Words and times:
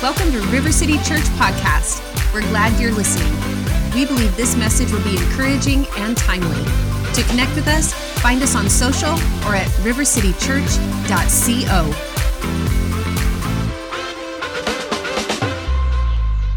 Welcome 0.00 0.30
to 0.30 0.40
River 0.52 0.70
City 0.70 0.96
Church 0.98 1.24
Podcast. 1.40 2.00
We're 2.32 2.48
glad 2.50 2.80
you're 2.80 2.92
listening. 2.92 3.34
We 3.92 4.06
believe 4.06 4.36
this 4.36 4.56
message 4.56 4.92
will 4.92 5.02
be 5.02 5.16
encouraging 5.16 5.86
and 5.96 6.16
timely. 6.16 6.64
To 7.14 7.24
connect 7.24 7.56
with 7.56 7.66
us, 7.66 7.92
find 8.20 8.40
us 8.40 8.54
on 8.54 8.70
social 8.70 9.14
or 9.44 9.56
at 9.56 9.66
rivercitychurch.co. 9.82 11.92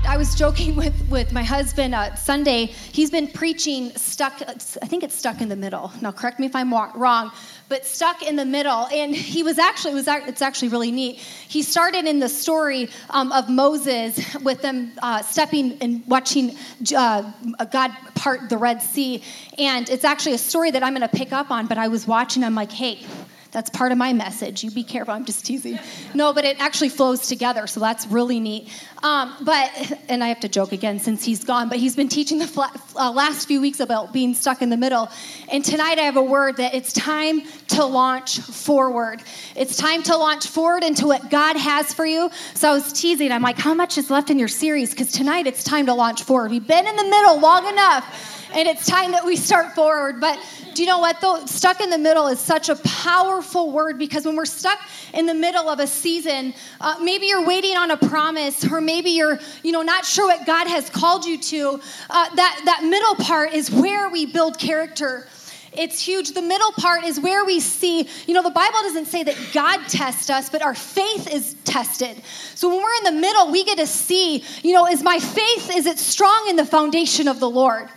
I 0.08 0.18
was 0.18 0.36
joking 0.36 0.76
with, 0.76 0.94
with 1.10 1.32
my 1.32 1.42
husband 1.42 1.96
uh, 1.96 2.14
Sunday. 2.14 2.68
He's 2.68 3.10
been 3.10 3.28
preaching 3.28 3.90
stuck, 3.96 4.40
I 4.44 4.86
think 4.86 5.04
it's 5.04 5.16
stuck 5.16 5.42
in 5.42 5.50
the 5.50 5.56
middle. 5.56 5.92
Now, 6.00 6.12
correct 6.12 6.40
me 6.40 6.46
if 6.46 6.56
I'm 6.56 6.72
wrong, 6.72 7.32
but 7.72 7.86
stuck 7.86 8.22
in 8.22 8.36
the 8.36 8.44
middle. 8.44 8.86
And 8.92 9.16
he 9.16 9.44
was 9.44 9.58
actually, 9.58 9.94
it 9.94 9.96
was, 9.96 10.08
it's 10.28 10.42
actually 10.42 10.68
really 10.68 10.92
neat. 10.92 11.16
He 11.48 11.62
started 11.64 12.04
in 12.06 12.20
the 12.20 12.28
story 12.28 12.90
um, 13.10 13.32
of 13.32 13.48
Moses 13.48 14.20
with 14.44 14.62
them 14.62 14.92
uh, 15.02 15.22
stepping 15.22 15.78
and 15.80 16.06
watching 16.06 16.58
uh, 16.94 17.32
God 17.72 17.92
part 18.14 18.50
the 18.50 18.58
Red 18.58 18.82
Sea. 18.82 19.24
And 19.58 19.90
it's 19.90 20.04
actually 20.04 20.34
a 20.34 20.38
story 20.38 20.70
that 20.72 20.84
I'm 20.84 20.94
going 20.94 21.08
to 21.10 21.18
pick 21.18 21.32
up 21.32 21.50
on, 21.50 21.66
but 21.68 21.78
I 21.78 21.88
was 21.88 22.06
watching, 22.06 22.44
I'm 22.44 22.56
like, 22.56 22.74
hey, 22.74 23.06
that's 23.52 23.70
part 23.70 23.92
of 23.92 23.98
my 23.98 24.14
message. 24.14 24.64
You 24.64 24.72
be 24.72 24.84
careful. 24.84 25.14
I'm 25.14 25.26
just 25.26 25.46
teasing. 25.46 25.78
No, 26.14 26.32
but 26.32 26.46
it 26.46 26.60
actually 26.60 26.90
flows 26.90 27.28
together, 27.28 27.68
so 27.68 27.82
that's 27.82 28.08
really 28.08 28.40
neat. 28.40 28.70
Um, 29.04 29.36
but, 29.42 29.70
and 30.08 30.24
I 30.24 30.30
have 30.30 30.40
to 30.42 30.50
joke 30.50 30.72
again 30.72 31.00
since 31.00 31.24
he's 31.26 31.44
gone, 31.44 31.68
but 31.68 31.78
he's 31.78 31.96
been 31.96 32.08
teaching 32.08 32.40
the 32.40 32.48
flat, 32.48 32.80
uh, 32.96 33.12
last 33.12 33.48
few 33.48 33.60
weeks 33.60 33.82
about 33.82 34.14
being 34.14 34.34
stuck 34.34 34.62
in 34.62 34.70
the 34.70 34.78
middle. 34.78 35.10
And 35.52 35.66
tonight 35.66 36.00
I 36.00 36.04
have 36.04 36.16
a 36.16 36.24
word 36.24 36.58
that 36.58 36.74
it's 36.74 36.94
time 36.94 37.42
to 37.70 37.84
launch 37.84 38.40
forward. 38.40 39.22
It's 39.56 39.76
time 39.76 40.02
to 40.04 40.16
launch 40.16 40.48
forward 40.48 40.84
into 40.84 41.06
what 41.06 41.30
God 41.30 41.58
has 41.58 41.94
for 41.94 42.06
you. 42.06 42.30
So 42.54 42.70
I 42.70 42.74
was 42.74 42.94
teasing. 42.94 43.32
I'm 43.34 43.42
like, 43.42 43.58
how 43.58 43.74
much 43.74 43.98
is 43.98 44.10
left 44.10 44.30
in 44.30 44.40
your 44.40 44.48
series? 44.48 44.92
Because 44.92 45.12
tonight 45.12 45.46
it's 45.46 45.64
time 45.64 45.88
to 45.88 45.94
launch 45.94 46.24
forward. 46.24 46.52
We've 46.52 46.66
been 46.66 46.88
in 46.88 46.96
the 46.96 47.04
middle 47.04 47.40
long 47.40 47.68
enough 47.68 48.38
and 48.54 48.68
it's 48.68 48.86
time 48.86 49.12
that 49.12 49.26
we 49.26 49.36
start 49.36 49.74
forward. 49.74 50.20
But 50.20 50.40
do 50.74 50.82
you 50.82 50.88
know 50.88 51.00
what, 51.00 51.20
though? 51.20 51.46
Stuck 51.46 51.82
in 51.82 51.90
the 51.90 51.98
middle 51.98 52.28
is 52.28 52.40
such 52.40 52.70
a 52.70 52.76
powerful 52.78 53.72
word 53.72 53.98
because 53.98 54.26
when 54.26 54.36
we're 54.36 54.46
stuck 54.46 54.80
in 55.14 55.26
the 55.26 55.34
middle 55.34 55.68
of 55.70 55.80
a 55.80 55.88
season, 55.88 56.54
uh, 56.80 56.98
maybe 57.02 57.28
you're 57.28 57.46
waiting 57.46 57.76
on 57.76 57.92
a 57.92 57.98
promise, 57.98 58.70
or 58.72 58.80
maybe 58.80 59.12
you're, 59.12 59.40
you 59.64 59.72
know, 59.72 59.82
not 59.82 60.06
sure 60.06 60.28
what 60.28 60.46
God 60.46 60.68
has 60.68 60.90
called 60.90 61.26
you 61.26 61.38
to. 61.38 61.82
Uh, 62.10 62.36
that, 62.36 62.62
that 62.66 62.84
middle 62.84 63.16
part 63.16 63.54
is 63.54 63.70
where 63.70 64.10
we 64.10 64.26
build 64.26 64.58
character. 64.58 65.28
It's 65.74 66.06
huge. 66.06 66.32
The 66.32 66.42
middle 66.42 66.72
part 66.74 67.06
is 67.06 67.20
where 67.20 67.46
we 67.46 67.62
see, 67.62 68.08
you 68.28 68.34
know, 68.34 68.44
the 68.44 68.50
Bible 68.50 68.78
doesn't 68.82 69.06
say 69.06 69.24
that 69.24 69.38
God 69.54 69.88
tests 69.88 70.30
us, 70.30 70.50
but 70.50 70.62
our 70.62 70.76
faith 70.76 71.34
is 71.34 71.56
tested. 71.64 72.22
So 72.56 72.70
when 72.70 72.78
we're 72.78 73.08
in 73.08 73.16
the 73.16 73.22
middle, 73.22 73.52
we 73.52 73.64
get 73.64 73.78
to 73.78 73.88
see, 73.88 74.44
you 74.64 74.74
know, 74.74 74.86
is 74.88 75.02
my 75.02 75.20
faith, 75.20 75.72
is 75.74 75.86
it 75.86 75.98
strong 75.98 76.48
in 76.50 76.58
the 76.58 76.66
foundation 76.66 77.30
of 77.30 77.40
the 77.40 77.50
Lord? 77.50 77.90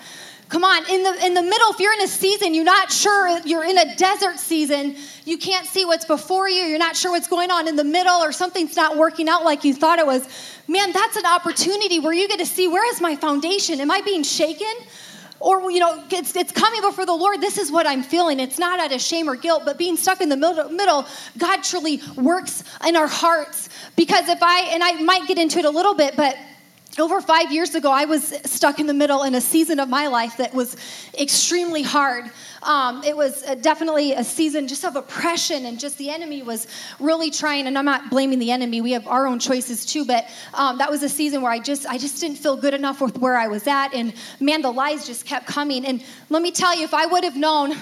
Come 0.49 0.63
on, 0.63 0.89
in 0.91 1.03
the 1.03 1.27
in 1.27 1.35
the 1.35 1.43
middle, 1.43 1.71
if 1.71 1.81
you're 1.81 1.95
in 1.95 2.03
a 2.03 2.09
season, 2.09 2.55
you're 2.55 2.65
not 2.65 2.93
sure, 2.93 3.41
you're 3.47 3.65
in 3.65 3.79
a 3.79 3.97
desert 3.97 4.39
season, 4.39 4.95
you 5.25 5.39
can't 5.39 5.67
see 5.67 5.85
what's 5.85 6.05
before 6.05 6.49
you, 6.49 6.63
you're 6.63 6.79
not 6.79 6.97
sure 6.97 7.11
what's 7.11 7.29
going 7.29 7.51
on 7.51 7.67
in 7.67 7.77
the 7.77 7.85
middle, 7.85 8.23
or 8.23 8.31
something's 8.31 8.77
not 8.77 8.97
working 8.97 9.29
out 9.29 9.45
like 9.45 9.65
you 9.65 9.75
thought 9.75 9.99
it 9.99 10.07
was. 10.07 10.29
Man, 10.69 10.93
that's 10.93 11.17
an 11.17 11.27
opportunity 11.27 11.99
where 11.99 12.13
you 12.13 12.29
get 12.29 12.39
to 12.39 12.47
see 12.47 12.69
where 12.69 12.87
is 12.93 13.01
my 13.01 13.17
foundation? 13.17 13.81
Am 13.81 13.91
I 13.91 14.03
being 14.03 14.23
shaken? 14.23 14.73
Or, 15.41 15.71
you 15.71 15.79
know, 15.79 16.03
it's, 16.11 16.35
it's 16.37 16.53
coming 16.53 16.81
before 16.81 17.05
the 17.05 17.13
Lord. 17.13 17.41
This 17.41 17.59
is 17.59 17.71
what 17.71 17.87
I'm 17.87 18.03
feeling. 18.03 18.41
It's 18.41 18.59
not 18.59 18.81
out 18.81 18.93
of 18.93 19.01
shame 19.01 19.29
or 19.29 19.37
guilt, 19.37 19.63
but 19.67 19.77
being 19.77 19.97
stuck 19.97 20.23
in 20.23 20.31
the 20.31 20.37
middle, 20.37 20.71
middle 20.71 21.07
God 21.37 21.63
truly 21.63 22.01
works 22.17 22.65
in 22.87 22.97
our 22.97 23.09
hearts. 23.09 23.69
Because 23.95 24.29
if 24.29 24.43
I, 24.43 24.61
and 24.73 24.83
I 24.83 24.93
might 25.03 25.27
get 25.27 25.37
into 25.37 25.59
it 25.59 25.67
a 25.67 25.71
little 25.71 25.95
bit, 25.95 26.17
but 26.17 26.39
over 26.99 27.21
five 27.21 27.53
years 27.53 27.75
ago, 27.75 27.91
I 27.91 28.05
was 28.05 28.35
stuck 28.45 28.79
in 28.79 28.87
the 28.87 28.95
middle 28.95 29.23
in 29.23 29.35
a 29.35 29.41
season 29.41 29.81
of 29.81 29.89
my 29.89 30.07
life 30.07 30.37
that 30.37 30.55
was 30.55 30.77
extremely 31.19 31.83
hard. 31.83 32.31
Um, 32.63 33.03
it 33.05 33.17
was 33.17 33.43
uh, 33.45 33.55
definitely 33.57 34.13
a 34.13 34.25
season 34.25 34.69
just 34.69 34.85
of 34.85 34.97
oppression, 34.97 35.67
and 35.67 35.79
just 35.79 35.99
the 35.99 36.11
enemy 36.11 36.43
was 36.43 36.67
really 37.01 37.31
trying. 37.31 37.67
And 37.67 37.77
I'm 37.77 37.85
not 37.85 38.11
blaming 38.11 38.39
the 38.39 38.51
enemy; 38.51 38.81
we 38.81 38.93
have 38.93 39.07
our 39.07 39.27
own 39.27 39.39
choices 39.39 39.85
too. 39.85 40.05
But 40.05 40.29
um, 40.55 40.79
that 40.79 40.91
was 40.91 41.03
a 41.03 41.09
season 41.09 41.43
where 41.43 41.53
I 41.53 41.59
just, 41.59 41.87
I 41.87 41.99
just 41.99 42.21
didn't 42.21 42.39
feel 42.39 42.57
good 42.57 42.75
enough 42.75 43.01
with 43.01 43.19
where 43.19 43.37
I 43.37 43.49
was 43.49 43.67
at, 43.67 43.95
and 43.95 44.15
man, 44.41 44.63
the 44.63 44.71
lies 44.71 45.07
just 45.07 45.27
kept 45.27 45.47
coming. 45.47 45.85
And 45.85 46.03
let 46.31 46.43
me 46.43 46.51
tell 46.51 46.77
you, 46.77 46.85
if 46.85 46.95
I 46.95 47.07
would 47.07 47.25
have 47.25 47.37
known 47.37 47.77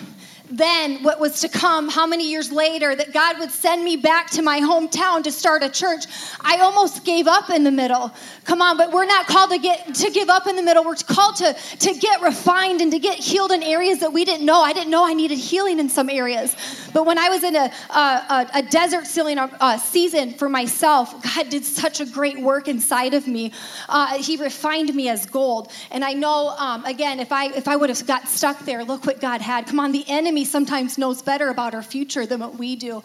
then 0.51 1.03
what 1.03 1.19
was 1.21 1.41
to 1.41 1.49
come, 1.49 1.89
how 1.89 2.07
many 2.07 2.29
years 2.31 2.53
later, 2.53 2.95
that 2.95 3.13
God 3.13 3.39
would 3.39 3.51
send 3.51 3.85
me 3.85 3.97
back 3.97 4.31
to 4.31 4.43
my 4.43 4.61
hometown 4.61 5.23
to 5.25 5.33
start 5.33 5.63
a 5.63 5.71
church. 5.71 6.05
I 6.41 6.59
almost 6.59 7.05
gave 7.05 7.27
up 7.27 7.51
in 7.51 7.65
the 7.65 7.71
middle. 7.71 8.13
Come 8.45 8.61
on, 8.61 8.77
but 8.77 8.93
we're 8.93 9.07
not 9.07 9.27
called 9.27 9.51
to 9.51 9.59
get 9.59 9.95
to 9.95 10.11
give 10.11 10.29
up 10.29 10.47
in 10.47 10.57
the 10.57 10.63
middle. 10.63 10.85
We're 10.85 10.97
called 10.97 11.37
to, 11.37 11.55
to 11.55 11.95
get 11.95 12.21
refined 12.21 12.81
and 12.81 12.91
to 12.93 12.99
get 12.99 13.19
healed 13.19 13.53
in 13.53 13.63
areas 13.63 14.01
that 14.01 14.13
we 14.13 14.25
didn't 14.25 14.45
know. 14.45 14.63
I 14.63 14.73
didn't 14.73 14.91
know 14.91 15.07
I 15.07 15.15
needed 15.15 15.39
healing 15.39 15.79
in 15.79 15.89
some 15.89 16.11
areas. 16.11 16.57
But 16.93 17.07
when 17.07 17.19
I 17.19 17.29
was 17.29 17.45
in 17.45 17.57
a, 17.57 17.73
a, 17.91 18.51
a 18.55 18.63
desert 18.63 19.07
season, 19.07 19.39
uh, 19.39 19.79
season 19.79 20.33
for 20.35 20.49
myself, 20.49 21.23
God 21.23 21.49
did 21.49 21.65
such 21.65 22.01
a 22.01 22.05
great 22.05 22.39
work 22.39 22.69
inside 22.69 23.15
of 23.15 23.27
me. 23.27 23.53
Uh, 23.89 24.19
he 24.19 24.37
refined 24.37 24.95
me 24.95 25.09
as 25.09 25.25
gold. 25.27 25.71
And 25.91 26.05
I 26.05 26.13
know, 26.13 26.55
um, 26.59 26.85
again, 26.85 27.21
if 27.21 27.33
I 27.33 27.47
if 27.53 27.69
I 27.69 27.77
would 27.77 27.89
have 27.89 28.07
got 28.07 28.29
stuck 28.29 28.59
there, 28.61 28.85
look 28.85 29.07
what 29.07 29.21
God 29.21 29.41
had. 29.41 29.67
Come 29.67 29.81
on, 29.81 29.93
the 29.93 30.05
enemy 30.09 30.42
sometimes 30.45 30.99
knows 30.99 31.23
better 31.23 31.51
about 31.51 31.75
our 31.75 31.83
future 31.83 32.27
than 32.27 32.41
what 32.41 32.59
we 32.59 32.77
do. 32.77 33.03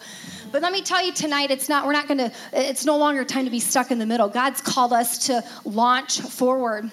But 0.50 0.62
let 0.62 0.72
me 0.72 0.82
tell 0.82 1.04
you 1.04 1.12
tonight, 1.12 1.50
it's 1.50 1.68
not, 1.68 1.86
we're 1.86 1.92
not 1.92 2.08
gonna, 2.08 2.32
it's 2.52 2.84
no 2.84 2.96
longer 2.96 3.24
time 3.24 3.44
to 3.44 3.50
be 3.50 3.60
stuck 3.60 3.90
in 3.90 3.98
the 3.98 4.06
middle. 4.06 4.28
God's 4.28 4.60
called 4.60 4.92
us 4.92 5.26
to 5.26 5.44
launch 5.64 6.20
forward. 6.20 6.90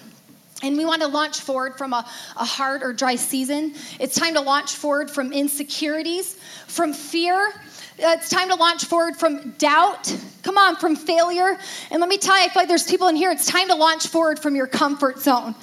And 0.62 0.76
we 0.76 0.86
want 0.86 1.02
to 1.02 1.08
launch 1.08 1.40
forward 1.40 1.76
from 1.76 1.92
a, 1.92 2.06
a 2.36 2.44
hard 2.44 2.82
or 2.82 2.92
dry 2.92 3.16
season. 3.16 3.74
It's 4.00 4.14
time 4.14 4.34
to 4.34 4.40
launch 4.40 4.74
forward 4.74 5.10
from 5.10 5.32
insecurities, 5.32 6.34
from 6.66 6.94
fear. 6.94 7.52
Uh, 7.98 8.14
it's 8.16 8.30
time 8.30 8.48
to 8.48 8.54
launch 8.54 8.84
forward 8.84 9.16
from 9.16 9.50
doubt. 9.52 10.14
Come 10.42 10.56
on, 10.56 10.76
from 10.76 10.96
failure. 10.96 11.58
And 11.90 12.00
let 12.00 12.08
me 12.08 12.16
tell 12.16 12.38
you, 12.38 12.44
I 12.44 12.48
feel 12.48 12.62
like 12.62 12.68
there's 12.68 12.88
people 12.88 13.08
in 13.08 13.16
here, 13.16 13.30
it's 13.30 13.46
time 13.46 13.68
to 13.68 13.74
launch 13.74 14.06
forward 14.06 14.38
from 14.38 14.56
your 14.56 14.66
comfort 14.66 15.18
zone. 15.18 15.54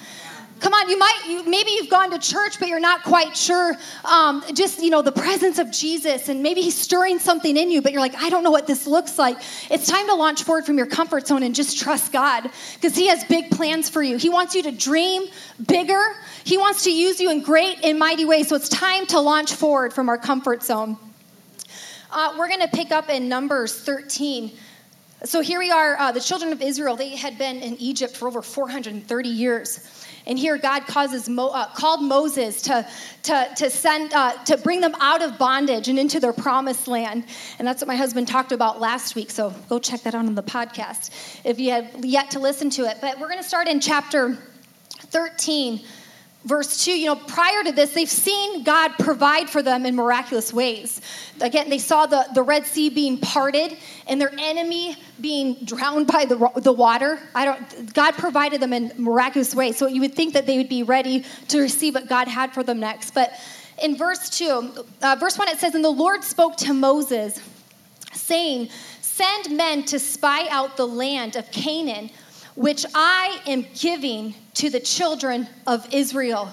Come 0.63 0.73
on, 0.73 0.87
you 0.87 0.97
might, 0.97 1.19
you, 1.27 1.43
maybe 1.43 1.71
you've 1.71 1.89
gone 1.89 2.09
to 2.11 2.17
church, 2.17 2.57
but 2.57 2.69
you're 2.69 2.79
not 2.79 3.03
quite 3.03 3.35
sure. 3.35 3.75
Um, 4.05 4.45
just, 4.53 4.81
you 4.81 4.91
know, 4.91 5.01
the 5.01 5.11
presence 5.11 5.59
of 5.59 5.69
Jesus, 5.69 6.29
and 6.29 6.41
maybe 6.41 6.61
He's 6.61 6.77
stirring 6.77 7.19
something 7.19 7.57
in 7.57 7.69
you, 7.69 7.81
but 7.81 7.91
you're 7.91 7.99
like, 7.99 8.15
I 8.15 8.29
don't 8.29 8.45
know 8.45 8.51
what 8.51 8.65
this 8.65 8.87
looks 8.87 9.19
like. 9.19 9.35
It's 9.69 9.87
time 9.87 10.07
to 10.07 10.15
launch 10.15 10.43
forward 10.43 10.65
from 10.65 10.77
your 10.77 10.85
comfort 10.85 11.27
zone 11.27 11.43
and 11.43 11.53
just 11.53 11.77
trust 11.77 12.13
God 12.13 12.49
because 12.75 12.95
He 12.95 13.07
has 13.07 13.25
big 13.25 13.51
plans 13.51 13.89
for 13.89 14.01
you. 14.01 14.15
He 14.15 14.29
wants 14.29 14.55
you 14.55 14.63
to 14.63 14.71
dream 14.71 15.25
bigger, 15.67 16.01
He 16.45 16.57
wants 16.57 16.85
to 16.85 16.93
use 16.93 17.19
you 17.19 17.29
in 17.29 17.41
great 17.41 17.83
and 17.83 17.99
mighty 17.99 18.23
ways. 18.23 18.47
So 18.47 18.55
it's 18.55 18.69
time 18.69 19.05
to 19.07 19.19
launch 19.19 19.55
forward 19.55 19.91
from 19.91 20.07
our 20.07 20.17
comfort 20.17 20.63
zone. 20.63 20.97
Uh, 22.09 22.35
we're 22.39 22.47
going 22.47 22.61
to 22.61 22.69
pick 22.69 22.93
up 22.93 23.09
in 23.09 23.27
Numbers 23.27 23.77
13. 23.81 24.49
So 25.25 25.41
here 25.41 25.59
we 25.59 25.71
are, 25.71 25.97
uh, 25.97 26.11
the 26.13 26.21
children 26.21 26.53
of 26.53 26.61
Israel, 26.61 26.95
they 26.95 27.15
had 27.15 27.37
been 27.37 27.61
in 27.61 27.75
Egypt 27.77 28.15
for 28.15 28.29
over 28.29 28.41
430 28.41 29.29
years. 29.29 30.02
And 30.25 30.39
here 30.39 30.57
God 30.57 30.85
causes 30.87 31.27
Mo, 31.27 31.47
uh, 31.47 31.67
called 31.73 32.01
Moses 32.01 32.61
to, 32.63 32.87
to, 33.23 33.49
to, 33.57 33.69
send, 33.69 34.13
uh, 34.13 34.33
to 34.45 34.57
bring 34.57 34.81
them 34.81 34.95
out 34.99 35.21
of 35.21 35.37
bondage 35.37 35.87
and 35.89 35.99
into 35.99 36.19
their 36.19 36.33
promised 36.33 36.87
land. 36.87 37.25
And 37.59 37.67
that's 37.67 37.81
what 37.81 37.87
my 37.87 37.95
husband 37.95 38.27
talked 38.27 38.51
about 38.51 38.79
last 38.79 39.15
week. 39.15 39.31
So 39.31 39.53
go 39.69 39.79
check 39.79 40.01
that 40.01 40.15
out 40.15 40.25
on 40.25 40.35
the 40.35 40.43
podcast 40.43 41.11
if 41.43 41.59
you 41.59 41.71
have 41.71 42.05
yet 42.05 42.31
to 42.31 42.39
listen 42.39 42.69
to 42.71 42.83
it. 42.83 42.97
But 43.01 43.19
we're 43.19 43.29
going 43.29 43.41
to 43.41 43.47
start 43.47 43.67
in 43.67 43.79
chapter 43.79 44.37
13 45.07 45.81
verse 46.45 46.83
2, 46.83 46.91
you 46.91 47.05
know, 47.07 47.15
prior 47.15 47.63
to 47.63 47.71
this, 47.71 47.93
they've 47.93 48.09
seen 48.09 48.63
God 48.63 48.91
provide 48.99 49.49
for 49.49 49.61
them 49.61 49.85
in 49.85 49.95
miraculous 49.95 50.53
ways. 50.53 51.01
Again, 51.41 51.69
they 51.69 51.77
saw 51.77 52.05
the, 52.05 52.27
the 52.33 52.43
Red 52.43 52.65
Sea 52.65 52.89
being 52.89 53.17
parted 53.17 53.77
and 54.07 54.19
their 54.19 54.31
enemy 54.37 54.97
being 55.21 55.55
drowned 55.63 56.07
by 56.07 56.25
the, 56.25 56.51
the 56.57 56.73
water. 56.73 57.19
I 57.33 57.45
don't, 57.45 57.93
God 57.93 58.15
provided 58.15 58.61
them 58.61 58.73
in 58.73 58.91
miraculous 58.97 59.55
ways. 59.55 59.77
So 59.77 59.87
you 59.87 60.01
would 60.01 60.15
think 60.15 60.33
that 60.33 60.45
they 60.45 60.57
would 60.57 60.69
be 60.69 60.83
ready 60.83 61.25
to 61.49 61.59
receive 61.59 61.95
what 61.95 62.09
God 62.09 62.27
had 62.27 62.53
for 62.53 62.63
them 62.63 62.79
next. 62.79 63.13
But 63.13 63.33
in 63.81 63.95
verse 63.95 64.29
2, 64.29 64.85
uh, 65.01 65.17
verse 65.19 65.37
1, 65.37 65.47
it 65.47 65.59
says, 65.59 65.75
And 65.75 65.83
the 65.83 65.89
Lord 65.89 66.23
spoke 66.23 66.57
to 66.57 66.73
Moses, 66.73 67.39
saying, 68.11 68.69
Send 69.01 69.55
men 69.55 69.83
to 69.85 69.99
spy 69.99 70.47
out 70.49 70.75
the 70.75 70.87
land 70.87 71.35
of 71.35 71.49
Canaan 71.51 72.09
which 72.55 72.85
I 72.93 73.39
am 73.47 73.65
giving 73.73 74.35
to 74.55 74.69
the 74.69 74.79
children 74.79 75.47
of 75.65 75.91
Israel. 75.93 76.51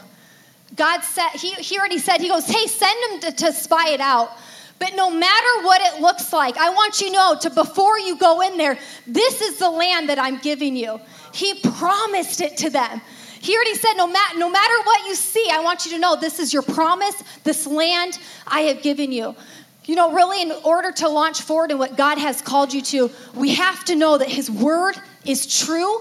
God 0.77 1.03
said, 1.03 1.31
he, 1.35 1.53
he 1.55 1.79
already 1.79 1.99
said, 1.99 2.21
He 2.21 2.29
goes, 2.29 2.47
Hey, 2.47 2.67
send 2.67 3.23
them 3.23 3.33
to, 3.33 3.37
to 3.45 3.53
spy 3.53 3.91
it 3.91 4.01
out. 4.01 4.31
But 4.79 4.95
no 4.95 5.11
matter 5.11 5.63
what 5.63 5.81
it 5.83 6.01
looks 6.01 6.33
like, 6.33 6.57
I 6.57 6.71
want 6.71 7.01
you 7.01 7.09
to 7.09 7.13
know 7.13 7.37
to 7.43 7.51
before 7.51 7.99
you 7.99 8.17
go 8.17 8.41
in 8.41 8.57
there, 8.57 8.79
this 9.07 9.43
is 9.43 9.59
the 9.59 9.69
land 9.69 10.09
that 10.09 10.19
I'm 10.19 10.39
giving 10.39 10.75
you. 10.75 10.99
He 11.35 11.61
promised 11.61 12.41
it 12.41 12.57
to 12.59 12.71
them. 12.71 13.03
He 13.41 13.55
already 13.55 13.75
said, 13.75 13.95
no, 13.97 14.07
ma- 14.07 14.37
no 14.37 14.51
matter 14.51 14.75
what 14.85 15.07
you 15.07 15.15
see, 15.15 15.47
I 15.51 15.61
want 15.61 15.85
you 15.85 15.93
to 15.93 15.99
know 15.99 16.17
this 16.17 16.39
is 16.39 16.53
your 16.53 16.63
promise, 16.63 17.23
this 17.45 17.67
land 17.67 18.19
I 18.47 18.61
have 18.63 18.83
given 18.83 19.13
you. 19.13 19.35
You 19.85 19.97
know, 19.97 20.13
really, 20.13 20.43
in 20.43 20.53
order 20.65 20.93
to 20.93 21.09
launch 21.09 21.41
forward 21.43 21.71
in 21.71 21.79
what 21.79 21.97
God 21.97 22.19
has 22.19 22.43
called 22.43 22.73
you 22.73 22.83
to, 22.83 23.11
we 23.35 23.55
have 23.55 23.85
to 23.87 23.97
know 23.97 24.19
that 24.19 24.29
His 24.29 24.51
word 24.51 24.95
is 25.25 25.47
true. 25.65 26.01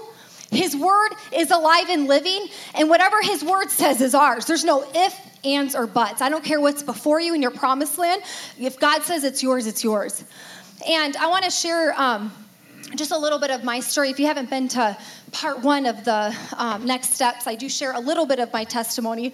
His 0.50 0.76
word 0.76 1.10
is 1.32 1.50
alive 1.50 1.88
and 1.88 2.06
living, 2.06 2.48
and 2.74 2.88
whatever 2.88 3.22
His 3.22 3.42
word 3.42 3.70
says 3.70 4.00
is 4.00 4.14
ours. 4.14 4.46
There's 4.46 4.64
no 4.64 4.84
if, 4.94 5.16
ands, 5.44 5.74
or 5.74 5.86
buts. 5.86 6.20
I 6.20 6.28
don't 6.28 6.44
care 6.44 6.60
what's 6.60 6.82
before 6.82 7.20
you 7.20 7.34
in 7.34 7.40
your 7.40 7.52
promised 7.52 7.98
land. 7.98 8.22
If 8.58 8.78
God 8.78 9.02
says 9.02 9.24
it's 9.24 9.42
yours, 9.42 9.66
it's 9.66 9.82
yours. 9.82 10.24
And 10.88 11.16
I 11.16 11.28
want 11.28 11.44
to 11.44 11.50
share 11.50 11.98
um, 11.98 12.32
just 12.96 13.12
a 13.12 13.18
little 13.18 13.38
bit 13.38 13.50
of 13.50 13.64
my 13.64 13.80
story. 13.80 14.10
If 14.10 14.18
you 14.18 14.26
haven't 14.26 14.50
been 14.50 14.68
to 14.68 14.96
part 15.32 15.60
one 15.60 15.86
of 15.86 16.04
the 16.04 16.36
um, 16.56 16.84
next 16.84 17.14
steps, 17.14 17.46
I 17.46 17.54
do 17.54 17.68
share 17.68 17.92
a 17.92 18.00
little 18.00 18.26
bit 18.26 18.40
of 18.40 18.52
my 18.52 18.64
testimony. 18.64 19.32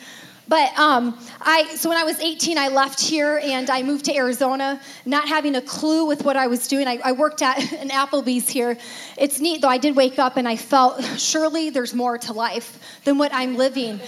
But 0.49 0.79
um, 0.79 1.19
I, 1.41 1.75
so 1.75 1.89
when 1.89 1.99
I 1.99 2.05
was 2.05 2.21
18, 2.21 2.57
I 2.57 2.69
left 2.69 3.01
here 3.01 3.41
and 3.43 3.69
I 3.69 3.83
moved 3.83 4.05
to 4.05 4.15
Arizona, 4.15 4.81
not 5.05 5.29
having 5.29 5.57
a 5.57 5.63
clue 5.63 6.07
with 6.07 6.25
what 6.25 6.37
I 6.37 6.47
was 6.47 6.69
doing. 6.69 6.87
I, 6.87 7.01
I 7.05 7.13
worked 7.13 7.43
at 7.43 7.59
an 7.73 7.91
Applebee's 7.91 8.49
here. 8.49 8.79
It's 9.17 9.41
neat 9.41 9.61
though. 9.61 9.69
I 9.69 9.79
did 9.79 9.97
wake 9.97 10.19
up 10.19 10.37
and 10.37 10.47
I 10.47 10.57
felt 10.57 11.03
surely 11.19 11.71
there's 11.71 11.95
more 11.95 12.19
to 12.19 12.33
life 12.33 12.79
than 13.05 13.19
what 13.19 13.33
I'm 13.35 13.57
living. 13.57 14.01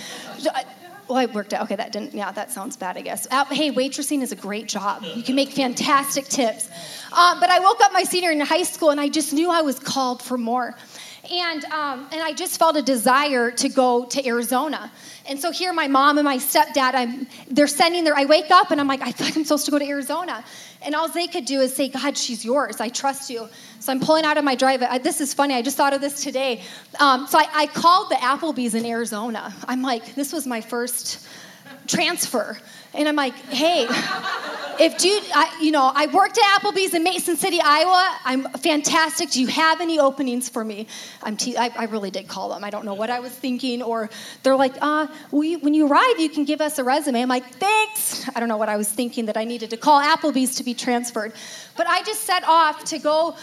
Well, 1.09 1.17
I 1.17 1.25
worked 1.25 1.55
out. 1.55 1.63
Okay, 1.63 1.77
that 1.77 1.91
didn't. 1.91 2.13
Yeah, 2.13 2.31
that 2.33 2.51
sounds 2.51 2.77
bad. 2.77 2.99
I 2.99 3.01
guess. 3.01 3.27
Hey, 3.51 3.73
waitressing 3.73 4.21
is 4.23 4.31
a 4.31 4.37
great 4.37 4.69
job. 4.69 5.03
You 5.03 5.23
can 5.23 5.35
make 5.35 5.51
fantastic 5.51 6.27
tips. 6.27 6.69
Um, 7.17 7.41
but 7.41 7.49
I 7.49 7.61
woke 7.61 7.81
up 7.81 7.95
my 7.95 8.03
senior 8.03 8.31
in 8.31 8.41
high 8.41 8.63
school, 8.63 8.91
and 8.91 9.01
I 9.01 9.09
just 9.09 9.33
knew 9.33 9.51
I 9.51 9.63
was 9.63 9.79
called 9.79 10.23
for 10.23 10.37
more. 10.37 10.77
And, 11.31 11.65
um, 11.67 12.09
and 12.11 12.23
I 12.23 12.33
just 12.33 12.59
felt 12.59 12.77
a 12.77 12.83
desire 12.83 13.51
to 13.51 13.69
go 13.69 14.07
to 14.07 14.27
Arizona. 14.27 14.91
And 15.29 15.39
so 15.39 15.51
here, 15.51 15.75
my 15.75 15.87
mom 15.87 16.17
and 16.17 16.25
my 16.25 16.39
stepdad, 16.39 16.95
I'm, 16.95 17.27
they're 17.51 17.67
sending 17.67 18.05
their, 18.05 18.17
I 18.17 18.25
wake 18.25 18.51
up 18.51 18.71
and 18.71 18.81
I'm 18.81 18.89
like, 18.89 19.03
I 19.03 19.13
thought 19.13 19.37
I'm 19.37 19.45
supposed 19.45 19.67
to 19.67 19.71
go 19.71 19.79
to 19.79 19.87
Arizona. 19.87 20.43
And 20.81 20.95
all 20.95 21.07
they 21.09 21.27
could 21.27 21.45
do 21.45 21.61
is 21.61 21.75
say, 21.75 21.89
God, 21.89 22.17
she's 22.17 22.45
yours. 22.45 22.81
I 22.81 22.89
trust 22.89 23.29
you. 23.29 23.47
So 23.81 23.93
I'm 23.93 24.01
pulling 24.01 24.25
out 24.25 24.39
of 24.39 24.45
my 24.45 24.55
drive. 24.55 24.81
This 25.03 25.21
is 25.21 25.35
funny. 25.35 25.55
I 25.55 25.61
just 25.61 25.77
thought 25.77 25.93
of 25.93 26.01
this 26.01 26.23
today. 26.23 26.63
Um, 26.99 27.27
so 27.27 27.39
I, 27.39 27.47
I 27.55 27.67
called 27.67 28.11
the 28.11 28.17
Applebee's 28.17 28.75
in 28.75 28.87
Arizona. 28.87 29.55
I'm 29.67 29.83
like, 29.83 30.15
this 30.15 30.33
was 30.33 30.47
my 30.47 30.63
first 30.63 31.27
transfer. 31.89 32.59
And 32.95 33.09
I'm 33.09 33.17
like, 33.17 33.35
hey, 33.35 33.87
if 34.81 34.97
dude, 34.99 35.23
I, 35.35 35.59
you 35.61 35.73
know, 35.73 35.91
I 35.95 36.07
worked 36.07 36.39
at 36.39 36.61
Applebee's 36.61 36.95
in 36.95 37.03
Mason 37.03 37.37
City, 37.37 37.59
Iowa. 37.63 38.19
I'm 38.25 38.45
fantastic. 38.59 39.31
Do 39.31 39.41
you 39.41 39.49
have 39.49 39.81
any 39.81 39.99
openings 39.99 40.49
for 40.49 40.65
me? 40.65 40.87
I'm 41.23 41.37
te- 41.37 41.57
I, 41.57 41.71
I 41.77 41.85
really 41.85 42.11
did 42.11 42.29
call 42.29 42.51
them. 42.51 42.65
I 42.65 42.71
don't 42.71 42.85
know 42.85 42.95
what 42.95 43.11
I 43.11 43.21
was 43.21 43.33
thinking. 43.33 43.83
Or 43.83 44.09
they're 44.43 44.57
like, 44.57 44.75
uh, 44.81 45.09
we, 45.31 45.57
when 45.57 45.75
you 45.75 45.87
arrive, 45.87 46.19
you 46.19 46.29
can 46.29 46.45
give 46.45 46.61
us 46.61 46.79
a 46.79 46.85
resume. 46.85 47.21
I'm 47.21 47.29
like, 47.29 47.47
thanks. 47.55 48.29
I 48.35 48.41
don't 48.41 48.49
know 48.49 48.57
what 48.57 48.69
I 48.69 48.77
was 48.77 48.89
thinking 48.89 49.27
that 49.27 49.37
I 49.37 49.45
needed 49.45 49.71
to 49.71 49.77
call 49.77 50.01
Applebee's 50.01 50.55
to 50.57 50.65
be 50.65 50.75
transferred. 50.75 51.33
But 51.77 51.87
I 51.87 52.03
just 52.05 52.23
set 52.23 52.45
off 52.45 52.85
to 52.85 52.99
go 52.99 53.37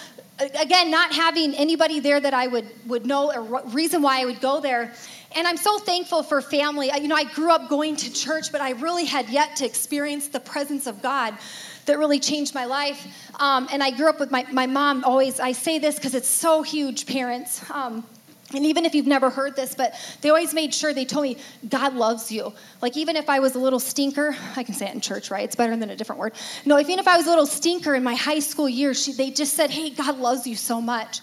again 0.59 0.91
not 0.91 1.13
having 1.13 1.55
anybody 1.55 2.01
there 2.01 2.19
that 2.19 2.33
i 2.33 2.45
would, 2.45 2.67
would 2.87 3.05
know 3.05 3.31
a 3.31 3.63
reason 3.69 4.01
why 4.01 4.21
i 4.21 4.25
would 4.25 4.41
go 4.41 4.59
there 4.59 4.93
and 5.35 5.47
I'm 5.47 5.57
so 5.57 5.77
thankful 5.79 6.23
for 6.23 6.41
family. 6.41 6.89
You 6.99 7.07
know, 7.07 7.15
I 7.15 7.25
grew 7.25 7.51
up 7.51 7.69
going 7.69 7.95
to 7.97 8.11
church, 8.11 8.51
but 8.51 8.61
I 8.61 8.71
really 8.71 9.05
had 9.05 9.29
yet 9.29 9.57
to 9.57 9.65
experience 9.65 10.29
the 10.29 10.39
presence 10.39 10.87
of 10.87 11.01
God 11.01 11.37
that 11.85 11.99
really 11.99 12.19
changed 12.19 12.55
my 12.55 12.65
life. 12.65 13.05
Um, 13.39 13.67
and 13.71 13.83
I 13.83 13.91
grew 13.91 14.09
up 14.09 14.19
with 14.19 14.31
my, 14.31 14.45
my 14.51 14.65
mom 14.65 15.03
always, 15.03 15.39
I 15.39 15.51
say 15.51 15.77
this 15.77 15.95
because 15.95 16.15
it's 16.15 16.27
so 16.27 16.63
huge, 16.63 17.05
parents. 17.05 17.69
Um, 17.69 18.05
and 18.53 18.65
even 18.65 18.85
if 18.85 18.93
you've 18.93 19.07
never 19.07 19.29
heard 19.29 19.55
this, 19.55 19.73
but 19.75 19.95
they 20.21 20.29
always 20.29 20.53
made 20.53 20.73
sure 20.73 20.93
they 20.93 21.03
told 21.05 21.23
me, 21.23 21.37
God 21.67 21.95
loves 21.95 22.31
you. 22.31 22.53
Like, 22.81 22.95
even 22.95 23.15
if 23.15 23.27
I 23.27 23.39
was 23.39 23.55
a 23.55 23.59
little 23.59 23.79
stinker, 23.79 24.35
I 24.55 24.63
can 24.63 24.75
say 24.75 24.87
it 24.87 24.93
in 24.93 25.01
church, 25.01 25.31
right? 25.31 25.43
It's 25.43 25.55
better 25.55 25.75
than 25.75 25.89
a 25.89 25.95
different 25.95 26.19
word. 26.19 26.33
No, 26.63 26.79
even 26.79 26.99
if 26.99 27.07
I 27.07 27.17
was 27.17 27.25
a 27.25 27.29
little 27.29 27.47
stinker 27.47 27.95
in 27.95 28.03
my 28.03 28.15
high 28.15 28.39
school 28.39 28.69
years, 28.69 29.03
she, 29.03 29.13
they 29.13 29.31
just 29.31 29.55
said, 29.55 29.71
hey, 29.71 29.89
God 29.89 30.19
loves 30.19 30.45
you 30.45 30.55
so 30.55 30.79
much. 30.79 31.21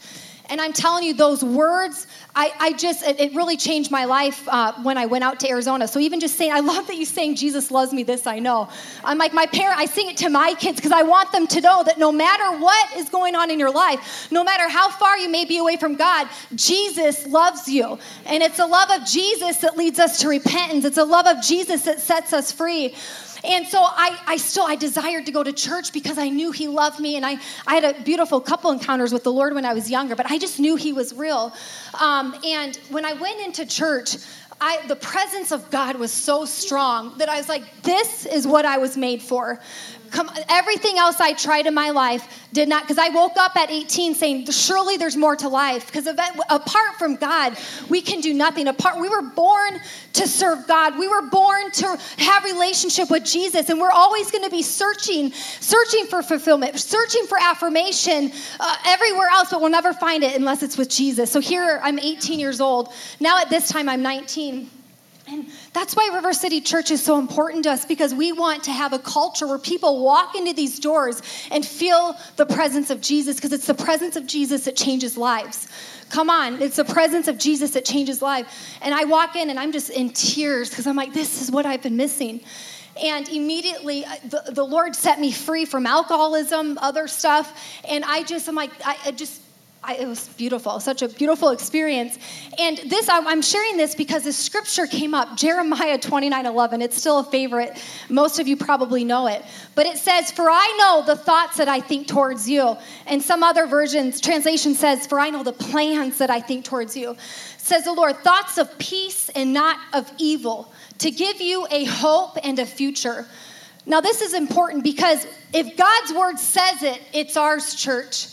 And 0.48 0.60
I'm 0.60 0.72
telling 0.72 1.04
you, 1.04 1.14
those 1.14 1.42
words, 1.42 2.06
I, 2.34 2.52
I 2.58 2.72
just, 2.72 3.02
it, 3.04 3.20
it 3.20 3.34
really 3.34 3.56
changed 3.56 3.90
my 3.90 4.04
life 4.04 4.46
uh, 4.48 4.72
when 4.82 4.98
I 4.98 5.06
went 5.06 5.24
out 5.24 5.40
to 5.40 5.48
Arizona. 5.48 5.86
So 5.86 6.00
even 6.00 6.20
just 6.20 6.36
saying, 6.36 6.52
I 6.52 6.60
love 6.60 6.86
that 6.88 6.96
you 6.96 7.04
saying, 7.04 7.36
Jesus 7.36 7.70
loves 7.70 7.92
me, 7.92 8.02
this 8.02 8.26
I 8.26 8.38
know. 8.38 8.68
I'm 9.04 9.18
like, 9.18 9.32
my 9.32 9.46
parent, 9.46 9.78
I 9.78 9.86
sing 9.86 10.08
it 10.08 10.16
to 10.18 10.28
my 10.28 10.54
kids 10.54 10.76
because 10.76 10.92
I 10.92 11.02
want 11.02 11.32
them 11.32 11.46
to 11.46 11.60
know 11.60 11.82
that 11.84 11.98
no 11.98 12.10
matter 12.10 12.58
what 12.58 12.96
is 12.96 13.08
going 13.08 13.34
on 13.34 13.50
in 13.50 13.58
your 13.58 13.70
life, 13.70 14.28
no 14.30 14.42
matter 14.44 14.68
how 14.68 14.90
far 14.90 15.16
you 15.18 15.28
may 15.28 15.44
be 15.44 15.58
away 15.58 15.76
from 15.76 15.94
God, 15.94 16.28
Jesus 16.54 17.26
loves 17.26 17.68
you. 17.68 17.98
And 18.26 18.42
it's 18.42 18.58
a 18.58 18.66
love 18.66 18.90
of 18.90 19.06
Jesus 19.06 19.58
that 19.58 19.76
leads 19.76 19.98
us 19.98 20.20
to 20.20 20.28
repentance, 20.28 20.84
it's 20.84 20.98
a 20.98 21.04
love 21.04 21.26
of 21.26 21.42
Jesus 21.42 21.82
that 21.82 22.00
sets 22.00 22.32
us 22.32 22.52
free. 22.52 22.94
And 23.44 23.66
so 23.66 23.80
I, 23.80 24.18
I 24.26 24.36
still, 24.36 24.64
I 24.64 24.76
desired 24.76 25.26
to 25.26 25.32
go 25.32 25.42
to 25.42 25.52
church 25.52 25.92
because 25.92 26.18
I 26.18 26.28
knew 26.28 26.52
he 26.52 26.68
loved 26.68 27.00
me. 27.00 27.16
And 27.16 27.26
I, 27.26 27.38
I 27.66 27.74
had 27.74 27.96
a 27.96 28.00
beautiful 28.02 28.40
couple 28.40 28.70
encounters 28.70 29.12
with 29.12 29.24
the 29.24 29.32
Lord 29.32 29.54
when 29.54 29.64
I 29.64 29.74
was 29.74 29.90
younger, 29.90 30.14
but 30.14 30.30
I 30.30 30.38
just 30.38 30.60
knew 30.60 30.76
he 30.76 30.92
was 30.92 31.12
real. 31.14 31.52
Um, 32.00 32.36
and 32.44 32.76
when 32.90 33.04
I 33.04 33.14
went 33.14 33.40
into 33.40 33.66
church, 33.66 34.16
I, 34.60 34.86
the 34.86 34.94
presence 34.94 35.50
of 35.50 35.68
God 35.72 35.96
was 35.96 36.12
so 36.12 36.44
strong 36.44 37.18
that 37.18 37.28
I 37.28 37.36
was 37.36 37.48
like, 37.48 37.82
this 37.82 38.26
is 38.26 38.46
what 38.46 38.64
I 38.64 38.78
was 38.78 38.96
made 38.96 39.20
for. 39.20 39.58
Come, 40.12 40.30
everything 40.50 40.98
else 40.98 41.20
I 41.20 41.32
tried 41.32 41.66
in 41.66 41.72
my 41.72 41.88
life 41.88 42.46
did 42.52 42.68
not, 42.68 42.82
because 42.82 42.98
I 42.98 43.08
woke 43.08 43.38
up 43.38 43.56
at 43.56 43.70
18 43.70 44.14
saying, 44.14 44.44
surely 44.50 44.98
there's 44.98 45.16
more 45.16 45.34
to 45.36 45.48
life. 45.48 45.86
Because 45.86 46.06
apart 46.06 46.96
from 46.98 47.16
God, 47.16 47.56
we 47.88 48.02
can 48.02 48.20
do 48.20 48.34
nothing. 48.34 48.68
Apart, 48.68 49.00
we 49.00 49.08
were 49.08 49.22
born 49.22 49.80
to 50.12 50.28
serve 50.28 50.68
God. 50.68 50.98
We 50.98 51.08
were 51.08 51.22
born 51.22 51.70
to 51.72 51.98
have 52.18 52.44
relationship 52.44 53.10
with 53.10 53.24
Jesus, 53.24 53.70
and 53.70 53.80
we're 53.80 53.90
always 53.90 54.30
going 54.30 54.44
to 54.44 54.50
be 54.50 54.62
searching, 54.62 55.32
searching 55.32 56.04
for 56.04 56.22
fulfillment, 56.22 56.78
searching 56.78 57.26
for 57.26 57.38
affirmation 57.40 58.32
uh, 58.60 58.76
everywhere 58.86 59.28
else, 59.32 59.48
but 59.50 59.62
we'll 59.62 59.70
never 59.70 59.94
find 59.94 60.22
it 60.22 60.36
unless 60.36 60.62
it's 60.62 60.76
with 60.76 60.90
Jesus. 60.90 61.32
So 61.32 61.40
here, 61.40 61.80
I'm 61.82 61.98
18 61.98 62.38
years 62.38 62.60
old. 62.60 62.92
Now 63.18 63.40
at 63.40 63.48
this 63.48 63.70
time, 63.70 63.88
I'm 63.88 64.02
19. 64.02 64.68
And 65.28 65.46
that's 65.72 65.94
why 65.94 66.10
River 66.12 66.32
City 66.32 66.60
Church 66.60 66.90
is 66.90 67.02
so 67.02 67.18
important 67.18 67.64
to 67.64 67.70
us 67.70 67.84
because 67.84 68.12
we 68.12 68.32
want 68.32 68.64
to 68.64 68.72
have 68.72 68.92
a 68.92 68.98
culture 68.98 69.46
where 69.46 69.58
people 69.58 70.02
walk 70.04 70.34
into 70.34 70.52
these 70.52 70.80
doors 70.80 71.22
and 71.50 71.64
feel 71.64 72.16
the 72.36 72.46
presence 72.46 72.90
of 72.90 73.00
Jesus 73.00 73.36
because 73.36 73.52
it's 73.52 73.66
the 73.66 73.74
presence 73.74 74.16
of 74.16 74.26
Jesus 74.26 74.64
that 74.64 74.76
changes 74.76 75.16
lives. 75.16 75.68
Come 76.10 76.28
on, 76.28 76.60
it's 76.60 76.76
the 76.76 76.84
presence 76.84 77.28
of 77.28 77.38
Jesus 77.38 77.70
that 77.70 77.84
changes 77.84 78.20
lives. 78.20 78.48
And 78.82 78.94
I 78.94 79.04
walk 79.04 79.36
in 79.36 79.48
and 79.48 79.58
I'm 79.58 79.72
just 79.72 79.90
in 79.90 80.10
tears 80.10 80.70
because 80.70 80.86
I'm 80.86 80.96
like, 80.96 81.12
this 81.12 81.40
is 81.40 81.50
what 81.50 81.66
I've 81.66 81.82
been 81.82 81.96
missing. 81.96 82.40
And 83.02 83.28
immediately, 83.28 84.04
uh, 84.04 84.16
the, 84.24 84.52
the 84.52 84.64
Lord 84.64 84.94
set 84.94 85.18
me 85.18 85.32
free 85.32 85.64
from 85.64 85.86
alcoholism, 85.86 86.78
other 86.82 87.08
stuff. 87.08 87.58
And 87.88 88.04
I 88.04 88.22
just, 88.22 88.48
I'm 88.48 88.54
like, 88.54 88.70
I, 88.84 88.96
I 89.06 89.10
just, 89.12 89.41
I, 89.84 89.96
it 89.96 90.06
was 90.06 90.28
beautiful, 90.28 90.78
such 90.78 91.02
a 91.02 91.08
beautiful 91.08 91.50
experience. 91.50 92.16
And 92.58 92.78
this, 92.86 93.08
I'm 93.08 93.42
sharing 93.42 93.76
this 93.76 93.96
because 93.96 94.22
the 94.22 94.32
scripture 94.32 94.86
came 94.86 95.12
up, 95.12 95.36
Jeremiah 95.36 95.98
29 95.98 96.46
11. 96.46 96.82
It's 96.82 96.96
still 96.96 97.18
a 97.18 97.24
favorite. 97.24 97.82
Most 98.08 98.38
of 98.38 98.46
you 98.46 98.56
probably 98.56 99.02
know 99.02 99.26
it. 99.26 99.44
But 99.74 99.86
it 99.86 99.98
says, 99.98 100.30
For 100.30 100.48
I 100.48 100.76
know 100.78 101.02
the 101.04 101.20
thoughts 101.20 101.56
that 101.56 101.66
I 101.66 101.80
think 101.80 102.06
towards 102.06 102.48
you. 102.48 102.76
And 103.06 103.20
some 103.20 103.42
other 103.42 103.66
versions, 103.66 104.20
translation 104.20 104.74
says, 104.74 105.04
For 105.06 105.18
I 105.18 105.30
know 105.30 105.42
the 105.42 105.52
plans 105.52 106.16
that 106.18 106.30
I 106.30 106.40
think 106.40 106.64
towards 106.64 106.96
you. 106.96 107.16
Says 107.58 107.84
the 107.84 107.92
Lord, 107.92 108.16
thoughts 108.18 108.58
of 108.58 108.78
peace 108.78 109.30
and 109.30 109.52
not 109.52 109.78
of 109.92 110.10
evil, 110.18 110.72
to 110.98 111.10
give 111.10 111.40
you 111.40 111.66
a 111.72 111.84
hope 111.84 112.38
and 112.44 112.58
a 112.60 112.66
future. 112.66 113.26
Now, 113.84 114.00
this 114.00 114.20
is 114.20 114.34
important 114.34 114.84
because 114.84 115.26
if 115.52 115.76
God's 115.76 116.12
word 116.12 116.38
says 116.38 116.84
it, 116.84 117.02
it's 117.12 117.36
ours, 117.36 117.74
church. 117.74 118.28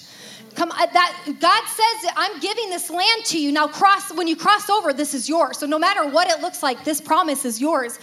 Come, 0.56 0.72
uh, 0.72 0.86
that 0.86 1.36
God 1.40 1.64
says, 1.68 2.12
I'm 2.16 2.40
giving 2.40 2.70
this 2.70 2.90
land 2.90 3.26
to 3.26 3.40
you. 3.40 3.52
Now, 3.52 3.68
cross 3.68 4.14
when 4.14 4.28
you 4.28 4.36
cross 4.36 4.70
over, 4.70 4.94
this 4.94 5.14
is 5.14 5.28
yours. 5.30 5.58
So, 5.58 5.66
no 5.66 5.80
matter 5.80 6.08
what 6.10 6.30
it 6.30 6.42
looks 6.42 6.64
like, 6.64 6.84
this 6.84 7.02
promise 7.02 7.46
is 7.46 7.60
yours. 7.60 8.00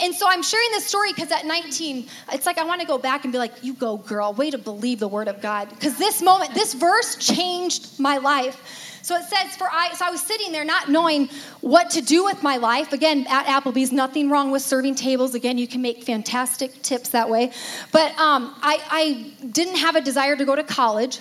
And 0.00 0.14
so 0.14 0.26
I'm 0.28 0.42
sharing 0.42 0.70
this 0.70 0.86
story 0.86 1.12
because 1.12 1.30
at 1.30 1.46
19, 1.46 2.08
it's 2.32 2.46
like 2.46 2.58
I 2.58 2.64
want 2.64 2.80
to 2.80 2.86
go 2.86 2.98
back 2.98 3.24
and 3.24 3.32
be 3.32 3.38
like, 3.38 3.62
you 3.62 3.74
go, 3.74 3.98
girl, 3.98 4.32
way 4.32 4.50
to 4.50 4.58
believe 4.58 4.98
the 4.98 5.08
word 5.08 5.28
of 5.28 5.40
God. 5.40 5.68
Because 5.68 5.98
this 5.98 6.22
moment, 6.22 6.54
this 6.54 6.74
verse 6.74 7.16
changed 7.16 8.00
my 8.00 8.16
life. 8.16 8.98
So 9.02 9.16
it 9.16 9.24
says, 9.24 9.56
for 9.56 9.68
I, 9.70 9.92
so 9.94 10.06
I 10.06 10.10
was 10.10 10.20
sitting 10.20 10.52
there 10.52 10.64
not 10.64 10.88
knowing 10.88 11.28
what 11.60 11.90
to 11.90 12.00
do 12.00 12.24
with 12.24 12.42
my 12.42 12.56
life. 12.56 12.92
Again, 12.92 13.26
at 13.28 13.46
Applebee's, 13.46 13.92
nothing 13.92 14.30
wrong 14.30 14.50
with 14.50 14.62
serving 14.62 14.94
tables. 14.94 15.34
Again, 15.34 15.58
you 15.58 15.66
can 15.66 15.82
make 15.82 16.04
fantastic 16.04 16.82
tips 16.82 17.10
that 17.10 17.28
way. 17.28 17.52
But 17.90 18.16
um, 18.18 18.54
I, 18.62 18.80
I 18.90 19.46
didn't 19.46 19.76
have 19.76 19.96
a 19.96 20.00
desire 20.00 20.36
to 20.36 20.44
go 20.44 20.54
to 20.54 20.62
college. 20.62 21.18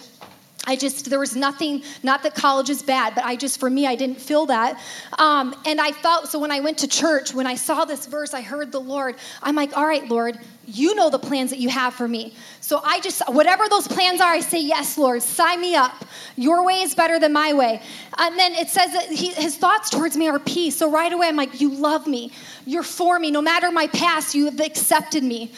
I 0.68 0.76
just, 0.76 1.10
there 1.10 1.20
was 1.20 1.36
nothing, 1.36 1.82
not 2.04 2.22
that 2.22 2.36
college 2.36 2.70
is 2.70 2.84
bad, 2.84 3.16
but 3.16 3.26
I 3.26 3.36
just, 3.36 3.60
for 3.60 3.70
me, 3.70 3.88
I 3.88 3.96
didn't 3.96 4.22
feel 4.22 4.46
that. 4.46 4.80
Um, 5.18 5.56
and 5.66 5.82
I 5.82 5.92
felt, 5.92 6.28
so 6.28 6.38
when 6.38 6.52
I 6.52 6.60
went 6.60 6.78
to 6.80 6.88
church, 6.88 7.34
when 7.34 7.48
I 7.48 7.56
saw 7.56 7.84
this 7.84 8.06
verse, 8.06 8.36
I 8.36 8.42
heard 8.42 8.72
the 8.72 8.80
Lord, 8.80 9.16
I'm 9.42 9.56
like, 9.56 9.76
all 9.76 9.88
right, 9.88 10.08
Lord, 10.08 10.40
you 10.68 10.94
know 10.94 11.10
the 11.10 11.18
plans 11.18 11.50
that 11.50 11.58
you 11.58 11.70
have 11.70 11.96
for 11.96 12.08
me. 12.08 12.36
So 12.60 12.80
I 12.84 13.00
just, 13.00 13.24
whatever 13.28 13.68
those 13.70 13.88
plans 13.88 14.22
are, 14.22 14.32
I 14.32 14.40
say, 14.40 14.62
yes, 14.62 15.00
Lord, 15.00 15.24
sign 15.24 15.60
me 15.62 15.76
up. 15.76 16.06
Your 16.36 16.64
way 16.64 16.82
is 16.82 16.94
better 16.94 17.18
than 17.18 17.34
my 17.34 17.54
way. 17.54 17.82
And 18.20 18.38
then 18.38 18.54
it 18.54 18.70
says 18.70 18.94
that 18.94 19.06
he, 19.06 19.34
his 19.34 19.58
thoughts 19.58 19.90
towards 19.90 20.16
me 20.16 20.30
are 20.30 20.38
peace. 20.38 20.78
So 20.78 20.92
right 20.92 21.12
away, 21.12 21.28
I'm 21.28 21.36
like, 21.36 21.60
you 21.60 21.72
love 21.72 22.06
me. 22.06 22.32
You're 22.68 22.84
for 22.84 23.18
me. 23.18 23.32
No 23.32 23.42
matter 23.42 23.72
my 23.72 23.88
past, 23.88 24.36
you 24.36 24.46
have 24.46 24.60
accepted 24.60 25.24
me. 25.24 25.52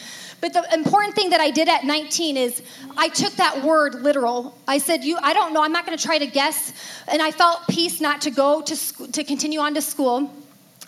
But 0.44 0.52
the 0.52 0.74
important 0.74 1.14
thing 1.14 1.30
that 1.30 1.40
I 1.40 1.50
did 1.50 1.70
at 1.70 1.84
19 1.84 2.36
is 2.36 2.60
I 2.98 3.08
took 3.08 3.32
that 3.36 3.64
word 3.64 3.94
literal. 4.02 4.54
I 4.68 4.76
said, 4.76 5.02
"You, 5.02 5.16
I 5.22 5.32
don't 5.32 5.54
know. 5.54 5.62
I'm 5.62 5.72
not 5.72 5.86
going 5.86 5.96
to 5.96 6.04
try 6.04 6.18
to 6.18 6.26
guess." 6.26 6.74
And 7.08 7.22
I 7.22 7.30
felt 7.30 7.66
peace 7.66 7.98
not 7.98 8.20
to 8.20 8.30
go 8.30 8.60
to 8.60 8.76
sc- 8.76 9.10
to 9.12 9.24
continue 9.24 9.58
on 9.60 9.72
to 9.72 9.80
school. 9.80 10.30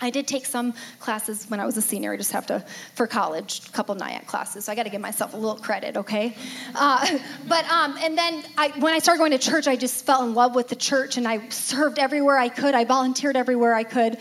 I 0.00 0.10
did 0.10 0.28
take 0.28 0.44
some 0.44 0.74
classes 1.00 1.46
when 1.48 1.58
I 1.58 1.64
was 1.64 1.76
a 1.76 1.82
senior. 1.82 2.12
I 2.12 2.16
just 2.16 2.32
have 2.32 2.46
to, 2.48 2.64
for 2.94 3.06
college, 3.06 3.66
a 3.66 3.72
couple 3.72 3.94
NIACC 3.94 4.26
classes. 4.26 4.64
So 4.66 4.72
I 4.72 4.74
got 4.74 4.82
to 4.82 4.90
give 4.90 5.00
myself 5.00 5.32
a 5.32 5.36
little 5.36 5.56
credit, 5.56 5.96
okay? 5.96 6.34
Uh, 6.74 7.18
but, 7.48 7.64
um, 7.70 7.96
and 8.00 8.16
then 8.16 8.44
I, 8.58 8.68
when 8.78 8.92
I 8.92 8.98
started 8.98 9.18
going 9.18 9.30
to 9.32 9.38
church, 9.38 9.66
I 9.66 9.76
just 9.76 10.04
fell 10.04 10.24
in 10.24 10.34
love 10.34 10.54
with 10.54 10.68
the 10.68 10.76
church 10.76 11.16
and 11.16 11.26
I 11.26 11.48
served 11.48 11.98
everywhere 11.98 12.36
I 12.36 12.48
could. 12.48 12.74
I 12.74 12.84
volunteered 12.84 13.36
everywhere 13.36 13.74
I 13.74 13.84
could. 13.84 14.18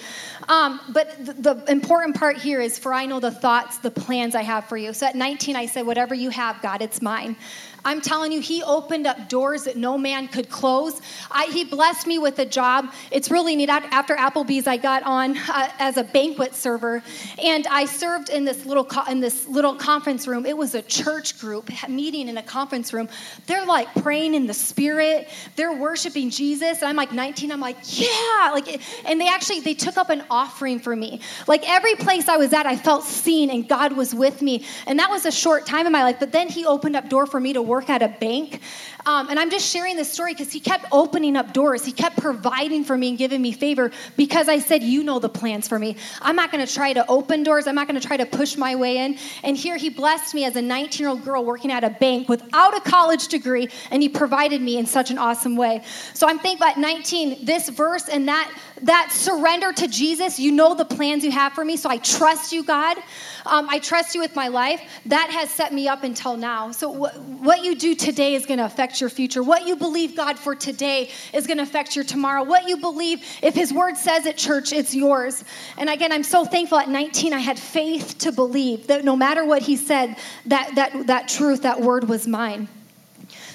Um, 0.47 0.79
but 0.89 1.25
the, 1.25 1.33
the 1.33 1.71
important 1.71 2.15
part 2.15 2.37
here 2.37 2.61
is 2.61 2.79
for 2.79 2.93
I 2.93 3.05
know 3.05 3.19
the 3.19 3.31
thoughts, 3.31 3.77
the 3.79 3.91
plans 3.91 4.35
I 4.35 4.43
have 4.43 4.65
for 4.65 4.77
you. 4.77 4.93
So 4.93 5.07
at 5.07 5.15
19, 5.15 5.55
I 5.55 5.65
said, 5.65 5.85
whatever 5.85 6.15
you 6.15 6.29
have, 6.29 6.61
God, 6.61 6.81
it's 6.81 7.01
mine. 7.01 7.35
I'm 7.85 8.01
telling 8.01 8.31
you, 8.31 8.41
he 8.41 8.63
opened 8.63 9.05
up 9.05 9.29
doors 9.29 9.65
that 9.65 9.77
no 9.77 9.95
man 9.95 10.27
could 10.27 10.49
close. 10.49 10.99
I, 11.29 11.45
he 11.45 11.63
blessed 11.63 12.07
me 12.07 12.17
with 12.17 12.39
a 12.39 12.45
job. 12.45 12.91
It's 13.11 13.29
really 13.29 13.55
neat. 13.55 13.69
After 13.69 14.15
Applebee's, 14.15 14.65
I 14.65 14.77
got 14.77 15.03
on 15.03 15.37
uh, 15.37 15.69
as 15.77 15.97
a 15.97 16.03
banquet 16.03 16.55
server, 16.55 17.03
and 17.43 17.67
I 17.67 17.85
served 17.85 18.29
in 18.29 18.43
this 18.43 18.65
little 18.65 18.83
co- 18.83 19.09
in 19.09 19.19
this 19.19 19.47
little 19.47 19.75
conference 19.75 20.27
room. 20.27 20.47
It 20.47 20.57
was 20.57 20.73
a 20.73 20.81
church 20.81 21.39
group 21.39 21.69
meeting 21.87 22.27
in 22.27 22.37
a 22.39 22.43
conference 22.43 22.91
room. 22.91 23.07
They're 23.45 23.65
like 23.65 23.93
praying 24.01 24.33
in 24.33 24.47
the 24.47 24.53
spirit. 24.53 25.29
They're 25.55 25.73
worshiping 25.73 26.31
Jesus, 26.31 26.81
and 26.81 26.89
I'm 26.89 26.95
like 26.95 27.11
19. 27.11 27.51
I'm 27.51 27.59
like, 27.59 27.77
yeah, 27.83 28.49
like, 28.51 28.81
and 29.05 29.21
they 29.21 29.27
actually 29.27 29.59
they 29.59 29.75
took 29.75 29.97
up 29.97 30.09
an 30.09 30.23
offering 30.31 30.79
for 30.79 30.95
me. 30.95 31.21
Like 31.47 31.69
every 31.69 31.93
place 31.93 32.27
I 32.27 32.37
was 32.37 32.51
at, 32.51 32.65
I 32.65 32.77
felt 32.77 33.03
seen, 33.03 33.51
and 33.51 33.69
God 33.69 33.93
was 33.93 34.15
with 34.15 34.41
me. 34.41 34.65
And 34.87 34.97
that 34.97 35.11
was 35.11 35.27
a 35.27 35.31
short 35.31 35.67
time 35.67 35.85
in 35.85 35.91
my 35.91 36.01
life. 36.01 36.17
But 36.19 36.31
then 36.31 36.49
He 36.49 36.65
opened 36.65 36.95
up 36.95 37.09
door 37.09 37.27
for 37.27 37.39
me 37.39 37.53
to 37.53 37.61
work 37.61 37.74
work 37.75 37.89
at 37.89 38.01
a 38.01 38.07
bank. 38.07 38.61
Um, 39.05 39.29
and 39.29 39.39
I'm 39.39 39.51
just 39.51 39.69
sharing 39.69 39.95
this 39.95 40.11
story 40.11 40.33
because 40.33 40.51
he 40.51 40.59
kept 40.59 40.85
opening 40.91 41.35
up 41.35 41.53
doors. 41.53 41.85
He 41.85 41.91
kept 41.91 42.17
providing 42.17 42.83
for 42.83 42.97
me 42.97 43.09
and 43.09 43.17
giving 43.17 43.41
me 43.41 43.51
favor 43.51 43.91
because 44.17 44.49
I 44.49 44.59
said, 44.59 44.81
You 44.81 45.03
know 45.03 45.19
the 45.19 45.29
plans 45.29 45.67
for 45.67 45.77
me. 45.77 45.95
I'm 46.21 46.35
not 46.35 46.51
going 46.51 46.65
to 46.65 46.73
try 46.73 46.91
to 46.93 47.05
open 47.07 47.43
doors. 47.43 47.67
I'm 47.67 47.75
not 47.75 47.87
going 47.87 47.99
to 47.99 48.05
try 48.05 48.17
to 48.17 48.25
push 48.25 48.57
my 48.57 48.75
way 48.75 48.97
in. 48.97 49.17
And 49.43 49.55
here 49.55 49.77
he 49.77 49.89
blessed 49.89 50.33
me 50.33 50.45
as 50.45 50.55
a 50.55 50.61
19 50.61 50.99
year 50.99 51.09
old 51.09 51.23
girl 51.23 51.45
working 51.45 51.71
at 51.71 51.83
a 51.83 51.91
bank 51.91 52.27
without 52.29 52.75
a 52.75 52.81
college 52.81 53.27
degree, 53.27 53.69
and 53.91 54.01
he 54.01 54.09
provided 54.09 54.61
me 54.61 54.77
in 54.77 54.85
such 54.87 55.11
an 55.11 55.17
awesome 55.17 55.55
way. 55.55 55.83
So 56.13 56.27
I'm 56.27 56.39
thinking 56.39 56.57
about 56.57 56.77
19, 56.77 57.45
this 57.45 57.69
verse 57.69 58.09
and 58.09 58.27
that, 58.27 58.51
that 58.81 59.11
surrender 59.11 59.71
to 59.73 59.87
Jesus. 59.87 60.39
You 60.39 60.51
know 60.51 60.73
the 60.73 60.85
plans 60.85 61.23
you 61.23 61.31
have 61.31 61.53
for 61.53 61.63
me, 61.63 61.77
so 61.77 61.89
I 61.89 61.97
trust 61.97 62.51
you, 62.51 62.63
God. 62.63 62.97
Um, 63.45 63.67
I 63.69 63.79
trust 63.79 64.15
you 64.15 64.21
with 64.21 64.35
my 64.35 64.47
life. 64.47 64.81
That 65.05 65.29
has 65.29 65.51
set 65.51 65.73
me 65.73 65.87
up 65.87 66.03
until 66.03 66.35
now. 66.35 66.71
So, 66.71 66.91
wh- 66.91 67.41
what 67.41 67.63
you 67.63 67.75
do 67.75 67.93
today 67.93 68.33
is 68.33 68.45
going 68.45 68.57
to 68.57 68.65
affect 68.65 68.94
your 69.01 69.09
future. 69.09 69.43
What 69.43 69.67
you 69.67 69.75
believe 69.75 70.15
God 70.15 70.37
for 70.37 70.55
today 70.55 71.09
is 71.33 71.47
going 71.47 71.57
to 71.57 71.63
affect 71.63 71.95
your 71.95 72.05
tomorrow. 72.05 72.43
What 72.43 72.67
you 72.67 72.77
believe, 72.77 73.23
if 73.41 73.53
His 73.53 73.73
Word 73.73 73.97
says 73.97 74.25
it, 74.25 74.37
church, 74.37 74.73
it's 74.73 74.93
yours. 74.93 75.43
And 75.77 75.89
again, 75.89 76.11
I'm 76.11 76.23
so 76.23 76.45
thankful 76.45 76.79
at 76.79 76.89
19, 76.89 77.33
I 77.33 77.39
had 77.39 77.59
faith 77.59 78.17
to 78.19 78.31
believe 78.31 78.87
that 78.87 79.03
no 79.03 79.15
matter 79.15 79.45
what 79.45 79.61
He 79.61 79.75
said, 79.75 80.15
that, 80.45 80.75
that, 80.75 81.07
that 81.07 81.27
truth, 81.27 81.61
that 81.63 81.79
word 81.79 82.07
was 82.07 82.27
mine. 82.27 82.67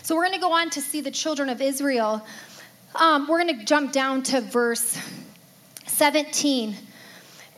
So, 0.02 0.16
we're 0.16 0.25
going 0.25 0.35
to 0.35 0.40
go 0.40 0.52
on 0.52 0.70
to 0.70 0.80
see 0.80 1.00
the 1.00 1.11
children 1.11 1.49
of 1.49 1.61
Israel. 1.61 2.26
Um, 2.97 3.28
we're 3.28 3.42
going 3.42 3.59
to 3.59 3.64
jump 3.64 3.92
down 3.92 4.23
to 4.25 4.40
verse 4.40 4.99
17 5.87 6.76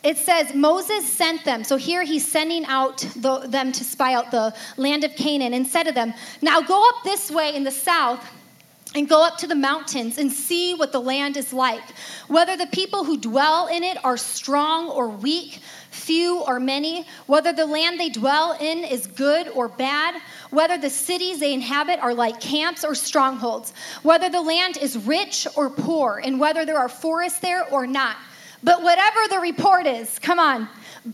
it 0.02 0.18
says 0.18 0.54
Moses 0.54 1.10
sent 1.10 1.44
them. 1.44 1.62
So 1.62 1.76
here 1.76 2.02
he's 2.02 2.26
sending 2.26 2.64
out 2.66 2.98
the, 3.16 3.40
them 3.46 3.72
to 3.72 3.84
spy 3.84 4.14
out 4.14 4.30
the 4.30 4.54
land 4.76 5.04
of 5.04 5.14
Canaan 5.14 5.54
and 5.54 5.66
said 5.66 5.84
to 5.84 5.92
them, 5.92 6.12
Now 6.40 6.60
go 6.60 6.88
up 6.88 7.04
this 7.04 7.30
way 7.30 7.54
in 7.54 7.64
the 7.64 7.70
south 7.70 8.24
and 8.94 9.08
go 9.08 9.24
up 9.24 9.38
to 9.38 9.46
the 9.46 9.54
mountains 9.54 10.18
and 10.18 10.30
see 10.30 10.74
what 10.74 10.92
the 10.92 11.00
land 11.00 11.36
is 11.36 11.52
like, 11.52 11.82
whether 12.28 12.56
the 12.56 12.66
people 12.66 13.04
who 13.04 13.16
dwell 13.16 13.68
in 13.68 13.82
it 13.82 14.02
are 14.04 14.16
strong 14.16 14.88
or 14.90 15.08
weak, 15.08 15.60
few 15.90 16.42
or 16.42 16.58
many, 16.58 17.06
whether 17.26 17.52
the 17.52 17.64
land 17.64 17.98
they 17.98 18.08
dwell 18.08 18.56
in 18.60 18.84
is 18.84 19.06
good 19.06 19.48
or 19.48 19.68
bad, 19.68 20.20
whether 20.50 20.76
the 20.76 20.90
cities 20.90 21.40
they 21.40 21.54
inhabit 21.54 22.00
are 22.00 22.12
like 22.12 22.40
camps 22.40 22.84
or 22.84 22.94
strongholds, 22.94 23.72
whether 24.02 24.28
the 24.28 24.40
land 24.40 24.76
is 24.78 24.98
rich 24.98 25.46
or 25.56 25.70
poor, 25.70 26.20
and 26.24 26.38
whether 26.38 26.66
there 26.66 26.78
are 26.78 26.88
forests 26.88 27.38
there 27.38 27.64
or 27.68 27.86
not. 27.86 28.16
But 28.62 28.82
whatever 28.82 29.20
the 29.28 29.38
report 29.38 29.86
is, 29.86 30.18
come 30.18 30.38
on, 30.38 30.68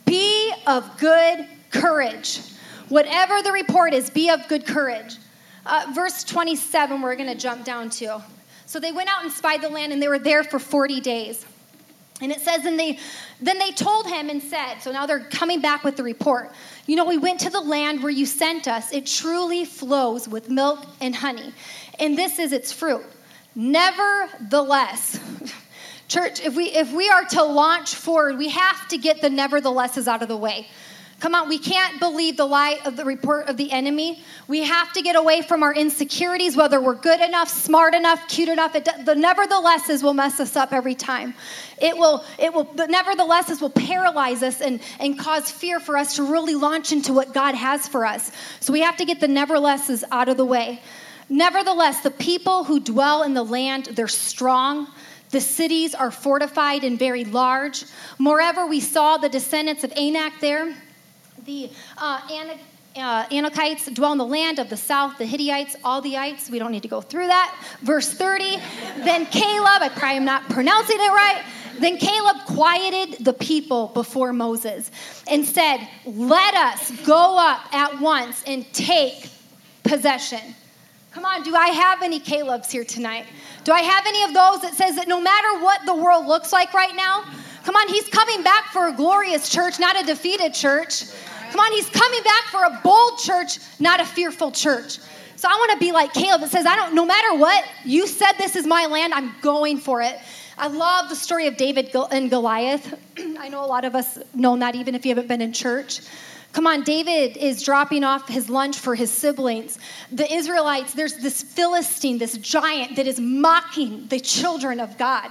be 0.05 0.53
of 0.67 0.99
good 0.99 1.47
courage. 1.71 2.41
Whatever 2.89 3.43
the 3.43 3.53
report 3.53 3.95
is, 3.95 4.11
be 4.11 4.31
of 4.31 4.47
good 4.49 4.67
courage. 4.67 5.17
Uh, 5.65 5.87
verse 5.95 6.25
27, 6.25 7.03
we're 7.03 7.17
going 7.17 7.29
to 7.29 7.39
jump 7.39 7.65
down 7.65 7.91
to. 7.91 8.23
So 8.67 8.81
they 8.81 8.93
went 8.93 9.09
out 9.09 9.23
and 9.23 9.33
spied 9.33 9.63
the 9.63 9.69
land, 9.69 9.93
and 9.93 10.03
they 10.03 10.09
were 10.09 10.19
there 10.19 10.45
for 10.45 10.59
40 10.59 11.01
days. 11.01 11.47
And 12.21 12.33
it 12.33 12.41
says, 12.41 12.65
and 12.65 12.79
they 12.79 12.99
then 13.41 13.59
they 13.59 13.71
told 13.71 14.07
him 14.07 14.29
and 14.29 14.43
said, 14.43 14.79
so 14.81 14.91
now 14.91 15.07
they're 15.07 15.21
coming 15.21 15.61
back 15.61 15.85
with 15.85 15.97
the 15.97 16.03
report. 16.03 16.51
You 16.87 16.97
know, 16.97 17.05
we 17.05 17.17
went 17.17 17.39
to 17.41 17.51
the 17.51 17.61
land 17.61 18.03
where 18.03 18.11
you 18.11 18.27
sent 18.27 18.67
us. 18.67 18.93
It 18.93 19.07
truly 19.07 19.65
flows 19.65 20.27
with 20.27 20.51
milk 20.51 20.85
and 21.01 21.15
honey, 21.15 21.53
and 22.01 22.19
this 22.19 22.39
is 22.39 22.53
its 22.53 22.73
fruit. 22.73 23.05
Nevertheless, 23.55 25.21
Church, 26.09 26.41
if 26.41 26.57
we 26.57 26.65
if 26.71 26.93
we 26.93 27.11
are 27.11 27.25
to 27.27 27.45
launch 27.45 27.95
forward, 27.95 28.39
we 28.39 28.49
have 28.49 28.89
to 28.89 28.99
get 28.99 29.21
the 29.21 29.29
neverthelesses 29.29 30.09
out 30.09 30.23
of 30.23 30.29
the 30.29 30.37
way. 30.37 30.67
Come 31.21 31.35
on, 31.35 31.49
we 31.49 31.59
can't 31.59 31.99
believe 31.99 32.37
the 32.37 32.47
lie 32.47 32.79
of 32.85 32.97
the 32.97 33.05
report 33.05 33.49
of 33.49 33.57
the 33.57 33.73
enemy. 33.73 34.23
We 34.47 34.63
have 34.63 34.93
to 34.93 35.03
get 35.03 35.17
away 35.17 35.43
from 35.43 35.65
our 35.65 35.75
insecurities, 35.75 36.57
whether 36.57 36.81
we're 36.81 36.95
good 36.95 37.21
enough, 37.21 37.49
smart 37.49 37.93
enough, 37.95 38.27
cute 38.29 38.49
enough. 38.49 38.77
It, 38.77 38.85
the 39.05 39.17
neverthelesses 39.17 40.05
will 40.05 40.15
mess 40.15 40.39
us 40.39 40.55
up 40.55 40.73
every 40.73 40.95
time. 40.95 41.35
It 41.83 41.99
will, 41.99 42.25
it 42.39 42.55
will, 42.55 42.65
the 42.65 42.87
neverthelesses 42.87 43.61
will 43.61 43.71
paralyze 43.71 44.45
us 44.45 44.61
and, 44.61 44.81
and 45.01 45.19
cause 45.19 45.51
fear 45.51 45.81
for 45.81 45.97
us 45.97 46.15
to 46.17 46.23
really 46.23 46.55
launch 46.55 46.93
into 46.93 47.13
what 47.13 47.35
God 47.35 47.57
has 47.57 47.89
for 47.89 48.07
us. 48.07 48.31
So 48.61 48.73
we 48.73 48.81
have 48.83 48.97
to 48.99 49.05
get 49.05 49.19
the 49.19 49.27
neverthelesses 49.27 50.05
out 50.13 50.29
of 50.29 50.37
the 50.37 50.45
way. 50.45 50.81
Nevertheless, 51.29 52.01
the 52.01 52.13
people 52.13 52.63
who 52.63 52.79
dwell 52.79 53.25
in 53.25 53.35
the 53.35 53.43
land, 53.43 53.87
they're 53.87 54.09
strong, 54.09 54.87
the 55.31 55.41
cities 55.41 55.95
are 55.95 56.11
fortified 56.11 56.85
and 56.85 56.99
very 56.99 57.25
large. 57.25 57.85
Moreover, 58.19 58.67
we 58.67 58.81
saw 58.81 59.17
the 59.17 59.29
descendants 59.29 59.85
of 59.85 59.93
Anak 59.97 60.35
there. 60.41 60.75
The 61.45 61.71
uh, 61.97 62.21
uh, 62.97 63.27
Anakites 63.27 63.93
dwell 63.95 64.13
in 64.13 64.19
the 64.19 64.27
land 64.27 64.59
of 64.59 64.69
the 64.69 64.77
south, 64.77 65.19
the 65.19 65.27
Hittites, 65.27 65.77
all 65.85 66.01
the 66.01 66.17
ites. 66.17 66.51
We 66.51 66.59
don't 66.59 66.73
need 66.73 66.83
to 66.83 66.89
go 66.89 67.01
through 67.01 67.27
that. 67.27 67.55
Verse 67.83 68.13
30. 68.13 68.57
then 69.05 69.27
Caleb, 69.27 69.83
I 69.83 69.91
probably 69.95 70.17
am 70.17 70.25
not 70.25 70.49
pronouncing 70.49 70.97
it 70.99 71.13
right. 71.13 71.45
Then 71.79 71.97
Caleb 71.97 72.39
quieted 72.47 73.25
the 73.25 73.33
people 73.33 73.89
before 73.95 74.33
Moses 74.33 74.91
and 75.31 75.45
said, 75.45 75.87
Let 76.05 76.55
us 76.55 76.91
go 77.07 77.39
up 77.39 77.73
at 77.73 78.01
once 78.01 78.43
and 78.47 78.71
take 78.73 79.31
possession. 79.85 80.55
Come 81.11 81.25
on, 81.25 81.43
do 81.43 81.55
I 81.55 81.69
have 81.69 82.03
any 82.03 82.21
Caleb's 82.21 82.71
here 82.71 82.85
tonight? 82.85 83.27
Do 83.65 83.73
I 83.73 83.81
have 83.81 84.05
any 84.07 84.23
of 84.25 84.35
those 84.35 84.61
that 84.63 84.75
says 84.75 84.97
that 84.97 85.09
no 85.09 85.21
matter 85.21 85.65
what 85.65 85.85
the 85.87 85.95
world 85.95 86.27
looks 86.27 86.53
like 86.53 86.75
right 86.75 86.95
now, 86.95 87.25
come 87.65 87.77
on, 87.77 87.89
he's 87.89 88.09
coming 88.09 88.43
back 88.43 88.67
for 88.67 88.89
a 88.89 88.93
glorious 88.93 89.49
church, 89.49 89.81
not 89.81 90.01
a 90.01 90.07
defeated 90.07 90.53
church. 90.53 91.05
Come 91.51 91.61
on, 91.61 91.73
he's 91.73 91.89
coming 91.89 92.23
back 92.23 92.45
for 92.45 92.63
a 92.65 92.81
bold 92.85 93.19
church, 93.19 93.59
not 93.81 94.01
a 94.01 94.05
fearful 94.05 94.51
church. 94.51 94.99
So 95.37 95.49
I 95.49 95.55
want 95.55 95.73
to 95.73 95.79
be 95.79 95.93
like 95.93 96.13
Caleb 96.13 96.43
that 96.43 96.51
says, 96.51 96.67
I 96.67 96.77
don't, 96.77 96.95
no 96.95 97.07
matter 97.07 97.39
what, 97.39 97.65
you 97.85 98.07
said 98.07 98.33
this 98.39 98.55
is 98.55 98.67
my 98.67 98.87
land, 98.87 99.15
I'm 99.15 99.35
going 99.41 99.79
for 99.79 100.03
it. 100.03 100.19
I 100.59 100.67
love 100.67 101.09
the 101.09 101.17
story 101.17 101.47
of 101.47 101.57
David 101.57 101.95
and 102.11 102.29
Goliath. 102.29 102.93
I 103.39 103.49
know 103.49 103.65
a 103.65 103.67
lot 103.67 103.85
of 103.85 103.95
us 103.95 104.19
know 104.35 104.59
that 104.59 104.75
even 104.75 104.95
if 104.95 105.07
you 105.07 105.11
haven't 105.11 105.29
been 105.29 105.41
in 105.41 105.53
church. 105.53 106.01
Come 106.53 106.67
on, 106.67 106.83
David 106.83 107.37
is 107.37 107.63
dropping 107.63 108.05
off 108.05 108.27
his 108.27 108.49
lunch 108.49 108.79
for 108.79 108.95
his 108.95 109.13
siblings. 109.13 109.79
The 110.11 110.33
Israelites, 110.33 110.95
there's 110.95 111.17
this 111.17 111.43
Philistine, 111.43 112.17
this 112.19 112.39
giant 112.39 112.97
that 112.97 113.07
is 113.07 113.21
mocking 113.21 114.07
the 114.09 114.19
children 114.19 114.81
of 114.81 114.97
God. 114.97 115.31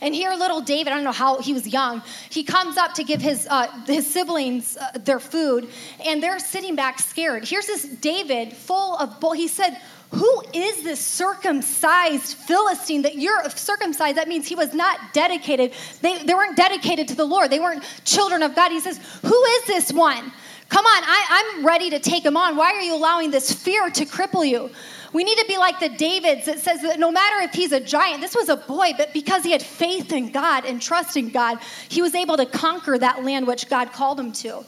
And 0.00 0.14
here, 0.14 0.30
little 0.30 0.60
David, 0.60 0.92
I 0.92 0.96
don't 0.96 1.04
know 1.04 1.12
how 1.12 1.40
he 1.40 1.52
was 1.52 1.68
young, 1.68 2.02
he 2.30 2.42
comes 2.42 2.76
up 2.76 2.94
to 2.94 3.04
give 3.04 3.20
his, 3.20 3.46
uh, 3.48 3.68
his 3.86 4.06
siblings 4.06 4.76
uh, 4.76 4.98
their 4.98 5.20
food, 5.20 5.68
and 6.04 6.22
they're 6.22 6.40
sitting 6.40 6.74
back 6.74 6.98
scared. 6.98 7.44
Here's 7.44 7.66
this 7.66 7.84
David 7.84 8.52
full 8.52 8.96
of 8.96 9.20
bull. 9.20 9.32
He 9.32 9.48
said, 9.48 9.80
who 10.10 10.42
is 10.52 10.82
this 10.82 11.00
circumcised 11.00 12.36
Philistine 12.36 13.02
that 13.02 13.16
you're 13.16 13.48
circumcised? 13.50 14.16
That 14.16 14.28
means 14.28 14.46
he 14.46 14.54
was 14.54 14.72
not 14.72 15.12
dedicated. 15.12 15.72
They, 16.00 16.22
they 16.22 16.34
weren't 16.34 16.56
dedicated 16.56 17.08
to 17.08 17.16
the 17.16 17.24
Lord. 17.24 17.50
They 17.50 17.58
weren't 17.58 17.82
children 18.04 18.42
of 18.42 18.54
God. 18.54 18.70
He 18.70 18.80
says, 18.80 18.98
Who 19.22 19.44
is 19.44 19.64
this 19.66 19.92
one? 19.92 20.32
Come 20.68 20.84
on, 20.84 21.02
I, 21.04 21.54
I'm 21.56 21.66
ready 21.66 21.90
to 21.90 21.98
take 21.98 22.24
him 22.24 22.36
on. 22.36 22.56
Why 22.56 22.72
are 22.72 22.80
you 22.80 22.94
allowing 22.94 23.30
this 23.30 23.52
fear 23.52 23.88
to 23.90 24.04
cripple 24.04 24.46
you? 24.46 24.70
We 25.12 25.24
need 25.24 25.38
to 25.38 25.46
be 25.46 25.56
like 25.56 25.78
the 25.78 25.88
Davids 25.88 26.46
that 26.46 26.58
says 26.58 26.82
that 26.82 26.98
no 26.98 27.10
matter 27.10 27.40
if 27.42 27.52
he's 27.52 27.72
a 27.72 27.80
giant, 27.80 28.20
this 28.20 28.34
was 28.34 28.48
a 28.48 28.56
boy, 28.56 28.92
but 28.98 29.12
because 29.12 29.44
he 29.44 29.52
had 29.52 29.62
faith 29.62 30.12
in 30.12 30.30
God 30.30 30.64
and 30.64 30.82
trust 30.82 31.16
in 31.16 31.30
God, 31.30 31.58
he 31.88 32.02
was 32.02 32.14
able 32.14 32.36
to 32.36 32.46
conquer 32.46 32.98
that 32.98 33.24
land 33.24 33.46
which 33.46 33.68
God 33.68 33.92
called 33.92 34.18
him 34.18 34.32
to. 34.32 34.64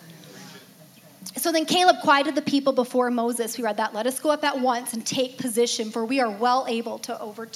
So 1.36 1.52
then 1.52 1.66
Caleb 1.66 1.96
quieted 2.02 2.34
the 2.34 2.42
people 2.42 2.72
before 2.72 3.10
Moses. 3.10 3.58
We 3.58 3.64
read 3.64 3.76
that. 3.76 3.94
Let 3.94 4.06
us 4.06 4.18
go 4.18 4.30
up 4.30 4.44
at 4.44 4.58
once 4.58 4.94
and 4.94 5.06
take 5.06 5.36
position, 5.38 5.90
for 5.90 6.04
we 6.04 6.20
are 6.20 6.30
well 6.30 6.64
able 6.68 6.98
to 7.00 7.20
over, 7.20 7.48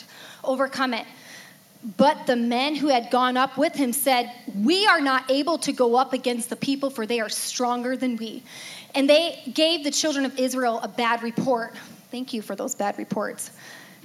overcome 0.45 0.95
it. 0.95 1.07
But 1.97 2.27
the 2.27 2.37
men 2.37 2.77
who 2.77 2.89
had 2.89 3.11
gone 3.11 3.37
up 3.37 3.59
with 3.59 3.75
him 3.75 3.93
said, 3.93 4.33
We 4.55 4.87
are 4.87 5.01
not 5.01 5.29
able 5.31 5.59
to 5.59 5.73
go 5.73 5.97
up 5.97 6.13
against 6.13 6.49
the 6.49 6.57
people, 6.57 6.91
for 6.91 7.07
they 7.07 7.19
are 7.19 7.29
stronger 7.29 7.97
than 7.97 8.17
we. 8.17 8.45
And 8.95 9.09
they 9.09 9.43
gave 9.53 9.83
the 9.83 9.91
children 9.91 10.25
of 10.25 10.39
Israel 10.39 10.79
a 10.83 10.89
bad 10.89 11.23
report. 11.23 11.75
Thank 12.11 12.33
you 12.33 12.41
for 12.41 12.55
those 12.55 12.75
bad 12.75 12.99
reports. 12.99 13.51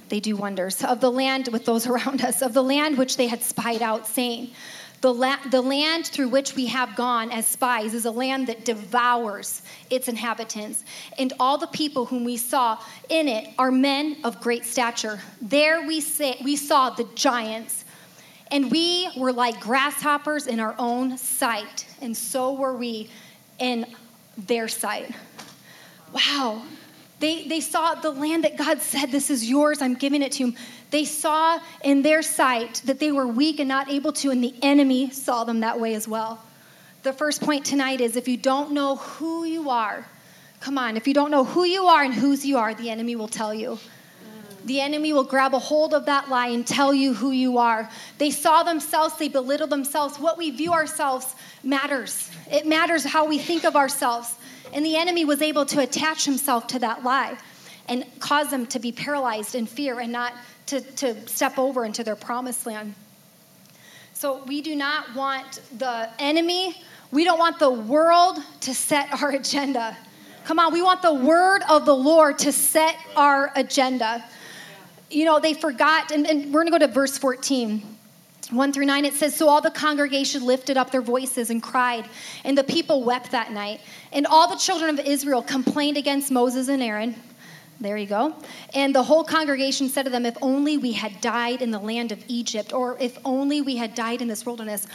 They 0.08 0.18
do 0.18 0.34
wonders. 0.36 0.82
Of 0.82 1.00
the 1.00 1.10
land 1.10 1.48
with 1.52 1.64
those 1.66 1.86
around 1.92 2.22
us, 2.22 2.42
of 2.42 2.52
the 2.52 2.62
land 2.62 2.98
which 2.98 3.16
they 3.16 3.28
had 3.28 3.42
spied 3.42 3.82
out, 3.82 4.06
saying, 4.06 4.50
the, 5.00 5.12
la- 5.12 5.38
the 5.50 5.60
land 5.60 6.06
through 6.06 6.28
which 6.28 6.56
we 6.56 6.66
have 6.66 6.96
gone 6.96 7.30
as 7.30 7.46
spies 7.46 7.94
is 7.94 8.04
a 8.04 8.10
land 8.10 8.48
that 8.48 8.64
devours 8.64 9.62
its 9.90 10.08
inhabitants, 10.08 10.84
and 11.18 11.32
all 11.38 11.58
the 11.58 11.68
people 11.68 12.04
whom 12.04 12.24
we 12.24 12.36
saw 12.36 12.78
in 13.08 13.28
it 13.28 13.50
are 13.58 13.70
men 13.70 14.16
of 14.24 14.40
great 14.40 14.64
stature. 14.64 15.20
There 15.40 15.86
we, 15.86 16.00
say, 16.00 16.38
we 16.42 16.56
saw 16.56 16.90
the 16.90 17.04
giants, 17.14 17.84
and 18.50 18.70
we 18.70 19.08
were 19.16 19.32
like 19.32 19.60
grasshoppers 19.60 20.46
in 20.46 20.58
our 20.58 20.74
own 20.78 21.16
sight, 21.16 21.86
and 22.00 22.16
so 22.16 22.54
were 22.54 22.76
we 22.76 23.10
in 23.58 23.86
their 24.36 24.68
sight. 24.68 25.14
Wow. 26.12 26.62
They, 27.20 27.48
they 27.48 27.60
saw 27.60 27.96
the 27.96 28.10
land 28.10 28.44
that 28.44 28.56
God 28.56 28.80
said, 28.80 29.10
This 29.10 29.30
is 29.30 29.48
yours, 29.48 29.82
I'm 29.82 29.94
giving 29.94 30.22
it 30.22 30.32
to 30.32 30.46
you. 30.46 30.54
They 30.90 31.04
saw 31.04 31.60
in 31.82 32.02
their 32.02 32.22
sight 32.22 32.82
that 32.86 32.98
they 32.98 33.12
were 33.12 33.26
weak 33.26 33.60
and 33.60 33.68
not 33.68 33.90
able 33.90 34.12
to, 34.14 34.30
and 34.30 34.42
the 34.42 34.54
enemy 34.62 35.10
saw 35.10 35.44
them 35.44 35.60
that 35.60 35.78
way 35.78 35.94
as 35.94 36.08
well. 36.08 36.42
The 37.02 37.12
first 37.12 37.40
point 37.42 37.64
tonight 37.64 38.00
is 38.00 38.16
if 38.16 38.26
you 38.26 38.36
don't 38.36 38.72
know 38.72 38.96
who 38.96 39.44
you 39.44 39.70
are, 39.70 40.06
come 40.60 40.78
on, 40.78 40.96
if 40.96 41.06
you 41.06 41.14
don't 41.14 41.30
know 41.30 41.44
who 41.44 41.64
you 41.64 41.86
are 41.86 42.02
and 42.02 42.12
whose 42.12 42.44
you 42.44 42.58
are, 42.58 42.74
the 42.74 42.90
enemy 42.90 43.16
will 43.16 43.28
tell 43.28 43.54
you. 43.54 43.78
The 44.64 44.80
enemy 44.80 45.12
will 45.12 45.24
grab 45.24 45.54
a 45.54 45.58
hold 45.58 45.94
of 45.94 46.06
that 46.06 46.28
lie 46.28 46.48
and 46.48 46.66
tell 46.66 46.92
you 46.92 47.14
who 47.14 47.30
you 47.30 47.58
are. 47.58 47.88
They 48.18 48.30
saw 48.30 48.62
themselves, 48.62 49.16
they 49.16 49.28
belittle 49.28 49.66
themselves. 49.66 50.18
What 50.18 50.36
we 50.36 50.50
view 50.50 50.72
ourselves 50.72 51.34
matters. 51.62 52.30
It 52.50 52.66
matters 52.66 53.04
how 53.04 53.26
we 53.26 53.38
think 53.38 53.64
of 53.64 53.76
ourselves. 53.76 54.34
And 54.72 54.84
the 54.84 54.96
enemy 54.96 55.24
was 55.24 55.40
able 55.40 55.64
to 55.66 55.80
attach 55.80 56.24
himself 56.24 56.66
to 56.68 56.78
that 56.80 57.02
lie 57.04 57.38
and 57.88 58.04
cause 58.20 58.50
them 58.50 58.66
to 58.66 58.78
be 58.78 58.92
paralyzed 58.92 59.54
in 59.54 59.64
fear 59.64 60.00
and 60.00 60.12
not 60.12 60.34
to, 60.68 60.80
to 60.80 61.26
step 61.26 61.58
over 61.58 61.84
into 61.84 62.04
their 62.04 62.16
promised 62.16 62.66
land. 62.66 62.94
So 64.12 64.42
we 64.46 64.60
do 64.62 64.74
not 64.74 65.14
want 65.14 65.60
the 65.78 66.10
enemy, 66.18 66.82
we 67.10 67.24
don't 67.24 67.38
want 67.38 67.58
the 67.58 67.70
world 67.70 68.38
to 68.62 68.74
set 68.74 69.22
our 69.22 69.30
agenda. 69.42 69.96
Come 70.44 70.58
on, 70.58 70.72
we 70.72 70.82
want 70.82 71.02
the 71.02 71.14
word 71.14 71.62
of 71.68 71.84
the 71.84 71.94
Lord 71.94 72.38
to 72.40 72.52
set 72.52 72.96
our 73.16 73.52
agenda. 73.54 74.24
You 75.10 75.24
know, 75.24 75.40
they 75.40 75.54
forgot, 75.54 76.10
and, 76.10 76.26
and 76.26 76.52
we're 76.52 76.64
gonna 76.64 76.78
go 76.78 76.86
to 76.86 76.92
verse 76.92 77.18
14. 77.18 77.96
1 78.50 78.72
through 78.72 78.86
9, 78.86 79.04
it 79.04 79.12
says, 79.12 79.36
So 79.36 79.48
all 79.48 79.60
the 79.60 79.70
congregation 79.70 80.44
lifted 80.44 80.78
up 80.78 80.90
their 80.90 81.02
voices 81.02 81.50
and 81.50 81.62
cried, 81.62 82.08
and 82.44 82.56
the 82.56 82.64
people 82.64 83.04
wept 83.04 83.30
that 83.32 83.52
night. 83.52 83.80
And 84.10 84.26
all 84.26 84.48
the 84.48 84.56
children 84.56 84.98
of 84.98 85.04
Israel 85.04 85.42
complained 85.42 85.98
against 85.98 86.30
Moses 86.30 86.68
and 86.68 86.82
Aaron. 86.82 87.14
There 87.80 87.96
you 87.96 88.06
go. 88.06 88.34
And 88.74 88.94
the 88.94 89.02
whole 89.02 89.22
congregation 89.22 89.88
said 89.88 90.04
to 90.04 90.10
them, 90.10 90.26
If 90.26 90.36
only 90.42 90.78
we 90.78 90.92
had 90.92 91.20
died 91.20 91.62
in 91.62 91.70
the 91.70 91.78
land 91.78 92.10
of 92.10 92.22
Egypt, 92.26 92.72
or 92.72 92.96
if 92.98 93.18
only 93.24 93.60
we 93.60 93.76
had 93.76 93.94
died 93.94 94.20
in 94.20 94.28
this 94.28 94.44
wilderness. 94.44 94.86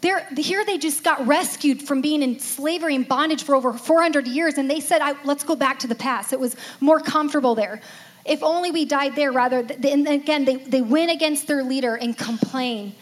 Here 0.00 0.64
they 0.64 0.78
just 0.78 1.02
got 1.02 1.26
rescued 1.26 1.82
from 1.82 2.00
being 2.00 2.22
in 2.22 2.38
slavery 2.38 2.94
and 2.94 3.06
bondage 3.06 3.42
for 3.42 3.54
over 3.54 3.72
400 3.72 4.26
years, 4.26 4.58
and 4.58 4.70
they 4.70 4.80
said, 4.80 5.00
Let's 5.24 5.44
go 5.44 5.54
back 5.54 5.78
to 5.80 5.86
the 5.86 5.94
past. 5.94 6.32
It 6.32 6.40
was 6.40 6.56
more 6.80 6.98
comfortable 6.98 7.54
there. 7.54 7.80
If 8.24 8.42
only 8.42 8.70
we 8.70 8.84
died 8.84 9.14
there 9.14 9.32
rather. 9.32 9.60
And 9.60 10.08
again, 10.08 10.44
they, 10.44 10.56
they 10.56 10.82
win 10.82 11.10
against 11.10 11.46
their 11.46 11.62
leader 11.62 11.94
and 11.94 12.16
complain. 12.18 12.94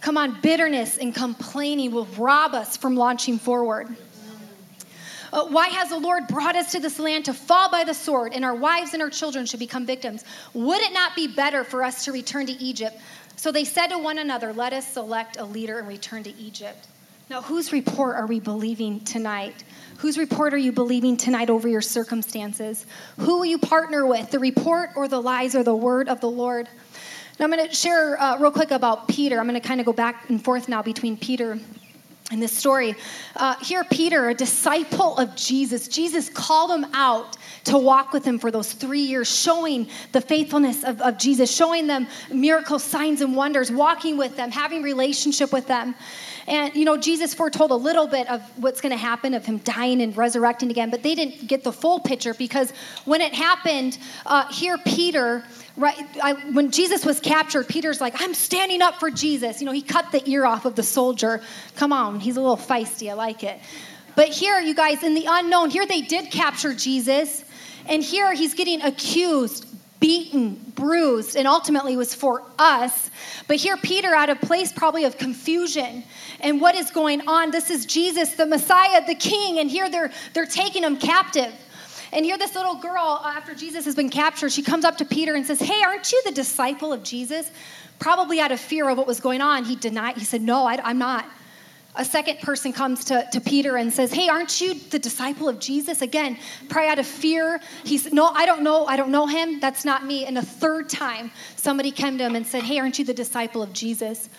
Come 0.00 0.16
on, 0.16 0.40
bitterness 0.40 0.98
and 0.98 1.14
complaining 1.14 1.92
will 1.92 2.06
rob 2.18 2.54
us 2.54 2.76
from 2.76 2.96
launching 2.96 3.38
forward. 3.38 3.94
Uh, 5.32 5.46
why 5.46 5.68
has 5.68 5.88
the 5.88 5.98
Lord 5.98 6.26
brought 6.28 6.56
us 6.56 6.72
to 6.72 6.80
this 6.80 6.98
land 6.98 7.24
to 7.24 7.32
fall 7.32 7.70
by 7.70 7.84
the 7.84 7.94
sword, 7.94 8.34
and 8.34 8.44
our 8.44 8.54
wives 8.54 8.92
and 8.92 9.02
our 9.02 9.08
children 9.08 9.46
should 9.46 9.60
become 9.60 9.86
victims? 9.86 10.24
Would 10.52 10.82
it 10.82 10.92
not 10.92 11.16
be 11.16 11.26
better 11.26 11.64
for 11.64 11.82
us 11.82 12.04
to 12.04 12.12
return 12.12 12.46
to 12.46 12.52
Egypt? 12.52 12.98
So 13.36 13.50
they 13.50 13.64
said 13.64 13.88
to 13.88 13.98
one 13.98 14.18
another, 14.18 14.52
Let 14.52 14.72
us 14.72 14.86
select 14.86 15.38
a 15.38 15.44
leader 15.44 15.78
and 15.78 15.88
return 15.88 16.22
to 16.24 16.36
Egypt. 16.36 16.86
Now, 17.30 17.40
whose 17.40 17.72
report 17.72 18.16
are 18.16 18.26
we 18.26 18.40
believing 18.40 19.00
tonight? 19.00 19.64
Whose 19.98 20.18
report 20.18 20.52
are 20.52 20.58
you 20.58 20.70
believing 20.70 21.16
tonight 21.16 21.48
over 21.48 21.66
your 21.66 21.80
circumstances? 21.80 22.84
Who 23.16 23.38
will 23.38 23.46
you 23.46 23.58
partner 23.58 24.06
with, 24.06 24.30
the 24.30 24.38
report 24.38 24.90
or 24.96 25.08
the 25.08 25.20
lies 25.20 25.54
or 25.54 25.62
the 25.62 25.74
word 25.74 26.10
of 26.10 26.20
the 26.20 26.28
Lord? 26.28 26.68
Now, 27.38 27.46
I'm 27.46 27.50
going 27.50 27.66
to 27.66 27.74
share 27.74 28.20
uh, 28.20 28.38
real 28.38 28.50
quick 28.50 28.70
about 28.70 29.08
Peter. 29.08 29.40
I'm 29.40 29.48
going 29.48 29.58
to 29.58 29.66
kind 29.66 29.80
of 29.80 29.86
go 29.86 29.94
back 29.94 30.28
and 30.28 30.44
forth 30.44 30.68
now 30.68 30.82
between 30.82 31.16
Peter 31.16 31.58
in 32.32 32.40
this 32.40 32.52
story. 32.52 32.94
Uh, 33.36 33.54
here, 33.62 33.84
Peter, 33.84 34.30
a 34.30 34.34
disciple 34.34 35.16
of 35.18 35.36
Jesus, 35.36 35.86
Jesus 35.86 36.28
called 36.30 36.70
him 36.70 36.86
out 36.94 37.36
to 37.64 37.78
walk 37.78 38.12
with 38.12 38.24
him 38.24 38.38
for 38.38 38.50
those 38.50 38.72
three 38.72 39.02
years, 39.02 39.28
showing 39.30 39.88
the 40.12 40.20
faithfulness 40.20 40.82
of, 40.82 41.00
of 41.00 41.18
Jesus, 41.18 41.54
showing 41.54 41.86
them 41.86 42.06
miracles, 42.32 42.82
signs, 42.82 43.20
and 43.20 43.36
wonders, 43.36 43.70
walking 43.70 44.16
with 44.16 44.36
them, 44.36 44.50
having 44.50 44.82
relationship 44.82 45.52
with 45.52 45.66
them. 45.66 45.94
And, 46.46 46.74
you 46.74 46.84
know, 46.84 46.96
Jesus 46.96 47.34
foretold 47.34 47.70
a 47.70 47.76
little 47.76 48.06
bit 48.06 48.28
of 48.28 48.42
what's 48.60 48.80
going 48.80 48.90
to 48.90 48.98
happen 48.98 49.34
of 49.34 49.44
him 49.44 49.58
dying 49.58 50.02
and 50.02 50.16
resurrecting 50.16 50.70
again, 50.70 50.90
but 50.90 51.02
they 51.02 51.14
didn't 51.14 51.46
get 51.46 51.62
the 51.62 51.72
full 51.72 52.00
picture 52.00 52.34
because 52.34 52.72
when 53.04 53.20
it 53.20 53.32
happened, 53.32 53.98
uh, 54.26 54.50
here 54.52 54.78
Peter, 54.78 55.44
right, 55.76 55.96
I, 56.22 56.34
when 56.52 56.70
Jesus 56.70 57.04
was 57.04 57.20
captured, 57.20 57.68
Peter's 57.68 58.00
like, 58.00 58.20
I'm 58.20 58.34
standing 58.34 58.82
up 58.82 58.96
for 58.96 59.10
Jesus. 59.10 59.60
You 59.60 59.66
know, 59.66 59.72
he 59.72 59.82
cut 59.82 60.12
the 60.12 60.28
ear 60.28 60.44
off 60.44 60.64
of 60.64 60.74
the 60.74 60.82
soldier. 60.82 61.40
Come 61.76 61.92
on, 61.92 62.20
he's 62.20 62.36
a 62.36 62.40
little 62.40 62.56
feisty. 62.56 63.10
I 63.10 63.14
like 63.14 63.44
it. 63.44 63.58
But 64.14 64.28
here, 64.28 64.60
you 64.60 64.74
guys, 64.74 65.02
in 65.02 65.14
the 65.14 65.26
unknown, 65.28 65.70
here 65.70 65.86
they 65.86 66.02
did 66.02 66.30
capture 66.30 66.74
Jesus. 66.74 67.44
And 67.86 68.02
here 68.02 68.32
he's 68.34 68.54
getting 68.54 68.82
accused 68.82 69.66
beaten, 70.02 70.56
bruised, 70.74 71.36
and 71.36 71.46
ultimately 71.46 71.96
was 71.96 72.12
for 72.12 72.42
us. 72.58 73.08
But 73.46 73.56
here, 73.58 73.76
Peter, 73.76 74.12
out 74.12 74.30
of 74.30 74.40
place 74.40 74.72
probably 74.72 75.04
of 75.04 75.16
confusion 75.16 76.02
and 76.40 76.60
what 76.60 76.74
is 76.74 76.90
going 76.90 77.28
on, 77.28 77.52
this 77.52 77.70
is 77.70 77.86
Jesus, 77.86 78.34
the 78.34 78.44
Messiah, 78.44 79.06
the 79.06 79.14
King, 79.14 79.60
and 79.60 79.70
here 79.70 79.88
they're, 79.88 80.10
they're 80.34 80.44
taking 80.44 80.82
him 80.82 80.96
captive. 80.96 81.54
And 82.12 82.24
here, 82.24 82.36
this 82.36 82.54
little 82.54 82.74
girl, 82.74 83.20
uh, 83.22 83.32
after 83.36 83.54
Jesus 83.54 83.84
has 83.86 83.94
been 83.94 84.10
captured, 84.10 84.52
she 84.52 84.62
comes 84.62 84.84
up 84.84 84.98
to 84.98 85.04
Peter 85.04 85.34
and 85.34 85.46
says, 85.46 85.60
Hey, 85.60 85.82
aren't 85.82 86.12
you 86.12 86.20
the 86.24 86.32
disciple 86.32 86.92
of 86.92 87.02
Jesus? 87.02 87.50
Probably 87.98 88.40
out 88.40 88.52
of 88.52 88.60
fear 88.60 88.88
of 88.88 88.98
what 88.98 89.06
was 89.06 89.20
going 89.20 89.40
on, 89.40 89.64
he 89.64 89.76
denied, 89.76 90.18
he 90.18 90.24
said, 90.24 90.42
No, 90.42 90.66
I, 90.66 90.78
I'm 90.82 90.98
not 90.98 91.24
a 91.94 92.04
second 92.04 92.38
person 92.40 92.72
comes 92.72 93.04
to, 93.06 93.26
to 93.32 93.40
Peter 93.40 93.76
and 93.76 93.92
says, 93.92 94.12
Hey, 94.12 94.28
aren't 94.28 94.60
you 94.60 94.74
the 94.74 94.98
disciple 94.98 95.48
of 95.48 95.58
Jesus? 95.58 96.00
Again, 96.00 96.38
pray 96.68 96.88
out 96.88 96.98
of 96.98 97.06
fear. 97.06 97.60
He 97.84 97.92
He's, 97.92 98.12
No, 98.12 98.28
I 98.28 98.46
don't 98.46 98.62
know. 98.62 98.86
I 98.86 98.96
don't 98.96 99.10
know 99.10 99.26
him. 99.26 99.60
That's 99.60 99.84
not 99.84 100.06
me. 100.06 100.24
And 100.24 100.38
a 100.38 100.42
third 100.42 100.88
time, 100.88 101.30
somebody 101.56 101.90
came 101.90 102.16
to 102.18 102.24
him 102.24 102.34
and 102.34 102.46
said, 102.46 102.62
Hey, 102.62 102.78
aren't 102.78 102.98
you 102.98 103.04
the 103.04 103.14
disciple 103.14 103.62
of 103.62 103.72
Jesus? 103.72 104.30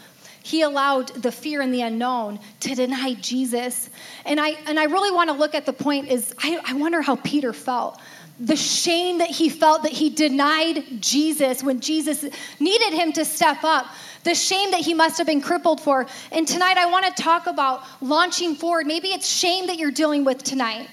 He 0.43 0.61
allowed 0.61 1.07
the 1.09 1.31
fear 1.31 1.61
and 1.61 1.73
the 1.73 1.81
unknown 1.81 2.39
to 2.59 2.75
deny 2.75 3.15
Jesus. 3.15 3.89
And 4.25 4.39
I, 4.39 4.49
and 4.67 4.79
I 4.79 4.83
really 4.83 5.09
want 5.09 5.29
to 5.29 5.35
look 5.35 5.55
at 5.55 5.65
the 5.65 5.73
point 5.73 6.09
is 6.09 6.35
I, 6.37 6.59
I 6.65 6.73
wonder 6.73 7.01
how 7.01 7.15
Peter 7.15 7.53
felt 7.53 7.99
the 8.39 8.55
shame 8.55 9.19
that 9.19 9.29
he 9.29 9.47
felt 9.47 9.83
that 9.83 9.91
he 9.91 10.09
denied 10.09 10.83
Jesus 11.01 11.63
when 11.63 11.79
Jesus 11.79 12.25
needed 12.59 12.93
him 12.93 13.13
to 13.13 13.23
step 13.23 13.63
up 13.63 13.85
the 14.23 14.33
shame 14.33 14.71
that 14.71 14.81
he 14.81 14.93
must 14.93 15.17
have 15.17 15.27
been 15.27 15.41
crippled 15.41 15.79
for. 15.79 16.07
And 16.31 16.47
tonight 16.47 16.77
I 16.77 16.87
want 16.87 17.05
to 17.05 17.23
talk 17.23 17.47
about 17.47 17.83
launching 18.01 18.55
forward. 18.55 18.87
Maybe 18.87 19.09
it's 19.09 19.27
shame 19.27 19.67
that 19.67 19.77
you're 19.77 19.91
dealing 19.91 20.25
with 20.25 20.43
tonight. 20.43 20.89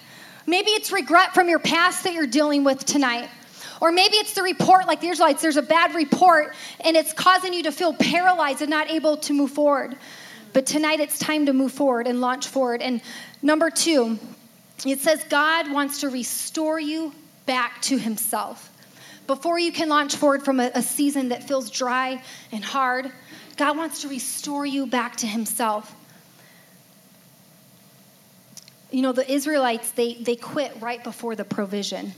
Maybe 0.46 0.70
it's 0.70 0.92
regret 0.92 1.32
from 1.32 1.48
your 1.48 1.60
past 1.60 2.04
that 2.04 2.12
you're 2.12 2.26
dealing 2.26 2.64
with 2.64 2.84
tonight. 2.84 3.28
Or 3.80 3.90
maybe 3.90 4.16
it's 4.16 4.34
the 4.34 4.42
report, 4.42 4.86
like 4.86 5.00
the 5.00 5.08
Israelites, 5.08 5.40
there's 5.40 5.56
a 5.56 5.62
bad 5.62 5.94
report 5.94 6.54
and 6.80 6.96
it's 6.96 7.12
causing 7.12 7.54
you 7.54 7.62
to 7.62 7.72
feel 7.72 7.94
paralyzed 7.94 8.60
and 8.60 8.70
not 8.70 8.90
able 8.90 9.16
to 9.18 9.32
move 9.32 9.52
forward. 9.52 9.96
But 10.52 10.66
tonight 10.66 11.00
it's 11.00 11.18
time 11.18 11.46
to 11.46 11.52
move 11.52 11.72
forward 11.72 12.06
and 12.06 12.20
launch 12.20 12.48
forward. 12.48 12.82
And 12.82 13.00
number 13.40 13.70
two, 13.70 14.18
it 14.84 15.00
says 15.00 15.24
God 15.30 15.70
wants 15.72 16.00
to 16.00 16.10
restore 16.10 16.78
you 16.78 17.14
back 17.46 17.80
to 17.82 17.98
Himself. 17.98 18.70
Before 19.26 19.58
you 19.58 19.72
can 19.72 19.88
launch 19.88 20.16
forward 20.16 20.42
from 20.42 20.60
a, 20.60 20.70
a 20.74 20.82
season 20.82 21.28
that 21.28 21.46
feels 21.46 21.70
dry 21.70 22.22
and 22.52 22.64
hard, 22.64 23.10
God 23.56 23.76
wants 23.76 24.02
to 24.02 24.08
restore 24.08 24.66
you 24.66 24.86
back 24.86 25.16
to 25.16 25.26
Himself. 25.26 25.94
You 28.90 29.02
know, 29.02 29.12
the 29.12 29.30
Israelites, 29.30 29.92
they, 29.92 30.14
they 30.14 30.36
quit 30.36 30.72
right 30.80 31.02
before 31.02 31.36
the 31.36 31.44
provision. 31.44 32.12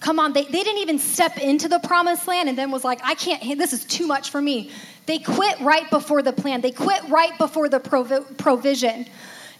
Come 0.00 0.20
on, 0.20 0.32
they, 0.32 0.44
they 0.44 0.62
didn't 0.62 0.78
even 0.78 0.98
step 0.98 1.38
into 1.38 1.68
the 1.68 1.80
promised 1.80 2.28
land 2.28 2.48
and 2.48 2.56
then 2.56 2.70
was 2.70 2.84
like, 2.84 3.00
I 3.02 3.14
can't, 3.14 3.58
this 3.58 3.72
is 3.72 3.84
too 3.84 4.06
much 4.06 4.30
for 4.30 4.40
me. 4.40 4.70
They 5.06 5.18
quit 5.18 5.58
right 5.60 5.90
before 5.90 6.22
the 6.22 6.32
plan, 6.32 6.60
they 6.60 6.70
quit 6.70 7.02
right 7.08 7.36
before 7.38 7.68
the 7.68 7.80
provi- 7.80 8.34
provision. 8.36 9.06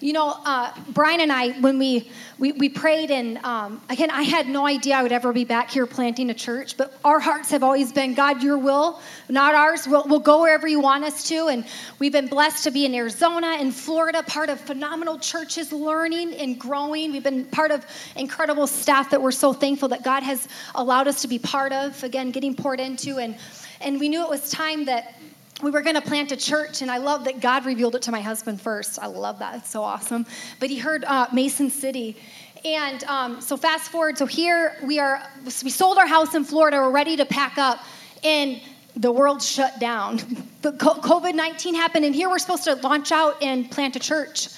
You 0.00 0.12
know, 0.12 0.32
uh, 0.44 0.72
Brian 0.90 1.20
and 1.20 1.32
I, 1.32 1.58
when 1.58 1.76
we, 1.76 2.08
we, 2.38 2.52
we 2.52 2.68
prayed, 2.68 3.10
and 3.10 3.36
um, 3.38 3.82
again, 3.90 4.12
I 4.12 4.22
had 4.22 4.46
no 4.46 4.64
idea 4.64 4.94
I 4.94 5.02
would 5.02 5.10
ever 5.10 5.32
be 5.32 5.44
back 5.44 5.70
here 5.70 5.86
planting 5.86 6.30
a 6.30 6.34
church, 6.34 6.76
but 6.76 6.96
our 7.04 7.18
hearts 7.18 7.50
have 7.50 7.64
always 7.64 7.92
been 7.92 8.14
God, 8.14 8.40
your 8.40 8.58
will, 8.58 9.00
not 9.28 9.56
ours. 9.56 9.88
We'll, 9.88 10.04
we'll 10.06 10.20
go 10.20 10.42
wherever 10.42 10.68
you 10.68 10.78
want 10.78 11.02
us 11.02 11.26
to. 11.30 11.48
And 11.48 11.66
we've 11.98 12.12
been 12.12 12.28
blessed 12.28 12.62
to 12.62 12.70
be 12.70 12.86
in 12.86 12.94
Arizona 12.94 13.56
and 13.58 13.74
Florida, 13.74 14.22
part 14.22 14.50
of 14.50 14.60
phenomenal 14.60 15.18
churches, 15.18 15.72
learning 15.72 16.32
and 16.34 16.60
growing. 16.60 17.10
We've 17.10 17.24
been 17.24 17.46
part 17.46 17.72
of 17.72 17.84
incredible 18.14 18.68
staff 18.68 19.10
that 19.10 19.20
we're 19.20 19.32
so 19.32 19.52
thankful 19.52 19.88
that 19.88 20.04
God 20.04 20.22
has 20.22 20.46
allowed 20.76 21.08
us 21.08 21.22
to 21.22 21.28
be 21.28 21.40
part 21.40 21.72
of, 21.72 22.04
again, 22.04 22.30
getting 22.30 22.54
poured 22.54 22.78
into. 22.78 23.18
And, 23.18 23.36
and 23.80 23.98
we 23.98 24.08
knew 24.08 24.22
it 24.22 24.30
was 24.30 24.48
time 24.48 24.84
that 24.84 25.17
we 25.62 25.70
were 25.70 25.82
going 25.82 25.96
to 25.96 26.00
plant 26.00 26.30
a 26.32 26.36
church, 26.36 26.82
and 26.82 26.90
I 26.90 26.98
love 26.98 27.24
that 27.24 27.40
God 27.40 27.66
revealed 27.66 27.94
it 27.96 28.02
to 28.02 28.12
my 28.12 28.20
husband 28.20 28.60
first. 28.60 28.98
I 29.00 29.06
love 29.06 29.38
that. 29.40 29.56
It's 29.56 29.70
so 29.70 29.82
awesome. 29.82 30.24
But 30.60 30.70
he 30.70 30.78
heard 30.78 31.04
uh, 31.04 31.26
Mason 31.32 31.70
City. 31.70 32.16
And 32.64 33.02
um, 33.04 33.40
so, 33.40 33.56
fast 33.56 33.90
forward. 33.90 34.18
So, 34.18 34.26
here 34.26 34.76
we 34.82 34.98
are, 34.98 35.22
we 35.44 35.70
sold 35.70 35.98
our 35.98 36.06
house 36.06 36.34
in 36.34 36.44
Florida. 36.44 36.76
We're 36.78 36.90
ready 36.90 37.16
to 37.16 37.24
pack 37.24 37.58
up. 37.58 37.80
And 38.24 38.60
the 38.96 39.12
world 39.12 39.42
shut 39.42 39.78
down. 39.78 40.20
The 40.60 40.72
COVID 40.72 41.36
19 41.36 41.76
happened, 41.76 42.04
and 42.04 42.12
here 42.12 42.28
we're 42.28 42.40
supposed 42.40 42.64
to 42.64 42.74
launch 42.74 43.12
out 43.12 43.40
and 43.40 43.70
plant 43.70 43.94
a 43.94 44.00
church. 44.00 44.48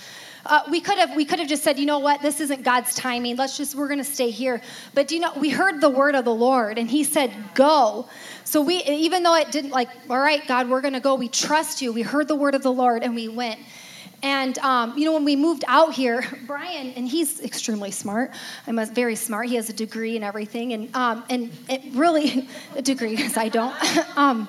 Uh, 0.47 0.63
we 0.71 0.81
could 0.81 0.99
have 0.99 1.15
we 1.17 1.25
could 1.25 1.39
have 1.39 1.49
just 1.49 1.63
said, 1.63 1.79
you 1.79 1.87
know 1.87 1.99
what, 1.99 2.23
this 2.23 2.41
isn't 2.41 2.63
God's 2.63 2.95
timing. 2.95 3.37
Let's 3.37 3.57
just 3.57 3.75
we're 3.75 3.89
going 3.89 3.99
to 3.99 4.05
stay 4.05 4.31
here. 4.31 4.61
But 4.95 5.09
do 5.09 5.15
you 5.15 5.21
know 5.21 5.33
we 5.37 5.51
heard 5.51 5.81
the 5.81 5.91
word 5.91 6.15
of 6.15 6.25
the 6.25 6.35
Lord, 6.35 6.79
and 6.79 6.89
He 6.91 7.05
said, 7.05 7.33
go. 7.55 8.09
So 8.45 8.63
we 8.63 8.83
even 8.85 9.23
though 9.23 9.37
it 9.37 9.53
didn't 9.53 9.71
like, 9.71 9.89
all 10.09 10.19
right, 10.19 10.47
God, 10.47 10.69
we're 10.69 10.81
going 10.81 10.95
to 10.95 11.01
go. 11.01 11.15
We 11.15 11.29
trust 11.29 11.83
you. 11.83 11.93
We 11.93 12.03
heard 12.03 12.29
the 12.29 12.37
word 12.37 12.55
of 12.55 12.63
the 12.63 12.73
Lord, 12.73 13.03
and 13.03 13.15
we 13.15 13.29
went. 13.29 13.61
And 14.23 14.59
um, 14.59 14.97
you 14.99 15.05
know, 15.05 15.13
when 15.13 15.25
we 15.25 15.37
moved 15.37 15.65
out 15.67 15.95
here, 15.95 16.25
Brian, 16.47 16.93
and 16.93 17.09
he's 17.09 17.41
extremely 17.41 17.91
smart. 17.91 18.33
I'm 18.67 18.85
very 18.95 19.17
smart. 19.17 19.49
He 19.49 19.57
has 19.57 19.71
a 19.71 19.73
degree 19.73 20.17
and 20.17 20.25
everything, 20.25 20.73
and 20.73 20.95
um, 20.95 21.25
and 21.31 21.51
it 21.69 21.83
really 21.93 22.49
a 22.77 22.83
degree 22.83 23.11
because 23.17 23.37
I 23.37 23.49
don't. 23.49 23.75
um, 24.17 24.49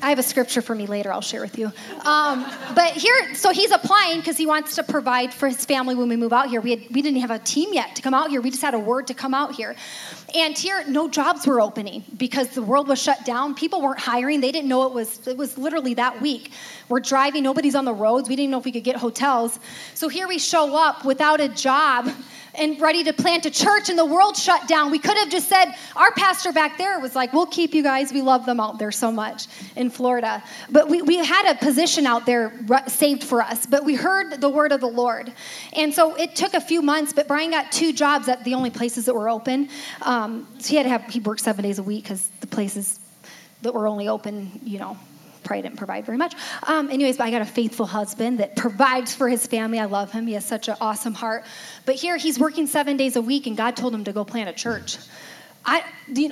I 0.00 0.10
have 0.10 0.18
a 0.18 0.22
scripture 0.22 0.62
for 0.62 0.74
me 0.74 0.86
later, 0.86 1.12
I'll 1.12 1.20
share 1.20 1.40
with 1.40 1.58
you. 1.58 1.66
Um, 2.04 2.46
but 2.74 2.92
here, 2.92 3.34
so 3.34 3.50
he's 3.50 3.72
applying 3.72 4.18
because 4.18 4.36
he 4.36 4.46
wants 4.46 4.76
to 4.76 4.82
provide 4.84 5.34
for 5.34 5.48
his 5.48 5.64
family 5.64 5.94
when 5.94 6.08
we 6.08 6.16
move 6.16 6.32
out 6.32 6.48
here. 6.48 6.60
We, 6.60 6.70
had, 6.70 6.80
we 6.90 7.02
didn't 7.02 7.20
have 7.20 7.30
a 7.30 7.38
team 7.40 7.72
yet 7.72 7.96
to 7.96 8.02
come 8.02 8.14
out 8.14 8.30
here, 8.30 8.40
we 8.40 8.50
just 8.50 8.62
had 8.62 8.74
a 8.74 8.78
word 8.78 9.08
to 9.08 9.14
come 9.14 9.34
out 9.34 9.54
here. 9.54 9.74
And 10.34 10.56
here, 10.56 10.84
no 10.86 11.08
jobs 11.08 11.46
were 11.46 11.60
opening 11.60 12.04
because 12.16 12.48
the 12.48 12.62
world 12.62 12.86
was 12.86 13.00
shut 13.00 13.24
down. 13.24 13.54
People 13.54 13.80
weren't 13.80 13.98
hiring. 13.98 14.42
They 14.42 14.52
didn't 14.52 14.68
know 14.68 14.86
it 14.86 14.92
was, 14.92 15.26
it 15.26 15.38
was 15.38 15.56
literally 15.56 15.94
that 15.94 16.20
week. 16.20 16.52
We're 16.90 17.00
driving, 17.00 17.42
nobody's 17.42 17.74
on 17.74 17.86
the 17.86 17.94
roads. 17.94 18.28
We 18.28 18.36
didn't 18.36 18.50
know 18.50 18.58
if 18.58 18.66
we 18.66 18.72
could 18.72 18.84
get 18.84 18.96
hotels. 18.96 19.58
So 19.94 20.08
here 20.08 20.28
we 20.28 20.38
show 20.38 20.76
up 20.76 21.04
without 21.06 21.40
a 21.40 21.48
job 21.48 22.10
and 22.54 22.80
ready 22.80 23.04
to 23.04 23.12
plant 23.12 23.46
a 23.46 23.50
church 23.50 23.88
and 23.88 23.98
the 23.98 24.04
world 24.04 24.36
shut 24.36 24.66
down. 24.68 24.90
We 24.90 24.98
could 24.98 25.16
have 25.16 25.30
just 25.30 25.48
said, 25.48 25.74
our 25.96 26.12
pastor 26.12 26.52
back 26.52 26.76
there 26.76 26.98
was 26.98 27.14
like, 27.14 27.32
we'll 27.32 27.46
keep 27.46 27.72
you 27.72 27.82
guys. 27.82 28.12
We 28.12 28.20
love 28.20 28.44
them 28.44 28.60
out 28.60 28.78
there 28.78 28.92
so 28.92 29.10
much 29.10 29.46
in 29.88 29.94
Florida. 29.94 30.42
But 30.70 30.88
we, 30.88 31.02
we 31.02 31.16
had 31.16 31.50
a 31.50 31.54
position 31.56 32.06
out 32.06 32.26
there 32.26 32.52
saved 32.86 33.24
for 33.24 33.40
us, 33.40 33.66
but 33.66 33.84
we 33.84 33.94
heard 33.94 34.40
the 34.40 34.48
word 34.48 34.72
of 34.72 34.80
the 34.80 34.92
Lord. 35.04 35.32
And 35.72 35.92
so 35.92 36.14
it 36.14 36.36
took 36.36 36.54
a 36.54 36.60
few 36.60 36.82
months, 36.82 37.12
but 37.12 37.26
Brian 37.26 37.50
got 37.50 37.72
two 37.72 37.92
jobs 37.92 38.28
at 38.28 38.44
the 38.44 38.54
only 38.54 38.70
places 38.70 39.06
that 39.06 39.14
were 39.14 39.28
open. 39.28 39.68
Um, 40.02 40.46
so 40.58 40.68
he 40.68 40.76
had 40.76 40.84
to 40.84 40.90
have, 40.90 41.04
he 41.04 41.20
worked 41.20 41.40
seven 41.40 41.62
days 41.64 41.78
a 41.78 41.82
week 41.82 42.04
because 42.04 42.30
the 42.40 42.46
places 42.46 43.00
that 43.62 43.72
were 43.72 43.86
only 43.86 44.08
open, 44.08 44.60
you 44.62 44.78
know, 44.78 44.96
probably 45.42 45.62
didn't 45.62 45.78
provide 45.78 46.04
very 46.04 46.18
much. 46.18 46.34
Um, 46.64 46.90
anyways, 46.90 47.16
but 47.16 47.24
I 47.24 47.30
got 47.30 47.40
a 47.40 47.46
faithful 47.46 47.86
husband 47.86 48.38
that 48.40 48.54
provides 48.54 49.14
for 49.14 49.28
his 49.28 49.46
family. 49.46 49.78
I 49.78 49.86
love 49.86 50.12
him. 50.12 50.26
He 50.26 50.34
has 50.34 50.44
such 50.44 50.68
an 50.68 50.76
awesome 50.80 51.14
heart. 51.14 51.44
But 51.86 51.94
here 51.94 52.18
he's 52.18 52.38
working 52.38 52.66
seven 52.66 52.96
days 52.98 53.16
a 53.16 53.22
week, 53.22 53.46
and 53.46 53.56
God 53.56 53.74
told 53.74 53.94
him 53.94 54.04
to 54.04 54.12
go 54.12 54.24
plant 54.24 54.50
a 54.50 54.52
church. 54.52 54.98
I, 55.70 55.84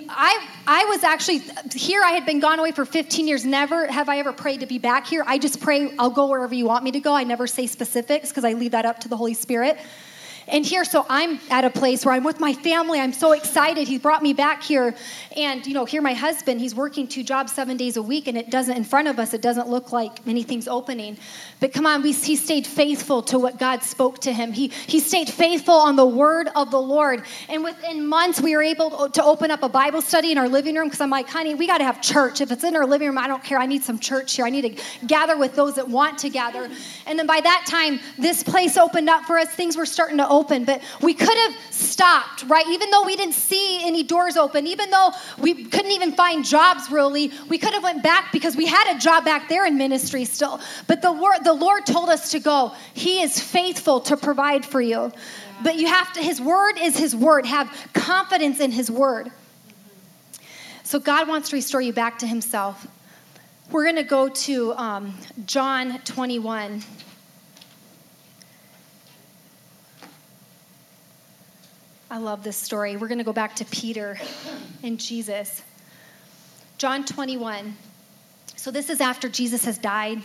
I, 0.09 0.49
I 0.66 0.85
was 0.87 1.05
actually 1.05 1.42
here. 1.75 2.03
I 2.03 2.12
had 2.12 2.25
been 2.25 2.40
gone 2.40 2.59
away 2.59 2.72
for 2.72 2.87
15 2.87 3.29
years. 3.29 3.44
Never 3.44 3.87
have 3.87 4.09
I 4.09 4.18
ever 4.18 4.33
prayed 4.33 4.61
to 4.61 4.66
be 4.66 4.79
back 4.79 5.07
here. 5.07 5.22
I 5.27 5.37
just 5.37 5.61
pray, 5.61 5.94
I'll 5.99 6.09
go 6.09 6.27
wherever 6.27 6.55
you 6.55 6.64
want 6.64 6.85
me 6.85 6.92
to 6.92 7.01
go. 7.01 7.12
I 7.12 7.25
never 7.25 7.46
say 7.46 7.66
specifics 7.66 8.31
because 8.31 8.44
I 8.44 8.55
leave 8.55 8.70
that 8.70 8.87
up 8.87 9.01
to 9.01 9.09
the 9.09 9.16
Holy 9.16 9.35
Spirit. 9.35 9.77
And 10.49 10.65
here, 10.65 10.85
so 10.85 11.05
I'm 11.09 11.41
at 11.51 11.65
a 11.65 11.71
place 11.71 12.05
where 12.05 12.15
I'm 12.15 12.23
with 12.23 12.39
my 12.39 12.53
family. 12.53 13.01
I'm 13.01 13.13
so 13.13 13.33
excited. 13.33 13.89
He 13.89 13.99
brought 13.99 14.23
me 14.23 14.33
back 14.33 14.63
here. 14.63 14.95
And, 15.37 15.67
you 15.67 15.75
know, 15.75 15.85
here 15.85 16.01
my 16.01 16.15
husband, 16.15 16.61
he's 16.61 16.75
working 16.75 17.09
two 17.09 17.25
jobs 17.25 17.53
seven 17.53 17.77
days 17.77 17.97
a 17.97 18.03
week, 18.03 18.29
and 18.29 18.39
it 18.39 18.49
doesn't, 18.49 18.77
in 18.77 18.85
front 18.85 19.09
of 19.09 19.19
us, 19.19 19.35
it 19.35 19.43
doesn't 19.43 19.69
look 19.69 19.91
like 19.91 20.21
anything's 20.27 20.69
opening. 20.69 21.19
But 21.59 21.73
come 21.73 21.85
on, 21.85 22.01
we, 22.01 22.13
he 22.13 22.37
stayed 22.37 22.65
faithful 22.65 23.23
to 23.23 23.41
what 23.41 23.59
God 23.59 23.83
spoke 23.83 24.21
to 24.21 24.33
him. 24.33 24.53
He, 24.53 24.69
he 24.69 25.01
stayed 25.01 25.29
faithful 25.29 25.75
on 25.75 25.97
the 25.97 26.07
word 26.07 26.49
of 26.55 26.71
the 26.71 26.81
Lord. 26.81 27.25
And 27.49 27.65
within 27.65 28.07
months, 28.07 28.41
we 28.41 28.55
were 28.55 28.63
able 28.63 29.09
to 29.11 29.25
open 29.25 29.51
up 29.51 29.65
a 29.65 29.69
Bible 29.69 30.01
study 30.01 30.31
in 30.31 30.39
our 30.39 30.49
living 30.49 30.77
room 30.77 30.87
because 30.87 31.01
I'm 31.01 31.11
like, 31.11 31.29
honey, 31.29 31.57
we 31.57 31.67
got 31.67 31.79
to 31.79 31.85
have 31.85 32.01
church. 32.01 32.41
If 32.41 32.53
it's 32.53 32.63
in 32.63 32.77
our 32.77 32.87
living 32.87 33.09
room, 33.09 33.19
I 33.19 33.27
don't 33.27 33.43
care. 33.43 33.59
I 33.59 33.67
need 33.67 33.83
some 33.83 33.99
church 33.99 34.37
here. 34.37 34.47
I 34.47 34.51
need 34.51 34.77
to 34.77 35.07
gather 35.07 35.37
with 35.37 35.57
those 35.57 35.75
that 35.75 35.89
want 35.89 36.19
to 36.19 36.29
gather. 36.29 36.71
And 37.07 37.19
then 37.19 37.27
by 37.27 37.41
that 37.41 37.67
time, 37.69 37.99
this 38.17 38.45
place 38.45 38.77
opened 38.77 39.11
up 39.11 39.25
for 39.25 39.39
us. 39.39 39.49
Things 39.49 39.77
were 39.77 39.87
starting 39.87 40.19
to 40.19 40.29
open, 40.29 40.36
but 40.42 40.83
we 41.03 41.14
could 41.14 41.37
have 41.37 41.57
stopped, 41.70 42.44
right? 42.44 42.66
Even 42.68 42.90
though 42.90 43.05
we 43.05 43.16
didn't 43.16 43.35
see 43.35 43.87
any 43.87 44.03
doors 44.03 44.37
open, 44.37 44.66
even 44.66 44.90
though 44.90 45.11
we 45.38 45.64
couldn't 45.64 45.92
even 45.92 46.12
find 46.12 46.44
jobs 46.44 46.90
really, 46.90 47.33
we 47.49 47.59
could 47.59 47.72
have 47.72 47.83
went 47.83 48.03
back 48.03 48.33
because 48.33 48.57
we 48.57 48.66
had 48.66 48.96
a 48.96 48.99
job 48.99 49.25
back 49.25 49.49
there 49.49 49.66
in 49.66 49.77
ministry 49.77 50.25
still. 50.25 50.61
But 50.87 51.03
the 51.03 51.12
word, 51.12 51.38
the 51.44 51.53
Lord 51.53 51.87
told 51.87 52.09
us 52.09 52.31
to 52.33 52.40
go. 52.40 52.72
He 52.94 53.22
is 53.22 53.40
faithful 53.40 54.01
to 54.01 54.16
provide 54.16 54.64
for 54.64 54.81
you. 54.81 55.12
But 55.62 55.77
you 55.77 55.87
have 55.87 56.12
to, 56.14 56.22
His 56.22 56.40
word 56.40 56.79
is 56.79 56.96
His 56.96 57.14
word. 57.14 57.46
Have 57.46 57.70
confidence 57.92 58.61
in 58.61 58.70
His 58.70 58.90
word. 58.90 59.31
So 60.83 61.01
God 61.01 61.29
wants 61.29 61.51
to 61.51 61.57
restore 61.57 61.81
you 61.81 61.92
back 61.92 62.18
to 62.20 62.27
Himself. 62.27 62.87
We're 63.70 63.85
going 63.85 63.96
to 63.96 64.05
go 64.05 64.29
to 64.29 64.72
um, 64.75 65.14
John 65.44 65.99
21. 66.05 66.83
I 72.17 72.19
love 72.19 72.43
this 72.43 72.57
story. 72.57 72.97
We're 72.97 73.09
going 73.09 73.19
to 73.19 73.25
go 73.25 73.35
back 73.35 73.57
to 73.57 73.67
Peter 73.67 74.19
and 74.83 74.99
Jesus. 74.99 75.63
John 76.79 77.05
21. 77.05 77.77
So, 78.57 78.71
this 78.71 78.89
is 78.89 79.03
after 79.03 79.29
Jesus 79.29 79.67
has 79.67 79.77
died. 79.77 80.23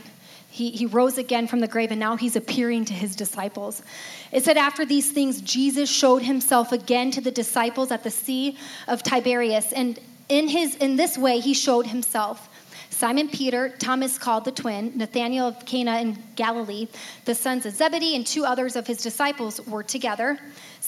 He, 0.50 0.72
he 0.72 0.86
rose 0.86 1.18
again 1.18 1.48
from 1.48 1.60
the 1.60 1.68
grave, 1.68 1.92
and 1.92 2.00
now 2.00 2.16
he's 2.16 2.38
appearing 2.38 2.86
to 2.86 2.94
his 2.94 3.14
disciples. 3.14 3.84
It 4.32 4.46
said, 4.46 4.56
After 4.56 4.86
these 4.86 5.12
things, 5.12 5.42
Jesus 5.42 5.92
showed 5.92 6.22
himself 6.22 6.72
again 6.72 7.12
to 7.12 7.20
the 7.20 7.30
disciples 7.30 7.92
at 7.92 8.06
the 8.06 8.10
Sea 8.10 8.58
of 8.88 9.04
Tiberias. 9.04 9.74
And 9.74 10.00
in, 10.30 10.48
his, 10.48 10.78
in 10.78 10.96
this 10.96 11.18
way, 11.18 11.42
he 11.42 11.54
showed 11.54 11.88
himself. 11.88 12.48
Simon 12.90 13.28
Peter, 13.28 13.70
Thomas 13.80 14.18
called 14.18 14.46
the 14.46 14.52
twin, 14.52 14.94
Nathanael 14.96 15.48
of 15.48 15.66
Cana 15.66 16.00
in 16.00 16.18
Galilee, 16.36 16.88
the 17.26 17.34
sons 17.36 17.66
of 17.66 17.74
Zebedee, 17.74 18.16
and 18.16 18.26
two 18.26 18.46
others 18.46 18.76
of 18.76 18.86
his 18.86 19.00
disciples 19.00 19.60
were 19.68 19.84
together. 19.84 20.40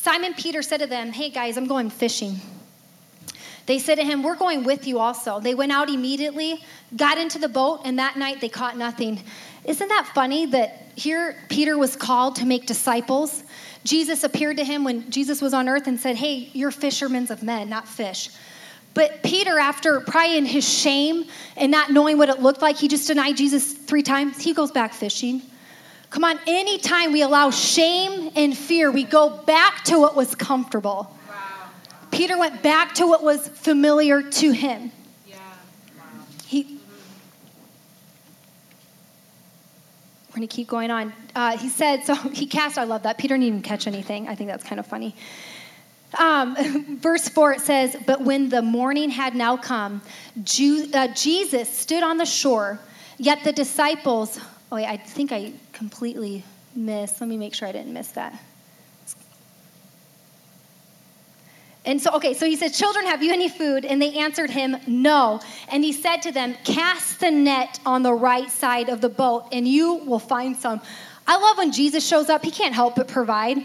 Simon 0.04 0.34
Peter 0.34 0.62
said 0.62 0.82
to 0.82 0.86
them, 0.86 1.14
Hey 1.14 1.30
guys, 1.30 1.56
I'm 1.56 1.66
going 1.66 1.90
fishing. 1.90 2.36
They 3.68 3.80
said 3.80 3.96
to 3.96 4.04
him, 4.04 4.22
We're 4.22 4.36
going 4.36 4.66
with 4.66 4.86
you 4.86 5.00
also. 5.00 5.40
They 5.40 5.56
went 5.56 5.72
out 5.72 5.90
immediately, 5.90 6.62
got 6.94 7.18
into 7.18 7.40
the 7.40 7.48
boat, 7.48 7.84
and 7.86 7.98
that 8.00 8.18
night 8.18 8.42
they 8.42 8.50
caught 8.50 8.78
nothing. 8.78 9.24
Isn't 9.64 9.88
that 9.88 10.12
funny 10.14 10.46
that 10.48 10.90
here 10.98 11.38
Peter 11.48 11.78
was 11.78 11.96
called 11.96 12.36
to 12.36 12.46
make 12.46 12.66
disciples? 12.66 13.46
Jesus 13.86 14.26
appeared 14.26 14.58
to 14.58 14.66
him 14.66 14.84
when 14.84 15.10
Jesus 15.10 15.42
was 15.42 15.54
on 15.54 15.70
earth 15.70 15.88
and 15.88 15.98
said, 15.98 16.18
Hey, 16.18 16.50
you're 16.52 16.72
fishermen 16.72 17.32
of 17.32 17.42
men, 17.42 17.70
not 17.70 17.88
fish. 17.88 18.30
But 18.94 19.24
Peter, 19.24 19.58
after 19.58 20.02
probably 20.02 20.38
in 20.38 20.46
his 20.46 20.68
shame 20.68 21.28
and 21.56 21.72
not 21.72 21.92
knowing 21.92 22.18
what 22.18 22.28
it 22.28 22.42
looked 22.42 22.62
like, 22.62 22.76
he 22.76 22.90
just 22.90 23.08
denied 23.08 23.38
Jesus 23.38 23.72
three 23.72 24.04
times. 24.04 24.42
He 24.42 24.54
goes 24.54 24.70
back 24.70 24.94
fishing. 24.94 25.44
Come 26.14 26.26
on, 26.26 26.40
anytime 26.46 27.12
we 27.12 27.24
allow 27.24 27.50
shame 27.50 28.32
and 28.36 28.56
fear, 28.56 28.92
we 28.92 29.04
go 29.04 29.32
back 29.32 29.84
to 29.86 29.98
what 29.98 30.16
was 30.16 30.36
comfortable. 30.36 31.12
Wow. 31.28 31.36
Peter 32.12 32.38
went 32.38 32.62
back 32.62 32.94
to 32.96 33.08
what 33.08 33.24
was 33.24 33.48
familiar 33.48 34.22
to 34.22 34.52
him. 34.52 34.92
Yeah. 35.26 35.38
Wow. 35.98 36.04
He, 36.46 36.78
we're 40.30 40.36
going 40.36 40.48
to 40.48 40.56
keep 40.56 40.68
going 40.68 40.92
on. 40.92 41.12
Uh, 41.34 41.58
he 41.58 41.68
said, 41.68 42.04
so 42.04 42.14
he 42.32 42.46
cast, 42.46 42.78
I 42.78 42.84
love 42.84 43.02
that. 43.02 43.18
Peter 43.18 43.34
didn't 43.34 43.48
even 43.48 43.64
catch 43.64 43.88
anything. 43.88 44.28
I 44.28 44.36
think 44.36 44.52
that's 44.52 44.64
kind 44.64 44.80
of 44.80 44.86
funny. 44.86 45.16
Um, 46.20 47.00
verse 47.02 47.28
4 47.28 47.54
it 47.54 47.62
says, 47.62 47.98
But 48.06 48.22
when 48.22 48.50
the 48.50 48.62
morning 48.62 49.10
had 49.10 49.34
now 49.34 49.58
come, 49.58 50.00
Ju- 50.44 50.92
uh, 50.94 51.08
Jesus 51.08 51.76
stood 51.76 52.04
on 52.04 52.18
the 52.18 52.26
shore, 52.26 52.78
yet 53.18 53.44
the 53.44 53.52
disciples 53.52 54.40
Oh, 54.74 54.76
wait, 54.76 54.88
I 54.88 54.98
think 54.98 55.32
I 55.32 55.54
completely 55.72 56.44
missed. 56.76 57.22
Let 57.22 57.30
me 57.30 57.38
make 57.38 57.54
sure 57.54 57.68
I 57.68 57.72
didn't 57.72 57.94
miss 57.94 58.08
that. 58.14 58.42
And 61.86 62.02
so, 62.02 62.10
okay, 62.16 62.34
so 62.34 62.48
he 62.48 62.56
said, 62.56 62.70
Children, 62.70 63.06
have 63.06 63.22
you 63.22 63.32
any 63.32 63.50
food? 63.50 63.86
And 63.86 64.02
they 64.02 64.14
answered 64.14 64.50
him, 64.50 64.76
No. 64.88 65.42
And 65.72 65.84
he 65.84 65.94
said 65.94 66.24
to 66.24 66.32
them, 66.32 66.56
Cast 66.64 67.20
the 67.20 67.30
net 67.30 67.80
on 67.86 68.02
the 68.02 68.16
right 68.16 68.50
side 68.50 68.90
of 68.90 69.00
the 69.00 69.10
boat, 69.10 69.46
and 69.52 69.68
you 69.68 69.94
will 69.94 70.18
find 70.18 70.58
some. 70.58 70.82
I 71.28 71.38
love 71.38 71.60
when 71.60 71.72
Jesus 71.72 72.04
shows 72.04 72.30
up, 72.30 72.44
he 72.44 72.50
can't 72.50 72.74
help 72.74 72.96
but 72.96 73.08
provide. 73.08 73.64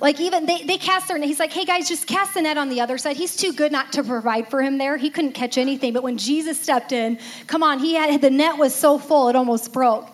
Like 0.00 0.18
even 0.18 0.46
they, 0.46 0.64
they 0.64 0.78
cast 0.78 1.06
their 1.06 1.18
net. 1.18 1.28
He's 1.28 1.38
like, 1.38 1.52
hey 1.52 1.64
guys, 1.64 1.86
just 1.86 2.08
cast 2.08 2.34
the 2.34 2.42
net 2.42 2.58
on 2.58 2.70
the 2.70 2.80
other 2.80 2.98
side. 2.98 3.16
He's 3.16 3.36
too 3.36 3.52
good 3.52 3.70
not 3.70 3.92
to 3.92 4.02
provide 4.02 4.48
for 4.48 4.60
him 4.60 4.78
there. 4.78 4.96
He 4.96 5.10
couldn't 5.10 5.32
catch 5.32 5.58
anything. 5.58 5.92
But 5.92 6.02
when 6.02 6.18
Jesus 6.18 6.60
stepped 6.60 6.90
in, 6.90 7.20
come 7.46 7.62
on, 7.62 7.78
he 7.78 7.94
had 7.94 8.20
the 8.20 8.30
net 8.30 8.58
was 8.58 8.74
so 8.74 8.98
full 8.98 9.28
it 9.28 9.36
almost 9.36 9.72
broke. 9.72 10.08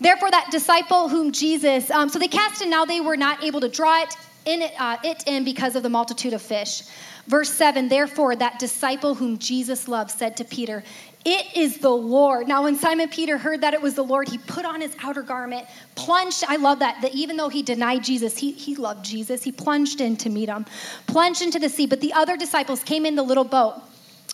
Therefore, 0.00 0.30
that 0.30 0.48
disciple 0.50 1.08
whom 1.08 1.30
Jesus, 1.30 1.90
um, 1.90 2.08
so 2.08 2.18
they 2.18 2.28
cast 2.28 2.62
it. 2.62 2.68
Now 2.68 2.84
they 2.86 3.00
were 3.00 3.16
not 3.16 3.44
able 3.44 3.60
to 3.60 3.68
draw 3.68 4.02
it 4.02 4.16
in 4.46 4.62
it, 4.62 4.72
uh, 4.78 4.96
it 5.04 5.22
in 5.26 5.44
because 5.44 5.76
of 5.76 5.82
the 5.82 5.90
multitude 5.90 6.32
of 6.32 6.40
fish. 6.40 6.82
Verse 7.26 7.50
7 7.50 7.88
Therefore, 7.88 8.34
that 8.36 8.58
disciple 8.58 9.14
whom 9.14 9.38
Jesus 9.38 9.88
loved 9.88 10.10
said 10.10 10.38
to 10.38 10.44
Peter, 10.44 10.82
It 11.26 11.54
is 11.54 11.78
the 11.78 11.90
Lord. 11.90 12.48
Now, 12.48 12.64
when 12.64 12.76
Simon 12.76 13.08
Peter 13.08 13.36
heard 13.36 13.60
that 13.60 13.74
it 13.74 13.82
was 13.82 13.94
the 13.94 14.02
Lord, 14.02 14.28
he 14.28 14.38
put 14.38 14.64
on 14.64 14.80
his 14.80 14.96
outer 15.02 15.22
garment, 15.22 15.66
plunged. 15.94 16.44
I 16.48 16.56
love 16.56 16.78
that, 16.78 17.02
that 17.02 17.14
even 17.14 17.36
though 17.36 17.50
he 17.50 17.62
denied 17.62 18.02
Jesus, 18.02 18.38
he, 18.38 18.52
he 18.52 18.74
loved 18.76 19.04
Jesus. 19.04 19.42
He 19.42 19.52
plunged 19.52 20.00
in 20.00 20.16
to 20.16 20.30
meet 20.30 20.48
him, 20.48 20.64
plunged 21.06 21.42
into 21.42 21.58
the 21.58 21.68
sea. 21.68 21.86
But 21.86 22.00
the 22.00 22.14
other 22.14 22.38
disciples 22.38 22.82
came 22.82 23.04
in 23.04 23.16
the 23.16 23.22
little 23.22 23.44
boat 23.44 23.82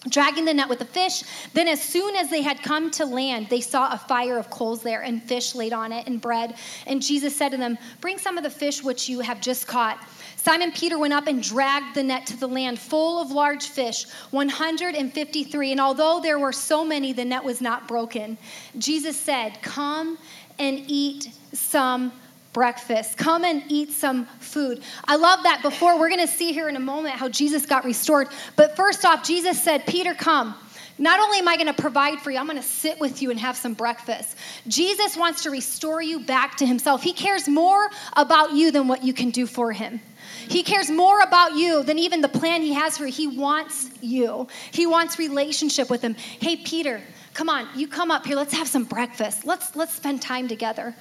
dragging 0.08 0.44
the 0.44 0.54
net 0.54 0.68
with 0.68 0.78
the 0.78 0.84
fish. 0.84 1.22
Then, 1.52 1.68
as 1.68 1.82
soon 1.82 2.16
as 2.16 2.30
they 2.30 2.42
had 2.42 2.62
come 2.62 2.90
to 2.92 3.04
land, 3.04 3.48
they 3.48 3.60
saw 3.60 3.92
a 3.92 3.98
fire 3.98 4.38
of 4.38 4.50
coals 4.50 4.82
there 4.82 5.02
and 5.02 5.22
fish 5.22 5.54
laid 5.54 5.72
on 5.72 5.92
it 5.92 6.06
and 6.06 6.20
bread. 6.20 6.56
And 6.86 7.02
Jesus 7.02 7.34
said 7.34 7.50
to 7.50 7.56
them, 7.56 7.78
Bring 8.00 8.18
some 8.18 8.36
of 8.36 8.44
the 8.44 8.50
fish 8.50 8.82
which 8.82 9.08
you 9.08 9.20
have 9.20 9.40
just 9.40 9.66
caught. 9.66 9.98
Simon 10.36 10.70
Peter 10.70 10.98
went 10.98 11.12
up 11.12 11.26
and 11.26 11.42
dragged 11.42 11.96
the 11.96 12.02
net 12.02 12.26
to 12.26 12.36
the 12.36 12.46
land 12.46 12.78
full 12.78 13.20
of 13.20 13.32
large 13.32 13.66
fish, 13.66 14.06
153. 14.30 15.72
And 15.72 15.80
although 15.80 16.20
there 16.20 16.38
were 16.38 16.52
so 16.52 16.84
many, 16.84 17.12
the 17.12 17.24
net 17.24 17.42
was 17.42 17.60
not 17.60 17.88
broken. 17.88 18.38
Jesus 18.78 19.16
said, 19.18 19.60
Come 19.62 20.18
and 20.58 20.84
eat 20.86 21.32
some 21.52 22.12
breakfast. 22.56 23.18
Come 23.18 23.44
and 23.44 23.62
eat 23.68 23.92
some 23.92 24.24
food. 24.40 24.82
I 25.04 25.16
love 25.16 25.42
that 25.42 25.60
before. 25.60 26.00
We're 26.00 26.08
going 26.08 26.26
to 26.26 26.26
see 26.26 26.54
here 26.54 26.70
in 26.70 26.76
a 26.76 26.80
moment 26.80 27.14
how 27.16 27.28
Jesus 27.28 27.66
got 27.66 27.84
restored. 27.84 28.28
But 28.56 28.74
first 28.74 29.04
off, 29.04 29.22
Jesus 29.22 29.62
said, 29.62 29.86
Peter, 29.86 30.14
come. 30.14 30.54
Not 30.96 31.20
only 31.20 31.36
am 31.36 31.48
I 31.48 31.56
going 31.56 31.66
to 31.66 31.74
provide 31.74 32.18
for 32.20 32.30
you, 32.30 32.38
I'm 32.38 32.46
going 32.46 32.56
to 32.56 32.62
sit 32.62 32.98
with 32.98 33.20
you 33.20 33.30
and 33.30 33.38
have 33.38 33.58
some 33.58 33.74
breakfast. 33.74 34.36
Jesus 34.68 35.18
wants 35.18 35.42
to 35.42 35.50
restore 35.50 36.00
you 36.00 36.20
back 36.20 36.56
to 36.56 36.66
himself. 36.66 37.02
He 37.02 37.12
cares 37.12 37.46
more 37.46 37.90
about 38.14 38.54
you 38.54 38.70
than 38.70 38.88
what 38.88 39.04
you 39.04 39.12
can 39.12 39.28
do 39.28 39.46
for 39.46 39.70
him. 39.72 40.00
He 40.48 40.62
cares 40.62 40.90
more 40.90 41.20
about 41.20 41.56
you 41.56 41.82
than 41.82 41.98
even 41.98 42.22
the 42.22 42.28
plan 42.28 42.62
he 42.62 42.72
has 42.72 42.96
for 42.96 43.04
you. 43.04 43.12
He 43.12 43.26
wants 43.36 43.90
you. 44.00 44.48
He 44.70 44.86
wants 44.86 45.18
relationship 45.18 45.90
with 45.90 46.00
him. 46.00 46.14
Hey 46.14 46.56
Peter, 46.56 47.02
come 47.34 47.50
on, 47.50 47.68
you 47.76 47.86
come 47.86 48.10
up 48.10 48.24
here. 48.24 48.36
Let's 48.36 48.54
have 48.54 48.66
some 48.66 48.84
breakfast. 48.84 49.44
Let's 49.44 49.76
let's 49.76 49.92
spend 49.92 50.22
time 50.22 50.48
together. 50.48 50.94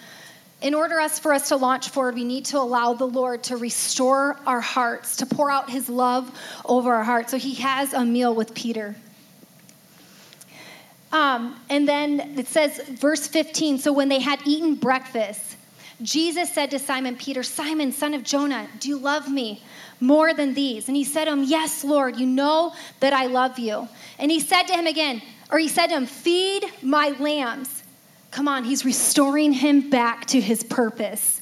In 0.65 0.73
order 0.73 0.99
us, 0.99 1.19
for 1.19 1.31
us 1.31 1.49
to 1.49 1.57
launch 1.57 1.89
forward, 1.89 2.15
we 2.15 2.23
need 2.23 2.45
to 2.45 2.57
allow 2.57 2.95
the 2.95 3.05
Lord 3.05 3.43
to 3.43 3.55
restore 3.55 4.39
our 4.47 4.61
hearts, 4.61 5.17
to 5.17 5.27
pour 5.27 5.51
out 5.51 5.69
his 5.69 5.89
love 5.89 6.35
over 6.65 6.91
our 6.91 7.03
hearts. 7.03 7.29
So 7.29 7.37
he 7.37 7.53
has 7.53 7.93
a 7.93 8.03
meal 8.03 8.33
with 8.33 8.55
Peter. 8.55 8.95
Um, 11.11 11.55
and 11.69 11.87
then 11.87 12.39
it 12.39 12.47
says, 12.47 12.81
verse 12.89 13.27
15 13.27 13.77
so 13.77 13.93
when 13.93 14.09
they 14.09 14.19
had 14.19 14.39
eaten 14.43 14.73
breakfast, 14.73 15.55
Jesus 16.01 16.51
said 16.51 16.71
to 16.71 16.79
Simon 16.79 17.15
Peter, 17.15 17.43
Simon, 17.43 17.91
son 17.91 18.15
of 18.15 18.23
Jonah, 18.23 18.67
do 18.79 18.89
you 18.89 18.97
love 18.97 19.29
me 19.29 19.61
more 19.99 20.33
than 20.33 20.55
these? 20.55 20.87
And 20.87 20.97
he 20.97 21.03
said 21.03 21.25
to 21.25 21.31
him, 21.31 21.43
Yes, 21.43 21.83
Lord, 21.83 22.17
you 22.17 22.25
know 22.25 22.73
that 23.01 23.13
I 23.13 23.27
love 23.27 23.59
you. 23.59 23.87
And 24.17 24.31
he 24.31 24.39
said 24.39 24.63
to 24.63 24.73
him 24.73 24.87
again, 24.87 25.21
or 25.51 25.59
he 25.59 25.67
said 25.67 25.87
to 25.89 25.93
him, 25.93 26.07
Feed 26.07 26.65
my 26.81 27.09
lambs. 27.19 27.74
Come 28.35 28.49
on, 28.49 28.65
he's 28.65 28.83
restoring 28.83 29.53
him 29.53 29.89
back 29.89 30.25
to 30.25 30.41
his 30.41 30.61
purpose. 30.61 31.41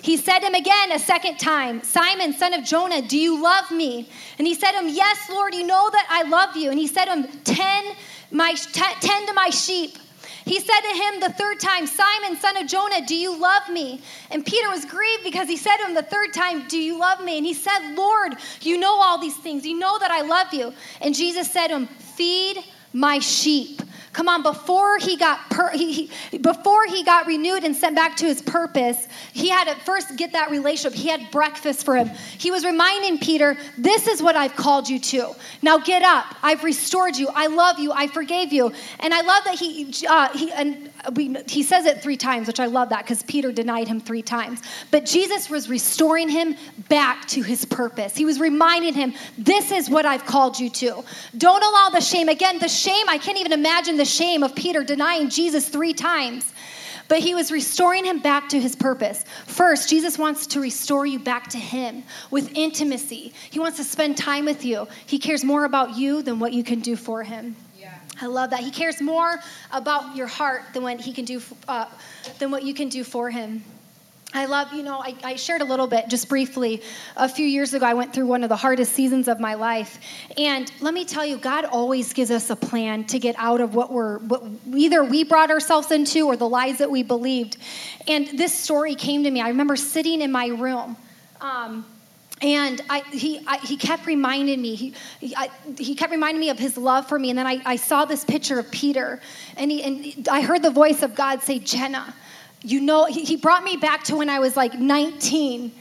He 0.00 0.16
said 0.16 0.38
to 0.38 0.46
him 0.46 0.54
again 0.54 0.92
a 0.92 0.98
second 1.00 1.38
time, 1.38 1.82
Simon, 1.82 2.32
son 2.32 2.54
of 2.54 2.64
Jonah, 2.64 3.02
do 3.02 3.18
you 3.18 3.42
love 3.42 3.68
me? 3.72 4.08
And 4.38 4.46
he 4.46 4.54
said 4.54 4.70
to 4.70 4.78
him, 4.78 4.88
Yes, 4.90 5.28
Lord, 5.28 5.56
you 5.56 5.66
know 5.66 5.90
that 5.90 6.06
I 6.08 6.22
love 6.28 6.56
you. 6.56 6.70
And 6.70 6.78
he 6.78 6.86
said 6.86 7.06
to 7.06 7.16
him, 7.16 7.26
Tend, 7.42 7.96
my, 8.30 8.54
tend 8.54 9.26
to 9.26 9.34
my 9.34 9.50
sheep. 9.50 9.98
He 10.44 10.60
said 10.60 10.80
to 10.82 10.96
him 10.96 11.18
the 11.18 11.32
third 11.32 11.58
time, 11.58 11.84
Simon, 11.88 12.36
son 12.36 12.58
of 12.58 12.68
Jonah, 12.68 13.04
do 13.04 13.16
you 13.16 13.36
love 13.36 13.68
me? 13.68 14.00
And 14.30 14.46
Peter 14.46 14.68
was 14.70 14.84
grieved 14.84 15.24
because 15.24 15.48
he 15.48 15.56
said 15.56 15.78
to 15.78 15.86
him 15.88 15.94
the 15.94 16.02
third 16.04 16.32
time, 16.32 16.68
Do 16.68 16.78
you 16.78 16.96
love 16.96 17.24
me? 17.24 17.38
And 17.38 17.44
he 17.44 17.54
said, 17.54 17.96
Lord, 17.96 18.36
you 18.60 18.78
know 18.78 18.94
all 19.02 19.18
these 19.18 19.36
things. 19.38 19.66
You 19.66 19.76
know 19.80 19.98
that 19.98 20.12
I 20.12 20.20
love 20.20 20.54
you. 20.54 20.72
And 21.00 21.12
Jesus 21.12 21.50
said 21.50 21.68
to 21.68 21.74
him, 21.74 21.86
Feed 21.88 22.58
my 22.92 23.18
sheep. 23.18 23.82
Come 24.14 24.28
on, 24.28 24.44
before 24.44 24.96
he 24.98 25.16
got 25.16 25.50
per, 25.50 25.70
he, 25.72 26.08
he, 26.30 26.38
before 26.38 26.86
he 26.86 27.02
got 27.02 27.26
renewed 27.26 27.64
and 27.64 27.74
sent 27.74 27.96
back 27.96 28.16
to 28.18 28.26
his 28.26 28.40
purpose, 28.40 29.08
he 29.32 29.48
had 29.48 29.64
to 29.66 29.74
first 29.80 30.16
get 30.16 30.32
that 30.32 30.50
relationship. 30.52 30.96
He 30.96 31.08
had 31.08 31.30
breakfast 31.32 31.84
for 31.84 31.96
him. 31.96 32.08
He 32.38 32.52
was 32.52 32.64
reminding 32.64 33.18
Peter, 33.18 33.56
"This 33.76 34.06
is 34.06 34.22
what 34.22 34.36
I've 34.36 34.54
called 34.54 34.88
you 34.88 35.00
to. 35.00 35.34
Now 35.62 35.78
get 35.78 36.02
up. 36.02 36.26
I've 36.44 36.62
restored 36.62 37.16
you. 37.16 37.28
I 37.34 37.48
love 37.48 37.80
you. 37.80 37.90
I 37.90 38.06
forgave 38.06 38.52
you." 38.52 38.72
And 39.00 39.12
I 39.12 39.20
love 39.22 39.42
that 39.44 39.56
he 39.58 39.92
uh, 40.08 40.28
he 40.28 40.52
and 40.52 40.90
we, 41.14 41.36
he 41.46 41.62
says 41.62 41.86
it 41.86 42.02
three 42.02 42.16
times, 42.16 42.46
which 42.46 42.60
I 42.60 42.66
love 42.66 42.88
that 42.90 43.04
because 43.04 43.22
Peter 43.24 43.52
denied 43.52 43.88
him 43.88 44.00
three 44.00 44.22
times. 44.22 44.62
But 44.90 45.04
Jesus 45.04 45.50
was 45.50 45.68
restoring 45.68 46.28
him 46.28 46.56
back 46.88 47.26
to 47.28 47.42
his 47.42 47.64
purpose. 47.64 48.16
He 48.16 48.24
was 48.24 48.40
reminding 48.40 48.94
him, 48.94 49.14
This 49.36 49.70
is 49.70 49.90
what 49.90 50.06
I've 50.06 50.24
called 50.24 50.58
you 50.58 50.70
to. 50.70 51.04
Don't 51.36 51.62
allow 51.62 51.90
the 51.90 52.00
shame. 52.00 52.28
Again, 52.28 52.58
the 52.58 52.68
shame, 52.68 53.08
I 53.08 53.18
can't 53.18 53.38
even 53.38 53.52
imagine 53.52 53.96
the 53.96 54.04
shame 54.04 54.42
of 54.42 54.54
Peter 54.54 54.82
denying 54.82 55.28
Jesus 55.28 55.68
three 55.68 55.92
times. 55.92 56.52
But 57.06 57.18
he 57.18 57.34
was 57.34 57.52
restoring 57.52 58.04
him 58.04 58.20
back 58.20 58.48
to 58.48 58.60
his 58.60 58.74
purpose. 58.74 59.24
First, 59.46 59.90
Jesus 59.90 60.18
wants 60.18 60.46
to 60.48 60.60
restore 60.60 61.04
you 61.04 61.18
back 61.18 61.48
to 61.50 61.58
him 61.58 62.02
with 62.30 62.50
intimacy. 62.54 63.34
He 63.50 63.60
wants 63.60 63.76
to 63.76 63.84
spend 63.84 64.16
time 64.16 64.46
with 64.46 64.64
you. 64.64 64.88
He 65.04 65.18
cares 65.18 65.44
more 65.44 65.66
about 65.66 65.96
you 65.96 66.22
than 66.22 66.38
what 66.38 66.54
you 66.54 66.64
can 66.64 66.80
do 66.80 66.96
for 66.96 67.22
him. 67.22 67.56
I 68.20 68.26
love 68.26 68.50
that. 68.50 68.60
He 68.60 68.70
cares 68.70 69.00
more 69.00 69.38
about 69.72 70.16
your 70.16 70.26
heart 70.26 70.62
than 70.72 70.82
what 70.82 71.00
he 71.00 71.12
can 71.12 71.24
do, 71.24 71.40
uh, 71.68 71.86
than 72.38 72.50
what 72.50 72.62
you 72.62 72.74
can 72.74 72.88
do 72.88 73.04
for 73.04 73.30
him. 73.30 73.64
I 74.36 74.46
love, 74.46 74.72
you 74.72 74.82
know, 74.82 74.98
I, 74.98 75.14
I, 75.22 75.36
shared 75.36 75.60
a 75.60 75.64
little 75.64 75.86
bit 75.86 76.08
just 76.08 76.28
briefly. 76.28 76.82
A 77.16 77.28
few 77.28 77.46
years 77.46 77.72
ago, 77.72 77.86
I 77.86 77.94
went 77.94 78.12
through 78.12 78.26
one 78.26 78.42
of 78.42 78.48
the 78.48 78.56
hardest 78.56 78.92
seasons 78.92 79.28
of 79.28 79.38
my 79.38 79.54
life. 79.54 80.00
And 80.36 80.72
let 80.80 80.92
me 80.92 81.04
tell 81.04 81.24
you, 81.24 81.36
God 81.36 81.64
always 81.64 82.12
gives 82.12 82.32
us 82.32 82.50
a 82.50 82.56
plan 82.56 83.04
to 83.04 83.20
get 83.20 83.36
out 83.38 83.60
of 83.60 83.76
what 83.76 83.92
we're, 83.92 84.18
what 84.18 84.42
either 84.74 85.04
we 85.04 85.22
brought 85.22 85.52
ourselves 85.52 85.92
into 85.92 86.26
or 86.26 86.36
the 86.36 86.48
lies 86.48 86.78
that 86.78 86.90
we 86.90 87.04
believed. 87.04 87.58
And 88.08 88.26
this 88.36 88.52
story 88.52 88.96
came 88.96 89.22
to 89.22 89.30
me. 89.30 89.40
I 89.40 89.48
remember 89.50 89.76
sitting 89.76 90.20
in 90.20 90.32
my 90.32 90.48
room. 90.48 90.96
Um, 91.40 91.86
and 92.44 92.82
I, 92.90 93.00
he, 93.10 93.40
I, 93.46 93.56
he 93.56 93.78
kept 93.78 94.06
reminding 94.06 94.60
me 94.60 94.74
he, 94.74 94.94
he, 95.18 95.34
I, 95.34 95.50
he, 95.78 95.94
kept 95.94 96.12
reminding 96.12 96.40
me 96.40 96.50
of 96.50 96.58
his 96.58 96.76
love 96.76 97.08
for 97.08 97.18
me. 97.18 97.30
And 97.30 97.38
then 97.38 97.46
I, 97.46 97.62
I 97.64 97.76
saw 97.76 98.04
this 98.04 98.22
picture 98.22 98.58
of 98.58 98.70
peter. 98.70 99.20
And, 99.56 99.70
he, 99.70 99.82
and 99.82 100.28
i 100.28 100.42
heard 100.42 100.62
the 100.62 100.70
voice 100.70 101.02
of 101.02 101.14
god 101.14 101.42
say 101.42 101.58
jenna 101.58 102.14
you 102.62 102.80
know 102.80 103.06
he, 103.06 103.24
he 103.24 103.36
brought 103.36 103.64
me 103.64 103.76
back 103.76 104.04
to 104.04 104.16
when 104.16 104.28
i 104.28 104.38
was 104.38 104.56
like 104.56 104.74
19 104.74 105.72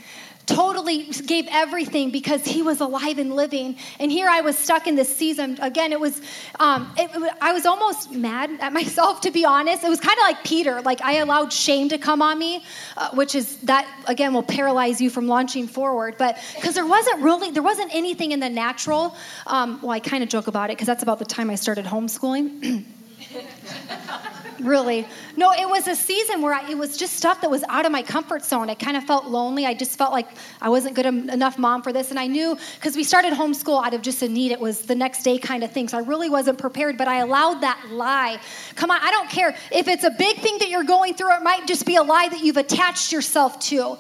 totally 0.53 1.03
gave 1.25 1.47
everything 1.49 2.11
because 2.11 2.45
he 2.45 2.61
was 2.61 2.79
alive 2.79 3.17
and 3.17 3.35
living. 3.35 3.77
And 3.99 4.11
here 4.11 4.27
I 4.29 4.41
was 4.41 4.57
stuck 4.57 4.87
in 4.87 4.95
this 4.95 5.13
season. 5.15 5.57
Again, 5.61 5.91
it 5.91 5.99
was, 5.99 6.21
um, 6.59 6.93
it, 6.97 7.09
I 7.41 7.53
was 7.53 7.65
almost 7.65 8.11
mad 8.11 8.51
at 8.59 8.73
myself, 8.79 9.21
to 9.21 9.31
be 9.31 9.45
honest. 9.45 9.83
It 9.83 9.89
was 9.89 9.99
kind 9.99 10.17
of 10.17 10.23
like 10.23 10.43
Peter. 10.43 10.81
Like 10.81 11.01
I 11.01 11.15
allowed 11.15 11.51
shame 11.51 11.89
to 11.89 11.97
come 11.97 12.21
on 12.21 12.37
me, 12.37 12.63
uh, 12.97 13.09
which 13.11 13.35
is 13.35 13.57
that, 13.57 13.87
again, 14.07 14.33
will 14.33 14.43
paralyze 14.43 15.01
you 15.01 15.09
from 15.09 15.27
launching 15.27 15.67
forward. 15.67 16.15
But 16.17 16.37
because 16.55 16.75
there 16.75 16.85
wasn't 16.85 17.21
really, 17.21 17.51
there 17.51 17.63
wasn't 17.63 17.93
anything 17.93 18.31
in 18.31 18.39
the 18.39 18.49
natural. 18.49 19.15
Um, 19.47 19.79
well, 19.81 19.91
I 19.91 19.99
kind 19.99 20.23
of 20.23 20.29
joke 20.29 20.47
about 20.47 20.69
it 20.69 20.73
because 20.73 20.87
that's 20.87 21.03
about 21.03 21.19
the 21.19 21.25
time 21.25 21.49
I 21.49 21.55
started 21.55 21.85
homeschooling. 21.85 22.85
really. 24.59 25.07
No, 25.35 25.51
it 25.51 25.67
was 25.67 25.87
a 25.87 25.95
season 25.95 26.41
where 26.41 26.53
I, 26.53 26.69
it 26.69 26.77
was 26.77 26.97
just 26.97 27.15
stuff 27.15 27.41
that 27.41 27.49
was 27.49 27.63
out 27.69 27.85
of 27.85 27.91
my 27.91 28.01
comfort 28.01 28.43
zone. 28.43 28.69
I 28.69 28.75
kind 28.75 28.97
of 28.97 29.03
felt 29.03 29.25
lonely. 29.25 29.65
I 29.65 29.73
just 29.73 29.97
felt 29.97 30.11
like 30.11 30.27
I 30.61 30.69
wasn't 30.69 30.95
good 30.95 31.05
enough 31.05 31.57
mom 31.57 31.81
for 31.81 31.91
this. 31.93 32.09
And 32.11 32.19
I 32.19 32.27
knew 32.27 32.57
because 32.75 32.95
we 32.95 33.03
started 33.03 33.33
homeschool 33.33 33.85
out 33.85 33.93
of 33.93 34.01
just 34.01 34.21
a 34.21 34.29
need, 34.29 34.51
it 34.51 34.59
was 34.59 34.81
the 34.81 34.95
next 34.95 35.23
day 35.23 35.37
kind 35.37 35.63
of 35.63 35.71
thing. 35.71 35.87
So 35.87 35.97
I 35.97 36.01
really 36.01 36.29
wasn't 36.29 36.57
prepared, 36.57 36.97
but 36.97 37.07
I 37.07 37.17
allowed 37.17 37.61
that 37.61 37.87
lie. 37.89 38.39
Come 38.75 38.91
on, 38.91 38.99
I 39.01 39.11
don't 39.11 39.29
care. 39.29 39.55
If 39.71 39.87
it's 39.87 40.03
a 40.03 40.11
big 40.11 40.37
thing 40.37 40.57
that 40.59 40.69
you're 40.69 40.83
going 40.83 41.13
through, 41.13 41.35
it 41.35 41.43
might 41.43 41.67
just 41.67 41.85
be 41.85 41.95
a 41.95 42.03
lie 42.03 42.29
that 42.29 42.43
you've 42.43 42.57
attached 42.57 43.11
yourself 43.11 43.59
to. 43.61 43.97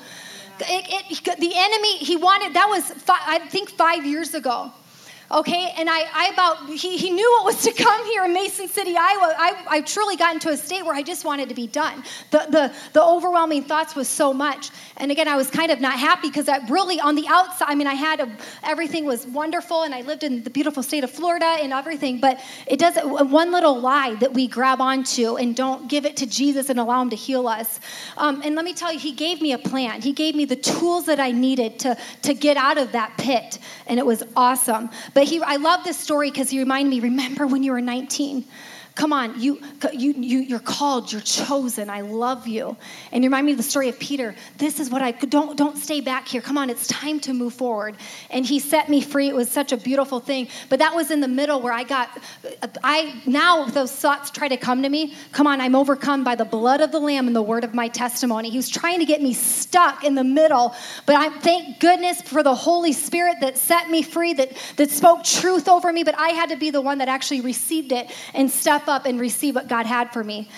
It, 0.59 1.21
it, 1.27 1.39
the 1.39 1.51
enemy, 1.55 1.97
he 1.97 2.15
wanted, 2.15 2.53
that 2.53 2.67
was, 2.69 2.83
five, 2.83 3.21
I 3.25 3.39
think 3.39 3.69
five 3.69 4.05
years 4.05 4.33
ago. 4.33 4.71
Okay 5.31 5.73
and 5.77 5.89
i, 5.89 6.05
I 6.13 6.29
about 6.33 6.69
he, 6.69 6.97
he 6.97 7.09
knew 7.09 7.29
what 7.37 7.45
was 7.45 7.63
to 7.63 7.71
come 7.71 8.05
here 8.05 8.25
in 8.25 8.33
mason 8.33 8.67
city 8.67 8.95
iowa. 8.97 9.33
I, 9.37 9.65
I 9.69 9.81
truly 9.81 10.15
got 10.15 10.33
into 10.33 10.49
a 10.49 10.57
state 10.57 10.83
where 10.83 10.95
i 10.95 11.01
just 11.01 11.25
wanted 11.25 11.49
to 11.49 11.55
be 11.55 11.67
done. 11.67 12.03
The, 12.31 12.45
the, 12.49 12.73
the 12.93 13.03
overwhelming 13.03 13.63
thoughts 13.63 13.95
was 13.95 14.07
so 14.07 14.33
much. 14.33 14.71
And 14.97 15.11
again 15.11 15.27
i 15.27 15.35
was 15.35 15.49
kind 15.49 15.71
of 15.71 15.79
not 15.79 15.97
happy 15.99 16.29
because 16.29 16.49
i 16.49 16.57
really 16.67 16.99
on 16.99 17.15
the 17.15 17.27
outside 17.27 17.67
i 17.69 17.75
mean 17.75 17.87
i 17.87 17.93
had 17.93 18.19
a, 18.19 18.29
everything 18.63 19.05
was 19.05 19.25
wonderful 19.27 19.83
and 19.83 19.93
i 19.93 20.01
lived 20.01 20.23
in 20.23 20.43
the 20.43 20.49
beautiful 20.49 20.83
state 20.83 21.03
of 21.03 21.11
florida 21.11 21.45
and 21.45 21.73
everything 21.73 22.19
but 22.19 22.39
it 22.67 22.79
does 22.79 22.97
one 23.03 23.51
little 23.51 23.79
lie 23.79 24.15
that 24.15 24.33
we 24.33 24.47
grab 24.47 24.81
onto 24.81 25.35
and 25.37 25.55
don't 25.55 25.87
give 25.87 26.05
it 26.05 26.17
to 26.17 26.25
jesus 26.25 26.69
and 26.69 26.79
allow 26.79 27.01
him 27.01 27.09
to 27.09 27.15
heal 27.15 27.47
us. 27.47 27.79
Um, 28.17 28.41
and 28.43 28.55
let 28.55 28.65
me 28.65 28.73
tell 28.73 28.91
you 28.91 28.99
he 28.99 29.11
gave 29.11 29.41
me 29.41 29.53
a 29.53 29.57
plan. 29.57 30.01
He 30.01 30.11
gave 30.11 30.35
me 30.35 30.45
the 30.45 30.55
tools 30.55 31.05
that 31.05 31.19
i 31.19 31.31
needed 31.31 31.79
to, 31.79 31.97
to 32.23 32.33
get 32.33 32.57
out 32.57 32.77
of 32.77 32.91
that 32.91 33.17
pit 33.17 33.59
and 33.87 33.99
it 33.99 34.05
was 34.05 34.23
awesome. 34.35 34.89
But 35.13 35.22
he, 35.23 35.41
I 35.41 35.57
love 35.57 35.83
this 35.83 35.97
story 35.97 36.29
because 36.29 36.49
he 36.49 36.59
reminded 36.59 36.89
me, 36.89 36.99
remember 36.99 37.47
when 37.47 37.63
you 37.63 37.71
were 37.71 37.81
19? 37.81 38.45
Come 38.95 39.11
on, 39.11 39.41
you, 39.41 39.59
you, 39.91 40.13
you, 40.13 40.39
you're 40.39 40.59
called, 40.59 41.11
you're 41.11 41.21
chosen. 41.21 41.89
I 41.89 42.01
love 42.01 42.47
you. 42.47 42.77
And 43.11 43.23
you 43.23 43.29
remind 43.29 43.47
me 43.47 43.53
of 43.53 43.57
the 43.57 43.63
story 43.63 43.89
of 43.89 43.97
Peter. 43.97 44.35
This 44.59 44.79
is 44.79 44.91
what 44.91 45.01
I 45.01 45.11
don't 45.11 45.57
don't 45.57 45.77
stay 45.77 45.99
back 45.99 46.27
here. 46.27 46.41
Come 46.41 46.59
on, 46.59 46.69
it's 46.69 46.85
time 46.85 47.19
to 47.21 47.33
move 47.33 47.55
forward. 47.55 47.95
And 48.29 48.45
he 48.45 48.59
set 48.59 48.89
me 48.89 49.01
free. 49.01 49.29
It 49.29 49.35
was 49.35 49.49
such 49.49 49.71
a 49.71 49.77
beautiful 49.77 50.19
thing. 50.19 50.47
But 50.69 50.77
that 50.77 50.93
was 50.93 51.09
in 51.09 51.21
the 51.21 51.27
middle 51.27 51.59
where 51.59 51.73
I 51.73 51.83
got 51.83 52.09
I 52.83 53.19
now 53.25 53.65
those 53.65 53.91
thoughts 53.91 54.29
try 54.29 54.47
to 54.47 54.57
come 54.57 54.83
to 54.83 54.89
me. 54.89 55.15
Come 55.31 55.47
on, 55.47 55.59
I'm 55.59 55.75
overcome 55.75 56.23
by 56.23 56.35
the 56.35 56.45
blood 56.45 56.79
of 56.79 56.91
the 56.91 56.99
Lamb 56.99 57.25
and 57.25 57.35
the 57.35 57.41
word 57.41 57.63
of 57.63 57.73
my 57.73 57.87
testimony. 57.87 58.51
He 58.51 58.57
was 58.57 58.69
trying 58.69 58.99
to 58.99 59.05
get 59.05 59.23
me 59.23 59.33
stuck 59.33 60.03
in 60.03 60.13
the 60.13 60.23
middle. 60.23 60.75
But 61.07 61.15
I 61.15 61.29
thank 61.39 61.79
goodness 61.79 62.21
for 62.21 62.43
the 62.43 62.53
Holy 62.53 62.93
Spirit 62.93 63.37
that 63.41 63.57
set 63.57 63.89
me 63.89 64.03
free, 64.03 64.33
that 64.33 64.51
that 64.77 64.91
spoke 64.91 65.23
truth 65.23 65.67
over 65.67 65.91
me. 65.91 66.03
But 66.03 66.13
I 66.19 66.29
had 66.29 66.49
to 66.49 66.57
be 66.57 66.69
the 66.69 66.81
one 66.81 66.99
that 66.99 67.07
actually 67.07 67.41
received 67.41 67.91
it 67.91 68.11
and 68.35 68.51
stepped 68.51 68.82
step 68.83 68.93
up 68.93 69.05
and 69.05 69.19
receive 69.19 69.55
what 69.55 69.67
God 69.67 69.85
had 69.85 70.11
for 70.11 70.23
me. 70.23 70.49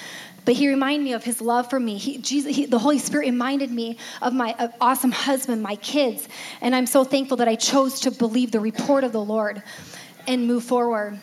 But 0.45 0.55
he 0.55 0.67
reminded 0.67 1.03
me 1.03 1.13
of 1.13 1.23
his 1.23 1.41
love 1.41 1.69
for 1.69 1.79
me. 1.79 1.97
He, 1.97 2.17
Jesus, 2.19 2.55
he, 2.55 2.65
the 2.65 2.77
Holy 2.77 2.99
Spirit 2.99 3.25
reminded 3.25 3.71
me 3.71 3.97
of 4.21 4.33
my 4.33 4.55
of 4.59 4.71
awesome 4.79 5.11
husband, 5.11 5.61
my 5.61 5.75
kids. 5.77 6.27
And 6.61 6.75
I'm 6.75 6.85
so 6.85 7.03
thankful 7.03 7.38
that 7.38 7.47
I 7.47 7.55
chose 7.55 8.01
to 8.01 8.11
believe 8.11 8.51
the 8.51 8.59
report 8.59 9.03
of 9.03 9.11
the 9.11 9.21
Lord 9.21 9.63
and 10.27 10.47
move 10.47 10.63
forward. 10.63 11.19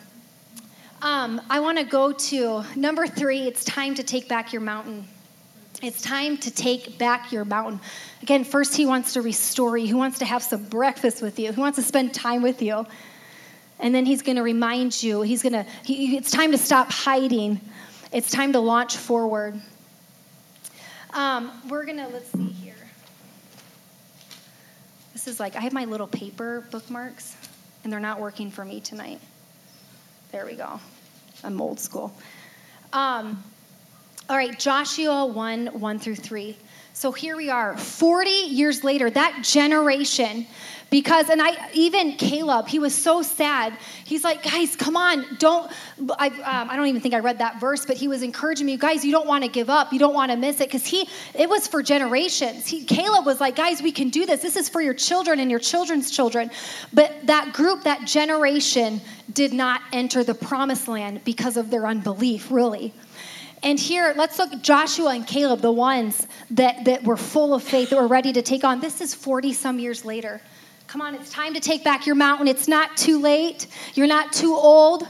Um, 1.01 1.41
I 1.49 1.59
want 1.59 1.77
to 1.77 1.85
go 1.85 2.11
to 2.11 2.63
number 2.75 3.07
three 3.07 3.47
it's 3.47 3.63
time 3.63 3.95
to 3.95 4.03
take 4.03 4.27
back 4.27 4.51
your 4.51 4.61
mountain. 4.61 5.05
It's 5.81 6.01
time 6.01 6.37
to 6.37 6.51
take 6.51 6.97
back 6.97 7.31
your 7.31 7.45
mountain. 7.45 7.79
Again, 8.21 8.43
first, 8.45 8.75
he 8.75 8.85
wants 8.85 9.13
to 9.13 9.21
restore 9.21 9.77
you. 9.77 9.87
He 9.87 9.93
wants 9.93 10.19
to 10.19 10.25
have 10.25 10.43
some 10.43 10.63
breakfast 10.65 11.21
with 11.21 11.39
you. 11.39 11.51
He 11.51 11.59
wants 11.59 11.77
to 11.77 11.83
spend 11.83 12.13
time 12.13 12.41
with 12.41 12.61
you 12.61 12.85
and 13.83 13.93
then 13.93 14.05
he's 14.05 14.21
going 14.21 14.37
to 14.37 14.43
remind 14.43 15.03
you 15.03 15.21
he's 15.21 15.43
going 15.43 15.53
to 15.53 15.65
he, 15.83 16.15
it's 16.15 16.31
time 16.31 16.53
to 16.53 16.57
stop 16.57 16.89
hiding. 16.89 17.59
It's 18.13 18.31
time 18.31 18.53
to 18.53 18.59
launch 18.59 18.95
forward. 18.95 19.59
Um, 21.13 21.51
we're 21.67 21.83
going 21.83 21.97
to 21.97 22.07
let's 22.07 22.31
see 22.31 22.47
here. 22.47 22.75
This 25.11 25.27
is 25.27 25.39
like 25.39 25.55
i 25.55 25.59
have 25.59 25.73
my 25.73 25.85
little 25.85 26.07
paper 26.07 26.65
bookmarks 26.71 27.35
and 27.83 27.91
they're 27.91 27.99
not 27.99 28.19
working 28.21 28.49
for 28.49 28.63
me 28.63 28.79
tonight. 28.79 29.19
There 30.31 30.45
we 30.45 30.55
go. 30.55 30.79
I'm 31.43 31.61
old 31.61 31.79
school. 31.79 32.15
Um, 32.93 33.43
all 34.29 34.37
right 34.37 34.57
joshua 34.57 35.25
1 35.25 35.67
1 35.67 35.99
through 35.99 36.15
3 36.15 36.57
so 36.93 37.11
here 37.11 37.35
we 37.35 37.49
are 37.49 37.77
40 37.77 38.29
years 38.29 38.81
later 38.81 39.09
that 39.09 39.43
generation 39.43 40.47
because 40.93 41.27
and 41.31 41.41
i 41.41 41.51
even 41.73 42.15
caleb 42.17 42.67
he 42.67 42.77
was 42.77 42.93
so 42.93 43.23
sad. 43.23 43.75
He's 44.05 44.23
like 44.23 44.43
guys 44.43 44.75
come 44.75 44.95
on 44.95 45.25
don't 45.39 45.71
i, 46.19 46.27
um, 46.27 46.69
I 46.69 46.75
don't 46.75 46.85
even 46.85 47.01
think 47.01 47.15
i 47.15 47.19
read 47.19 47.39
that 47.39 47.59
verse 47.59 47.83
but 47.83 47.97
he 47.97 48.07
was 48.07 48.21
encouraging 48.21 48.67
me 48.67 48.77
guys 48.77 49.03
you 49.03 49.11
don't 49.11 49.25
want 49.25 49.43
to 49.43 49.49
give 49.49 49.71
up. 49.71 49.91
You 49.91 49.97
don't 49.97 50.13
want 50.13 50.31
to 50.31 50.37
miss 50.37 50.61
it. 50.61 50.67
Because 50.67 50.85
he 50.85 51.09
it 51.33 51.49
was 51.49 51.67
for 51.67 51.81
generations. 51.81 52.67
He, 52.67 52.85
caleb 52.85 53.25
was 53.25 53.41
like 53.41 53.55
guys 53.55 53.81
we 53.81 53.91
can 53.91 54.09
do 54.09 54.27
this. 54.27 54.43
This 54.43 54.55
is 54.55 54.69
for 54.69 54.81
your 54.81 54.93
children 54.93 55.39
and 55.39 55.49
your 55.49 55.59
children's 55.59 56.11
children. 56.11 56.51
But 56.93 57.11
that 57.23 57.53
group 57.53 57.83
that 57.85 58.05
generation 58.05 59.01
did 59.31 59.51
not 59.51 59.81
enter 59.93 60.23
the 60.23 60.35
promised 60.35 60.87
land 60.87 61.23
because 61.23 61.57
of 61.57 61.71
their 61.71 61.87
unbelief 61.87 62.51
really. 62.51 62.93
And 63.63 63.79
here, 63.79 64.13
let's 64.15 64.37
look 64.37 64.61
Joshua 64.61 65.15
and 65.15 65.25
Caleb, 65.25 65.61
the 65.61 65.71
ones 65.71 66.27
that, 66.51 66.83
that 66.83 67.05
were 67.05 67.15
full 67.15 67.53
of 67.53 67.63
faith, 67.63 67.91
that 67.91 67.95
were 67.95 68.09
ready 68.09 68.33
to 68.33 68.41
take 68.41 68.65
on. 68.65 68.81
This 68.81 68.99
is 68.99 69.15
40 69.15 69.53
some 69.53 69.79
years 69.79 70.03
later. 70.03 70.41
Come 70.93 71.01
on, 71.01 71.15
it's 71.15 71.31
time 71.31 71.55
to 71.55 71.59
take 71.59 71.83
back 71.83 72.05
your 72.05 72.13
mountain. 72.13 72.47
It's 72.47 72.67
not 72.67 72.95
too 72.95 73.19
late. 73.19 73.65
You're 73.95 74.05
not 74.05 74.31
too 74.31 74.53
old. 74.53 75.07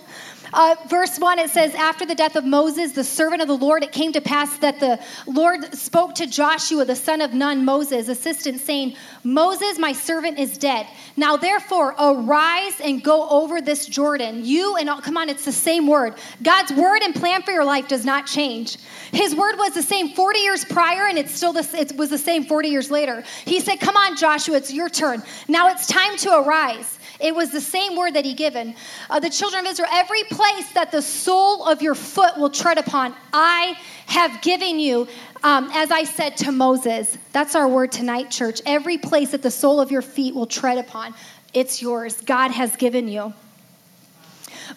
Uh, 0.54 0.76
verse 0.88 1.18
1, 1.18 1.40
it 1.40 1.50
says, 1.50 1.74
After 1.74 2.06
the 2.06 2.14
death 2.14 2.36
of 2.36 2.46
Moses, 2.46 2.92
the 2.92 3.04
servant 3.04 3.42
of 3.42 3.48
the 3.48 3.58
Lord, 3.58 3.84
it 3.84 3.92
came 3.92 4.12
to 4.14 4.22
pass 4.22 4.56
that 4.58 4.80
the 4.80 5.00
Lord 5.26 5.74
spoke 5.74 6.14
to 6.16 6.28
Joshua, 6.28 6.86
the 6.86 6.96
son 6.96 7.22
of 7.22 7.34
Nun, 7.34 7.66
Moses' 7.66 8.08
assistant, 8.08 8.62
saying, 8.62 8.96
Moses, 9.24 9.80
my 9.80 9.94
servant, 9.94 10.38
is 10.38 10.60
dead. 10.60 10.86
Now, 11.18 11.38
therefore, 11.38 11.96
arise 12.00 12.80
and 12.84 13.04
go 13.04 13.28
over 13.30 13.62
this 13.62 13.88
Jordan. 13.88 14.46
You 14.46 14.76
and 14.76 14.90
all, 14.90 15.02
come 15.02 15.18
on, 15.18 15.28
it's 15.28 15.46
the 15.46 15.52
same 15.52 15.88
word. 15.88 16.16
God's 16.44 16.72
word 16.72 17.02
and 17.02 17.16
plan 17.16 17.42
for 17.42 17.52
your 17.52 17.66
life 17.66 17.88
does 17.88 18.06
not 18.06 18.28
change. 18.28 18.78
His 19.12 19.36
word 19.36 19.58
was 19.58 19.74
the 19.74 19.82
same 19.82 20.10
40 20.10 20.40
years 20.40 20.66
prior, 20.66 21.08
and 21.08 21.18
it's 21.18 21.34
still 21.34 21.54
the, 21.54 21.68
it 21.76 21.96
was 21.98 22.12
the 22.12 22.18
same 22.18 22.46
40 22.46 22.70
years 22.70 22.92
later. 22.92 23.24
He 23.46 23.60
said, 23.60 23.80
Come 23.80 23.98
on, 23.98 24.16
Joshua, 24.18 24.58
it's 24.58 24.72
your 24.72 24.90
turn. 24.90 25.24
Now 25.48 25.70
it's 25.70 25.88
time 25.88 26.16
to 26.18 26.42
arise. 26.42 27.00
It 27.20 27.36
was 27.36 27.52
the 27.52 27.62
same 27.62 27.96
word 27.96 28.14
that 28.16 28.26
he 28.26 28.34
given. 28.34 28.76
Uh, 29.10 29.20
the 29.20 29.30
children 29.30 29.66
of 29.66 29.72
Israel, 29.72 29.90
every 29.92 30.24
place 30.26 30.72
that 30.74 30.92
the 30.92 31.02
sole 31.02 31.66
of 31.66 31.82
your 31.82 31.96
foot 31.96 32.38
will 32.38 32.50
tread 32.50 32.78
upon, 32.78 33.14
I 33.32 33.78
have 34.08 34.42
given 34.42 34.80
you, 34.80 35.08
um, 35.44 35.70
as 35.74 35.92
I 35.92 36.04
said 36.04 36.38
to 36.38 36.52
Moses. 36.52 37.18
That's 37.32 37.56
our 37.56 37.68
word 37.68 37.92
tonight, 37.92 38.32
church. 38.32 38.62
Every 38.66 38.98
place 38.98 39.32
that 39.32 39.42
the 39.42 39.52
sole 39.52 39.80
of 39.80 39.92
your 39.92 40.02
feet 40.02 40.36
will 40.36 40.48
tread 40.48 40.78
upon, 40.78 41.14
it's 41.54 41.82
yours. 41.82 42.20
God 42.22 42.52
has 42.52 42.76
given 42.76 43.08
you. 43.08 43.34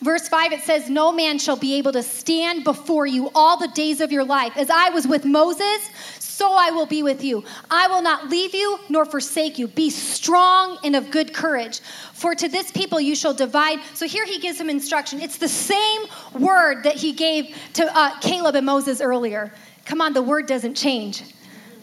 Verse 0.01 0.29
5, 0.29 0.53
it 0.53 0.63
says, 0.63 0.89
No 0.91 1.13
man 1.13 1.39
shall 1.39 1.57
be 1.57 1.75
able 1.75 1.93
to 1.93 2.03
stand 2.03 2.65
before 2.65 3.07
you 3.07 3.31
all 3.35 3.57
the 3.57 3.69
days 3.69 4.01
of 4.01 4.13
your 4.13 4.25
life. 4.25 4.57
As 4.57 4.71
I 4.71 4.91
was 4.91 5.07
with 5.07 5.25
Moses, 5.25 5.91
so 6.19 6.53
I 6.53 6.71
will 6.71 6.87
be 6.87 7.03
with 7.03 7.25
you. 7.25 7.45
I 7.71 7.89
will 7.89 8.03
not 8.03 8.29
leave 8.29 8.55
you 8.55 8.79
nor 8.91 9.07
forsake 9.07 9.59
you. 9.59 9.69
Be 9.69 9.89
strong 9.89 10.79
and 10.85 10.95
of 10.95 11.11
good 11.11 11.33
courage. 11.33 11.81
For 12.13 12.35
to 12.35 12.49
this 12.49 12.71
people 12.71 13.01
you 13.01 13.17
shall 13.17 13.33
divide. 13.33 13.81
So 13.95 14.07
here 14.07 14.27
he 14.27 14.39
gives 14.39 14.61
him 14.61 14.69
instruction. 14.69 15.21
It's 15.21 15.39
the 15.39 15.49
same 15.49 16.03
word 16.39 16.83
that 16.83 16.97
he 16.97 17.13
gave 17.13 17.57
to 17.75 17.97
uh, 17.97 18.19
Caleb 18.21 18.55
and 18.55 18.67
Moses 18.67 19.01
earlier. 19.01 19.53
Come 19.87 20.01
on, 20.01 20.13
the 20.13 20.23
word 20.23 20.47
doesn't 20.47 20.75
change. 20.75 21.23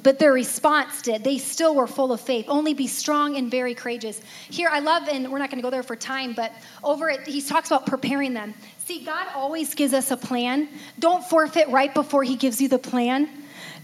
But 0.03 0.19
their 0.19 0.33
response 0.33 1.01
did. 1.01 1.23
They 1.23 1.37
still 1.37 1.73
were 1.75 1.87
full 1.87 2.11
of 2.11 2.19
faith. 2.19 2.45
Only 2.49 2.73
be 2.73 2.87
strong 2.87 3.37
and 3.37 3.49
very 3.49 3.73
courageous. 3.73 4.19
Here, 4.49 4.67
I 4.69 4.79
love, 4.79 5.07
and 5.07 5.31
we're 5.31 5.39
not 5.39 5.49
going 5.49 5.59
to 5.59 5.63
go 5.63 5.69
there 5.69 5.81
for 5.81 5.95
time, 5.95 6.33
but 6.33 6.51
over 6.83 7.09
it, 7.09 7.25
he 7.25 7.41
talks 7.41 7.69
about 7.69 7.85
preparing 7.85 8.33
them. 8.33 8.53
See, 8.79 9.05
God 9.05 9.27
always 9.33 9.73
gives 9.73 9.93
us 9.93 10.11
a 10.11 10.17
plan. 10.17 10.67
Don't 10.99 11.23
forfeit 11.23 11.69
right 11.69 11.93
before 11.93 12.23
he 12.23 12.35
gives 12.35 12.59
you 12.59 12.67
the 12.67 12.77
plan. 12.77 13.29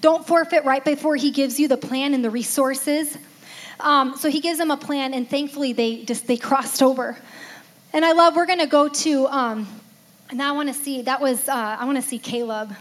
Don't 0.01 0.27
forfeit 0.27 0.65
right 0.65 0.83
before 0.83 1.15
he 1.15 1.31
gives 1.31 1.57
you 1.57 1.69
the 1.69 1.77
plan 1.77 2.13
and 2.13 2.23
the 2.23 2.29
resources. 2.29 3.17
Um, 3.79 4.17
so 4.17 4.29
he 4.29 4.41
gives 4.41 4.57
them 4.57 4.71
a 4.71 4.77
plan, 4.77 5.13
and 5.13 5.29
thankfully 5.29 5.71
they 5.71 6.03
just 6.03 6.27
they 6.27 6.35
crossed 6.35 6.83
over. 6.83 7.17
And 7.93 8.03
I 8.03 8.11
love. 8.11 8.35
We're 8.35 8.45
going 8.45 8.59
to 8.59 8.67
go 8.67 8.89
to. 8.89 9.27
Um, 9.27 9.67
now 10.33 10.53
I 10.53 10.55
want 10.55 10.67
to 10.67 10.75
see. 10.75 11.03
That 11.03 11.21
was. 11.21 11.47
Uh, 11.47 11.77
I 11.79 11.85
want 11.85 11.97
to 11.97 12.01
see 12.01 12.19
Caleb 12.19 12.75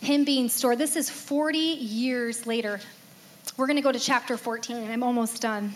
him 0.00 0.24
being 0.24 0.48
stored. 0.48 0.78
This 0.78 0.96
is 0.96 1.10
40 1.10 1.58
years 1.58 2.46
later. 2.46 2.80
We're 3.56 3.66
going 3.66 3.76
to 3.76 3.82
go 3.82 3.92
to 3.92 3.98
chapter 3.98 4.36
14, 4.36 4.76
and 4.76 4.92
I'm 4.92 5.02
almost 5.02 5.42
done. 5.42 5.72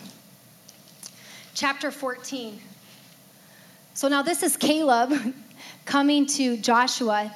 Chapter 1.53 1.91
14. 1.91 2.59
So 3.93 4.07
now 4.07 4.21
this 4.21 4.41
is 4.41 4.57
Caleb 4.57 5.13
coming 5.85 6.25
to 6.27 6.57
Joshua, 6.57 7.31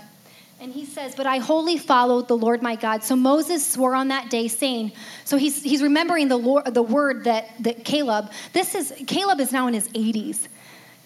and 0.59 0.71
he 0.71 0.85
says, 0.85 1.15
But 1.15 1.27
I 1.27 1.37
wholly 1.37 1.77
followed 1.77 2.27
the 2.27 2.37
Lord 2.37 2.61
my 2.61 2.75
God. 2.75 3.03
So 3.03 3.15
Moses 3.15 3.65
swore 3.65 3.93
on 3.93 4.07
that 4.07 4.29
day, 4.29 4.47
saying, 4.47 4.93
So 5.25 5.37
he's, 5.37 5.61
he's 5.61 5.83
remembering 5.83 6.29
the, 6.29 6.37
Lord, 6.37 6.73
the 6.73 6.81
word 6.81 7.25
that, 7.25 7.49
that 7.59 7.83
Caleb, 7.83 8.31
this 8.53 8.73
is, 8.73 8.93
Caleb 9.05 9.39
is 9.39 9.51
now 9.51 9.67
in 9.67 9.73
his 9.73 9.87
80s. 9.89 10.47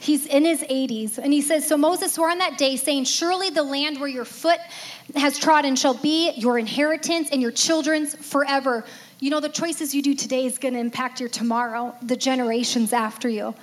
He's 0.02 0.26
in 0.26 0.46
his 0.46 0.62
80s. 0.62 1.20
And 1.20 1.32
he 1.32 1.42
says, 1.42 1.68
So 1.68 1.78
Moses 1.78 2.14
swore 2.14 2.32
on 2.32 2.40
that 2.40 2.58
day, 2.58 2.76
saying, 2.76 3.04
Surely 3.04 3.52
the 3.52 3.62
land 3.62 4.00
where 4.00 4.10
your 4.10 4.26
foot 4.26 4.60
has 5.16 5.38
trodden 5.38 5.76
shall 5.76 5.94
be 5.94 6.32
your 6.32 6.58
inheritance 6.58 7.30
and 7.32 7.40
your 7.40 7.52
children's 7.52 8.16
forever. 8.16 8.84
You 9.20 9.30
know, 9.30 9.40
the 9.40 9.50
choices 9.50 9.94
you 9.94 10.02
do 10.02 10.16
today 10.16 10.48
is 10.48 10.58
going 10.58 10.74
to 10.74 10.80
impact 10.80 11.20
your 11.20 11.30
tomorrow, 11.30 11.94
the 12.02 12.16
generations 12.16 12.94
after 12.94 13.30
you. 13.30 13.54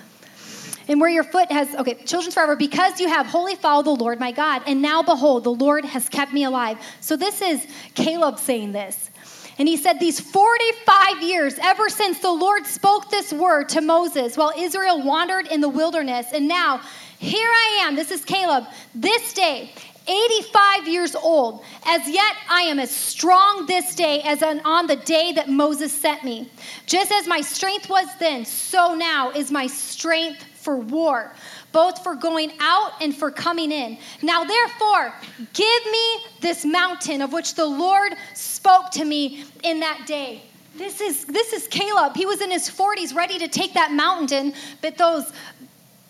And 0.87 1.01
where 1.01 1.09
your 1.09 1.25
foot 1.25 1.51
has, 1.51 1.75
okay, 1.75 1.95
children's 2.05 2.35
forever, 2.35 2.55
because 2.55 3.01
you 3.01 3.09
have 3.09 3.25
wholly 3.25 3.55
followed 3.55 3.85
the 3.85 3.91
Lord 3.91 4.17
my 4.21 4.31
God. 4.31 4.63
And 4.65 4.81
now 4.81 5.03
behold, 5.03 5.43
the 5.43 5.51
Lord 5.51 5.83
has 5.83 6.07
kept 6.07 6.31
me 6.31 6.45
alive. 6.45 6.77
So 7.01 7.17
this 7.17 7.41
is 7.41 7.67
Caleb 7.95 8.39
saying 8.39 8.71
this. 8.71 9.08
And 9.59 9.67
he 9.67 9.75
said, 9.75 9.99
These 9.99 10.21
45 10.21 11.21
years, 11.21 11.59
ever 11.61 11.89
since 11.89 12.19
the 12.19 12.31
Lord 12.31 12.65
spoke 12.65 13.09
this 13.11 13.33
word 13.33 13.67
to 13.69 13.81
Moses 13.81 14.37
while 14.37 14.53
Israel 14.57 15.03
wandered 15.03 15.47
in 15.47 15.59
the 15.59 15.69
wilderness, 15.69 16.27
and 16.33 16.47
now 16.47 16.81
here 17.19 17.49
I 17.49 17.81
am, 17.83 17.97
this 17.97 18.09
is 18.09 18.23
Caleb, 18.23 18.63
this 18.95 19.33
day, 19.33 19.73
85 20.07 20.87
years 20.87 21.13
old. 21.13 21.63
As 21.85 22.07
yet, 22.07 22.35
I 22.49 22.61
am 22.61 22.79
as 22.79 22.89
strong 22.89 23.65
this 23.65 23.93
day 23.93 24.21
as 24.21 24.41
on 24.41 24.87
the 24.87 24.95
day 24.95 25.33
that 25.33 25.49
Moses 25.49 25.91
sent 25.93 26.23
me. 26.23 26.49
Just 26.85 27.11
as 27.11 27.27
my 27.27 27.41
strength 27.41 27.89
was 27.89 28.07
then, 28.17 28.45
so 28.45 28.95
now 28.95 29.29
is 29.31 29.51
my 29.51 29.67
strength 29.67 30.43
for 30.55 30.77
war, 30.77 31.33
both 31.71 32.03
for 32.03 32.15
going 32.15 32.51
out 32.59 32.93
and 33.01 33.15
for 33.15 33.31
coming 33.31 33.71
in. 33.71 33.97
Now, 34.21 34.43
therefore, 34.43 35.13
give 35.53 35.85
me 35.91 36.17
this 36.41 36.65
mountain 36.65 37.21
of 37.21 37.33
which 37.33 37.55
the 37.55 37.65
Lord 37.65 38.13
spoke 38.33 38.91
to 38.91 39.05
me 39.05 39.45
in 39.63 39.79
that 39.79 40.05
day. 40.07 40.43
This 40.75 41.01
is 41.01 41.25
this 41.25 41.51
is 41.51 41.67
Caleb. 41.67 42.15
He 42.15 42.25
was 42.25 42.41
in 42.41 42.51
his 42.51 42.69
40s 42.69 43.13
ready 43.13 43.37
to 43.39 43.47
take 43.47 43.73
that 43.73 43.91
mountain, 43.91 44.53
but 44.81 44.97
those 44.97 45.31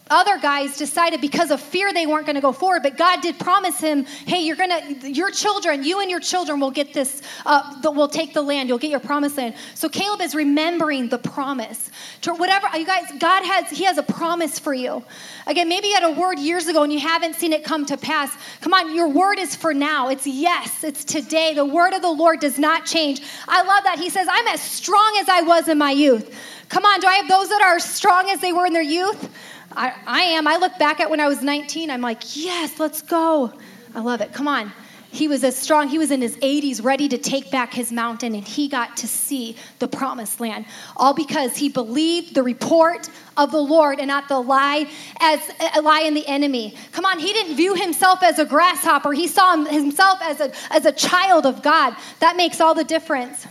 other 0.10 0.38
guys 0.40 0.78
decided 0.78 1.22
because 1.22 1.52
of 1.52 1.62
fear 1.62 1.94
they 1.94 2.08
weren't 2.08 2.26
going 2.26 2.36
to 2.36 2.42
go 2.42 2.52
forward 2.52 2.84
but 2.84 2.98
god 2.98 3.22
did 3.22 3.38
promise 3.40 3.80
him 3.80 4.06
hey 4.06 4.42
you're 4.44 4.56
going 4.56 5.00
to 5.00 5.12
your 5.12 5.32
children 5.32 5.84
you 5.84 6.00
and 6.00 6.10
your 6.10 6.20
children 6.20 6.60
will 6.60 6.72
get 6.72 6.94
this 6.94 7.22
uh, 7.46 7.76
will 7.84 8.08
take 8.08 8.34
the 8.34 8.42
land 8.42 8.70
you'll 8.70 8.78
get 8.78 8.92
your 8.92 9.00
promised 9.00 9.38
land. 9.38 9.56
So 9.76 9.90
caleb 9.90 10.22
is 10.22 10.36
remembering 10.36 11.10
the 11.10 11.18
promise. 11.18 11.90
To 12.22 12.34
whatever 12.34 12.68
you 12.78 12.86
guys 12.86 13.06
god 13.20 13.44
has 13.44 13.70
he 13.70 13.84
has 13.86 13.98
a 13.98 14.04
promise 14.04 14.60
for 14.60 14.74
you. 14.74 15.04
Again 15.48 15.68
maybe 15.68 15.88
you 15.88 15.96
had 15.96 16.04
a 16.04 16.20
word 16.20 16.40
years 16.40 16.68
ago 16.68 16.84
and 16.84 16.94
you 16.94 17.00
haven't 17.00 17.36
seen 17.36 17.54
it 17.54 17.64
come 17.64 17.86
to 17.88 17.98
pass. 17.98 18.36
Come 18.62 18.74
on 18.74 18.96
your 18.96 19.08
word 19.10 19.40
is 19.40 19.56
for 19.56 19.74
now. 19.74 20.10
It's 20.10 20.28
yes 20.28 20.84
it's 20.84 21.04
today. 21.04 21.54
The 21.54 21.66
word 21.66 21.94
of 21.94 22.02
the 22.02 22.12
lord 22.12 22.40
does 22.40 22.60
not 22.60 22.86
change. 22.86 23.22
I 23.48 23.64
love 23.64 23.84
that. 23.84 23.98
He 24.00 24.10
says 24.10 24.28
i'm 24.30 24.48
as 24.48 24.62
strong 24.62 25.18
as 25.20 25.30
i 25.30 25.42
was 25.42 25.68
in 25.68 25.78
my 25.78 25.92
youth. 25.92 26.36
Come 26.70 26.86
on 26.86 27.00
do 27.00 27.08
i 27.08 27.16
have 27.16 27.28
those 27.28 27.50
that 27.50 27.62
are 27.62 27.76
as 27.76 27.84
strong 27.84 28.30
as 28.30 28.40
they 28.42 28.54
were 28.54 28.66
in 28.66 28.74
their 28.74 28.82
youth 28.84 29.30
I, 29.72 29.94
I 30.06 30.22
am. 30.22 30.48
I 30.48 30.58
look 30.58 30.78
back 30.80 31.00
at 31.00 31.10
when 31.10 31.20
I 31.20 31.28
was 31.28 31.42
19, 31.42 31.90
I'm 31.90 32.02
like, 32.02 32.36
yes, 32.36 32.80
let's 32.80 33.02
go. 33.02 33.54
I 33.96 34.02
love 34.02 34.22
it. 34.22 34.34
Come 34.34 34.48
on. 34.48 34.72
He 35.12 35.28
was 35.28 35.44
as 35.44 35.58
strong, 35.58 35.88
he 35.88 35.98
was 35.98 36.12
in 36.12 36.22
his 36.22 36.38
80s, 36.38 36.84
ready 36.84 37.10
to 37.10 37.18
take 37.18 37.50
back 37.50 37.74
his 37.74 37.92
mountain, 37.92 38.36
and 38.36 38.48
he 38.48 38.68
got 38.68 38.96
to 38.98 39.08
see 39.08 39.56
the 39.80 39.88
promised 39.88 40.40
land. 40.40 40.66
All 40.96 41.16
because 41.16 41.58
he 41.58 41.68
believed 41.68 42.36
the 42.36 42.44
report 42.44 43.10
of 43.36 43.52
the 43.52 43.60
Lord 43.60 43.98
and 43.98 44.08
not 44.08 44.28
the 44.28 44.40
lie 44.40 44.88
as 45.20 45.40
a 45.76 45.82
lie 45.82 46.02
in 46.02 46.14
the 46.14 46.28
enemy. 46.28 46.76
Come 46.92 47.06
on, 47.06 47.18
he 47.18 47.34
didn't 47.34 47.56
view 47.56 47.74
himself 47.74 48.22
as 48.22 48.38
a 48.38 48.46
grasshopper. 48.46 49.12
He 49.12 49.28
saw 49.28 49.56
himself 49.66 50.20
as 50.22 50.42
a, 50.42 50.52
as 50.72 50.86
a 50.86 50.92
child 50.92 51.48
of 51.48 51.64
God. 51.64 51.96
That 52.20 52.38
makes 52.38 52.62
all 52.62 52.76
the 52.76 52.84
difference. 52.84 53.48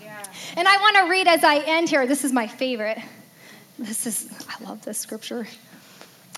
Yeah. 0.00 0.22
And 0.56 0.66
I 0.66 0.78
want 0.78 0.96
to 0.96 1.10
read 1.10 1.28
as 1.28 1.44
I 1.44 1.58
end 1.58 1.90
here. 1.90 2.06
This 2.06 2.24
is 2.24 2.32
my 2.32 2.46
favorite. 2.46 2.98
This 3.82 4.06
is, 4.06 4.30
I 4.48 4.62
love 4.62 4.84
this 4.84 4.96
scripture. 4.96 5.44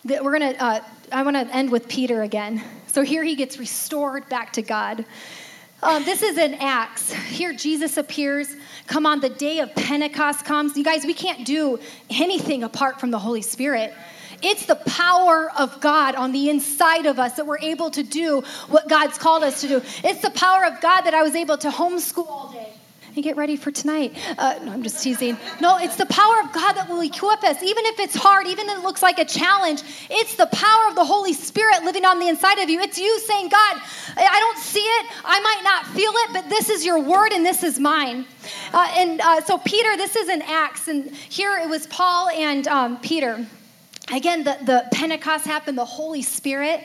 We're 0.03 0.38
going 0.38 0.55
to, 0.55 0.64
uh, 0.64 0.80
I 1.12 1.22
want 1.22 1.36
to 1.36 1.55
end 1.55 1.70
with 1.70 1.88
Peter 1.88 2.22
again. 2.22 2.62
So 2.86 3.03
here 3.03 3.22
he 3.22 3.34
gets 3.34 3.59
restored 3.59 4.26
back 4.30 4.55
to 4.55 4.62
God. 4.62 5.05
Um, 5.82 6.03
this 6.07 6.22
is 6.22 6.38
in 6.38 6.55
Acts. 6.55 7.12
Here 7.12 7.53
Jesus 7.53 7.99
appears. 7.99 8.57
Come 8.86 9.05
on, 9.05 9.20
the 9.20 9.28
day 9.28 9.59
of 9.59 9.74
Pentecost 9.74 10.47
comes. 10.47 10.74
You 10.74 10.84
guys, 10.84 11.05
we 11.05 11.12
can't 11.12 11.45
do 11.45 11.78
anything 12.09 12.64
apart 12.64 12.99
from 12.99 13.11
the 13.11 13.18
Holy 13.18 13.42
Spirit. 13.42 13.92
It's 14.40 14.64
the 14.64 14.76
power 14.76 15.51
of 15.59 15.82
God 15.82 16.14
on 16.14 16.32
the 16.32 16.49
inside 16.49 17.05
of 17.05 17.18
us 17.18 17.34
that 17.34 17.47
we're 17.47 17.59
able 17.59 17.90
to 17.90 18.03
do 18.03 18.42
what 18.70 18.88
God's 18.88 19.18
called 19.18 19.42
us 19.42 19.61
to 19.61 19.68
do. 19.68 19.82
It's 20.03 20.22
the 20.22 20.30
power 20.30 20.64
of 20.64 20.80
God 20.80 21.03
that 21.03 21.12
I 21.12 21.22
was 21.22 21.34
able 21.34 21.59
to 21.59 21.68
homeschool 21.68 22.26
all 22.26 22.53
day 22.53 22.73
and 23.14 23.22
get 23.22 23.36
ready 23.36 23.56
for 23.56 23.70
tonight. 23.70 24.14
Uh, 24.38 24.58
no, 24.64 24.72
I'm 24.72 24.82
just 24.82 25.02
teasing. 25.02 25.36
No, 25.60 25.78
it's 25.78 25.96
the 25.96 26.06
power 26.06 26.40
of 26.42 26.52
God 26.52 26.72
that 26.72 26.88
will 26.88 27.00
equip 27.00 27.42
us, 27.44 27.62
even 27.62 27.84
if 27.86 28.00
it's 28.00 28.14
hard, 28.14 28.46
even 28.46 28.68
if 28.68 28.78
it 28.78 28.82
looks 28.82 29.02
like 29.02 29.18
a 29.18 29.24
challenge. 29.24 29.82
It's 30.10 30.34
the 30.36 30.46
power 30.46 30.88
of 30.88 30.96
the 30.96 31.04
Holy 31.04 31.32
Spirit 31.32 31.84
living 31.84 32.04
on 32.04 32.18
the 32.18 32.28
inside 32.28 32.58
of 32.58 32.68
you. 32.68 32.80
It's 32.80 32.98
you 32.98 33.20
saying, 33.20 33.48
God, 33.48 33.80
I 34.16 34.38
don't 34.38 34.58
see 34.58 34.80
it, 34.80 35.06
I 35.24 35.40
might 35.40 35.60
not 35.62 35.86
feel 35.86 36.12
it, 36.12 36.32
but 36.32 36.48
this 36.48 36.70
is 36.70 36.84
your 36.84 37.00
word 37.00 37.32
and 37.32 37.44
this 37.44 37.62
is 37.62 37.78
mine. 37.78 38.26
Uh, 38.72 38.92
and 38.96 39.20
uh, 39.20 39.40
so, 39.42 39.58
Peter, 39.58 39.96
this 39.96 40.16
is 40.16 40.28
an 40.28 40.42
Acts, 40.42 40.88
and 40.88 41.10
here 41.10 41.56
it 41.58 41.68
was 41.68 41.86
Paul 41.86 42.28
and 42.30 42.66
um, 42.68 42.98
Peter. 43.00 43.46
Again, 44.12 44.44
the, 44.44 44.58
the 44.64 44.84
Pentecost 44.92 45.46
happened, 45.46 45.78
the 45.78 45.84
Holy 45.84 46.22
Spirit. 46.22 46.84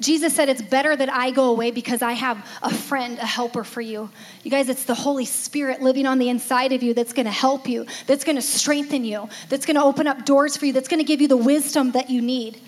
Jesus 0.00 0.34
said, 0.34 0.48
It's 0.48 0.62
better 0.62 0.94
that 0.94 1.12
I 1.12 1.30
go 1.30 1.50
away 1.50 1.70
because 1.70 2.02
I 2.02 2.12
have 2.12 2.46
a 2.62 2.72
friend, 2.72 3.18
a 3.18 3.26
helper 3.26 3.64
for 3.64 3.80
you. 3.80 4.08
You 4.44 4.50
guys, 4.50 4.68
it's 4.68 4.84
the 4.84 4.94
Holy 4.94 5.24
Spirit 5.24 5.82
living 5.82 6.06
on 6.06 6.18
the 6.18 6.28
inside 6.28 6.72
of 6.72 6.82
you 6.82 6.94
that's 6.94 7.12
going 7.12 7.26
to 7.26 7.32
help 7.32 7.68
you, 7.68 7.86
that's 8.06 8.24
going 8.24 8.36
to 8.36 8.42
strengthen 8.42 9.04
you, 9.04 9.28
that's 9.48 9.66
going 9.66 9.76
to 9.76 9.82
open 9.82 10.06
up 10.06 10.24
doors 10.24 10.56
for 10.56 10.66
you, 10.66 10.72
that's 10.72 10.88
going 10.88 11.00
to 11.00 11.06
give 11.06 11.20
you 11.20 11.28
the 11.28 11.36
wisdom 11.36 11.92
that 11.92 12.10
you 12.10 12.22
need. 12.22 12.60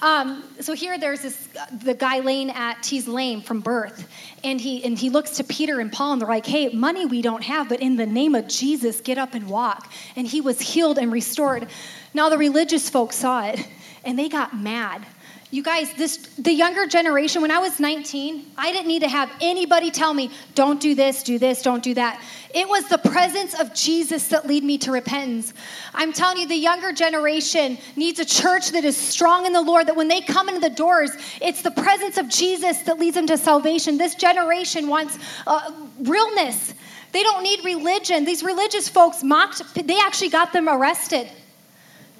Um, 0.00 0.42
so 0.60 0.74
here 0.74 0.98
there's 0.98 1.22
this 1.22 1.48
the 1.82 1.94
guy 1.94 2.18
laying 2.18 2.50
at 2.50 2.84
he's 2.84 3.06
lame 3.06 3.40
from 3.40 3.60
birth 3.60 4.08
and 4.42 4.60
he 4.60 4.84
and 4.84 4.98
he 4.98 5.08
looks 5.08 5.30
to 5.36 5.44
peter 5.44 5.78
and 5.78 5.90
paul 5.90 6.12
and 6.12 6.20
they're 6.20 6.28
like 6.28 6.44
hey 6.44 6.68
money 6.70 7.06
we 7.06 7.22
don't 7.22 7.44
have 7.44 7.68
but 7.68 7.80
in 7.80 7.94
the 7.94 8.04
name 8.04 8.34
of 8.34 8.48
jesus 8.48 9.00
get 9.00 9.18
up 9.18 9.34
and 9.34 9.48
walk 9.48 9.90
and 10.16 10.26
he 10.26 10.40
was 10.40 10.60
healed 10.60 10.98
and 10.98 11.12
restored 11.12 11.68
now 12.12 12.28
the 12.28 12.36
religious 12.36 12.90
folks 12.90 13.14
saw 13.16 13.46
it 13.46 13.66
and 14.04 14.18
they 14.18 14.28
got 14.28 14.54
mad 14.56 15.06
you 15.54 15.62
guys, 15.62 15.94
this 15.94 16.16
the 16.38 16.52
younger 16.52 16.84
generation, 16.84 17.40
when 17.40 17.52
I 17.52 17.60
was 17.60 17.78
19, 17.78 18.44
I 18.58 18.72
didn't 18.72 18.88
need 18.88 19.02
to 19.02 19.08
have 19.08 19.30
anybody 19.40 19.92
tell 19.92 20.12
me, 20.12 20.32
don't 20.56 20.80
do 20.80 20.96
this, 20.96 21.22
do 21.22 21.38
this, 21.38 21.62
don't 21.62 21.82
do 21.82 21.94
that. 21.94 22.20
It 22.52 22.68
was 22.68 22.88
the 22.88 22.98
presence 22.98 23.54
of 23.60 23.72
Jesus 23.72 24.26
that 24.28 24.48
lead 24.48 24.64
me 24.64 24.78
to 24.78 24.90
repentance. 24.90 25.54
I'm 25.94 26.12
telling 26.12 26.38
you, 26.38 26.48
the 26.48 26.56
younger 26.56 26.92
generation 26.92 27.78
needs 27.94 28.18
a 28.18 28.24
church 28.24 28.72
that 28.72 28.84
is 28.84 28.96
strong 28.96 29.46
in 29.46 29.52
the 29.52 29.62
Lord, 29.62 29.86
that 29.86 29.94
when 29.94 30.08
they 30.08 30.20
come 30.20 30.48
into 30.48 30.60
the 30.60 30.74
doors, 30.74 31.12
it's 31.40 31.62
the 31.62 31.70
presence 31.70 32.18
of 32.18 32.28
Jesus 32.28 32.78
that 32.82 32.98
leads 32.98 33.14
them 33.14 33.28
to 33.28 33.38
salvation. 33.38 33.96
This 33.96 34.16
generation 34.16 34.88
wants 34.88 35.20
uh, 35.46 35.70
realness. 36.00 36.74
They 37.12 37.22
don't 37.22 37.44
need 37.44 37.64
religion. 37.64 38.24
These 38.24 38.42
religious 38.42 38.88
folks 38.88 39.22
mocked, 39.22 39.72
they 39.74 40.00
actually 40.00 40.30
got 40.30 40.52
them 40.52 40.68
arrested. 40.68 41.30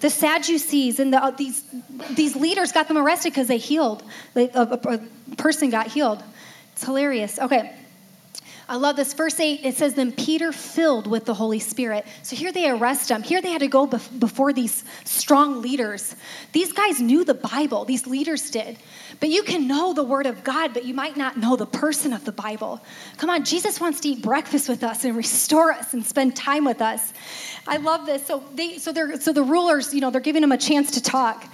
The 0.01 0.11
Sadducees 0.11 1.01
and 1.01 1.13
the, 1.13 1.23
uh, 1.23 1.31
these, 1.31 1.65
these 2.11 2.37
leaders 2.37 2.73
got 2.73 2.89
them 2.89 2.99
arrested 2.99 3.33
because 3.33 3.49
they 3.49 3.59
healed. 3.59 4.03
They, 4.35 4.51
a, 4.51 4.63
a, 4.63 4.99
a 5.33 5.37
person 5.37 5.71
got 5.71 5.87
healed. 5.87 6.23
It's 6.73 6.85
hilarious. 6.85 7.39
Okay. 7.39 7.75
I 8.67 8.77
love 8.77 8.97
this. 8.97 9.13
Verse 9.13 9.39
8, 9.39 9.61
it 9.63 9.77
says, 9.77 9.95
Then 9.95 10.11
Peter 10.11 10.51
filled 10.51 11.07
with 11.07 11.27
the 11.27 11.35
Holy 11.35 11.59
Spirit. 11.59 12.07
So 12.23 12.35
here 12.35 12.51
they 12.51 12.71
arrest 12.71 13.11
him. 13.11 13.23
Here 13.23 13.43
they 13.43 13.51
had 13.51 13.61
to 13.61 13.69
go 13.69 13.87
bef- 13.87 14.19
before 14.19 14.55
these 14.55 14.85
strong 15.05 15.61
leaders. 15.61 16.17
These 16.53 16.73
guys 16.73 16.99
knew 16.99 17.25
the 17.25 17.35
Bible, 17.35 17.85
these 17.85 18.07
leaders 18.07 18.51
did. 18.51 18.79
But 19.21 19.29
you 19.29 19.43
can 19.43 19.69
know 19.69 19.93
the 19.93 20.03
Word 20.03 20.27
of 20.27 20.43
God, 20.45 20.73
but 20.73 20.87
you 20.87 20.95
might 20.95 21.17
not 21.17 21.37
know 21.37 21.57
the 21.57 21.67
person 21.67 22.15
of 22.15 22.25
the 22.25 22.33
Bible. 22.33 22.83
Come 23.19 23.29
on, 23.29 23.45
Jesus 23.45 23.81
wants 23.81 24.01
to 24.01 24.09
eat 24.09 24.23
breakfast 24.23 24.69
with 24.69 24.83
us 24.83 25.05
and 25.05 25.15
restore 25.15 25.71
us 25.71 25.93
and 25.93 26.05
spend 26.05 26.35
time 26.35 26.65
with 26.65 26.81
us. 26.81 27.13
I 27.67 27.79
love 27.79 28.07
this. 28.07 28.27
So 28.27 28.45
they, 28.55 28.79
so 28.79 28.93
they're, 28.93 29.21
so 29.21 29.33
the 29.33 29.43
rulers, 29.43 29.95
you 29.95 30.01
know, 30.01 30.11
they're 30.11 30.21
giving 30.21 30.43
him 30.43 30.53
a 30.53 30.59
chance 30.59 30.93
to 30.93 31.03
talk. 31.03 31.45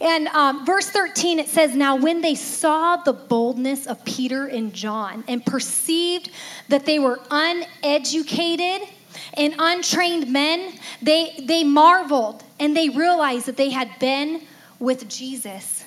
And 0.00 0.28
um, 0.28 0.66
verse 0.66 0.90
13, 0.90 1.38
it 1.38 1.48
says, 1.48 1.74
Now 1.74 1.96
when 1.96 2.20
they 2.20 2.34
saw 2.34 2.96
the 2.96 3.12
boldness 3.12 3.86
of 3.86 4.04
Peter 4.04 4.46
and 4.46 4.74
John 4.74 5.24
and 5.26 5.44
perceived 5.44 6.30
that 6.68 6.84
they 6.84 6.98
were 6.98 7.18
uneducated 7.30 8.86
and 9.34 9.54
untrained 9.58 10.30
men, 10.30 10.74
they, 11.00 11.42
they 11.44 11.64
marveled 11.64 12.44
and 12.60 12.76
they 12.76 12.90
realized 12.90 13.46
that 13.46 13.56
they 13.56 13.70
had 13.70 13.90
been 13.98 14.42
with 14.78 15.08
Jesus. 15.08 15.84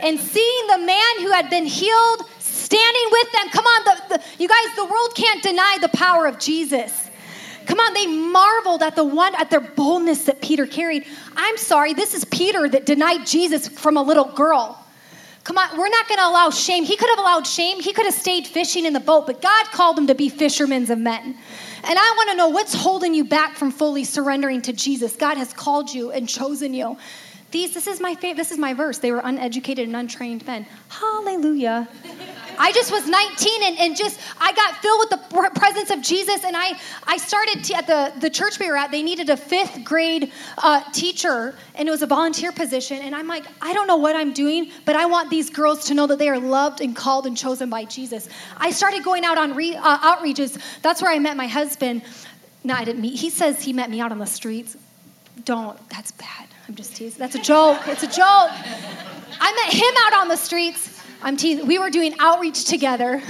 And 0.00 0.18
seeing 0.18 0.66
the 0.68 0.78
man 0.78 1.20
who 1.20 1.30
had 1.32 1.50
been 1.50 1.66
healed 1.66 2.22
standing 2.38 3.06
with 3.10 3.32
them, 3.32 3.48
come 3.50 3.64
on, 3.64 3.84
the, 3.84 4.16
the, 4.16 4.24
you 4.38 4.48
guys, 4.48 4.76
the 4.76 4.84
world 4.84 5.14
can't 5.14 5.42
deny 5.42 5.78
the 5.80 5.88
power 5.88 6.26
of 6.26 6.38
Jesus. 6.38 7.05
Come 7.66 7.80
on, 7.80 7.94
they 7.94 8.06
marveled 8.06 8.82
at 8.82 8.96
the 8.96 9.04
one 9.04 9.34
at 9.34 9.50
their 9.50 9.60
boldness 9.60 10.24
that 10.24 10.40
Peter 10.40 10.66
carried. 10.66 11.04
I'm 11.36 11.56
sorry, 11.56 11.94
this 11.94 12.14
is 12.14 12.24
Peter 12.24 12.68
that 12.68 12.86
denied 12.86 13.26
Jesus 13.26 13.68
from 13.68 13.96
a 13.96 14.02
little 14.02 14.24
girl. 14.24 14.82
Come 15.42 15.58
on, 15.58 15.78
we're 15.78 15.88
not 15.88 16.08
going 16.08 16.18
to 16.18 16.26
allow 16.26 16.50
shame. 16.50 16.84
He 16.84 16.96
could 16.96 17.08
have 17.08 17.20
allowed 17.20 17.46
shame. 17.46 17.80
He 17.80 17.92
could 17.92 18.04
have 18.04 18.14
stayed 18.14 18.46
fishing 18.48 18.84
in 18.84 18.92
the 18.92 19.00
boat, 19.00 19.26
but 19.26 19.40
God 19.40 19.66
called 19.66 19.96
him 19.96 20.08
to 20.08 20.14
be 20.14 20.28
fishermen 20.28 20.90
of 20.90 20.98
men. 20.98 21.36
And 21.84 21.98
I 21.98 22.14
want 22.16 22.30
to 22.30 22.36
know 22.36 22.48
what's 22.48 22.74
holding 22.74 23.14
you 23.14 23.24
back 23.24 23.56
from 23.56 23.70
fully 23.70 24.02
surrendering 24.02 24.62
to 24.62 24.72
Jesus. 24.72 25.14
God 25.14 25.36
has 25.36 25.52
called 25.52 25.92
you 25.92 26.10
and 26.10 26.28
chosen 26.28 26.74
you. 26.74 26.96
These, 27.56 27.72
this 27.72 27.86
is 27.86 28.00
my 28.00 28.14
favorite, 28.14 28.36
this 28.36 28.52
is 28.52 28.58
my 28.58 28.74
verse. 28.74 28.98
They 28.98 29.12
were 29.12 29.22
uneducated 29.24 29.86
and 29.86 29.96
untrained 29.96 30.46
men. 30.46 30.66
Hallelujah. 30.90 31.88
I 32.58 32.70
just 32.72 32.92
was 32.92 33.08
19 33.08 33.62
and, 33.62 33.78
and 33.78 33.96
just, 33.96 34.20
I 34.38 34.52
got 34.52 34.76
filled 34.82 34.98
with 35.00 35.10
the 35.10 35.50
presence 35.58 35.90
of 35.90 36.02
Jesus. 36.02 36.44
And 36.44 36.54
I, 36.54 36.78
I 37.06 37.16
started 37.16 37.70
at 37.72 37.86
the, 37.86 38.12
the 38.20 38.28
church 38.28 38.58
we 38.58 38.68
were 38.70 38.76
at, 38.76 38.90
they 38.90 39.02
needed 39.02 39.30
a 39.30 39.38
fifth 39.38 39.84
grade 39.84 40.32
uh, 40.58 40.82
teacher, 40.92 41.54
and 41.76 41.88
it 41.88 41.90
was 41.90 42.02
a 42.02 42.06
volunteer 42.06 42.52
position. 42.52 42.98
And 42.98 43.14
I'm 43.16 43.26
like, 43.26 43.44
I 43.62 43.72
don't 43.72 43.86
know 43.86 43.96
what 43.96 44.16
I'm 44.16 44.34
doing, 44.34 44.70
but 44.84 44.94
I 44.94 45.06
want 45.06 45.30
these 45.30 45.48
girls 45.48 45.86
to 45.86 45.94
know 45.94 46.06
that 46.08 46.18
they 46.18 46.28
are 46.28 46.38
loved 46.38 46.82
and 46.82 46.94
called 46.94 47.26
and 47.26 47.36
chosen 47.36 47.70
by 47.70 47.86
Jesus. 47.86 48.28
I 48.58 48.70
started 48.70 49.02
going 49.02 49.24
out 49.24 49.38
on 49.38 49.54
re, 49.56 49.74
uh, 49.74 50.14
outreaches. 50.14 50.60
That's 50.82 51.00
where 51.00 51.10
I 51.10 51.18
met 51.18 51.38
my 51.38 51.46
husband. 51.46 52.02
No, 52.64 52.74
I 52.74 52.84
didn't 52.84 53.00
meet. 53.00 53.18
He 53.18 53.30
says 53.30 53.62
he 53.62 53.72
met 53.72 53.88
me 53.88 54.00
out 54.00 54.12
on 54.12 54.18
the 54.18 54.26
streets. 54.26 54.76
Don't. 55.44 55.78
That's 55.88 56.12
bad. 56.12 56.48
I'm 56.68 56.74
just 56.74 56.96
teasing. 56.96 57.18
That's 57.18 57.36
a 57.36 57.42
joke. 57.42 57.78
It's 57.86 58.02
a 58.02 58.08
joke. 58.08 58.50
I 59.38 59.64
met 59.64 59.72
him 59.72 59.94
out 60.04 60.20
on 60.20 60.28
the 60.28 60.36
streets. 60.36 61.00
I'm 61.22 61.36
teasing. 61.36 61.66
We 61.66 61.78
were 61.78 61.90
doing 61.90 62.14
outreach 62.18 62.64
together. 62.64 63.22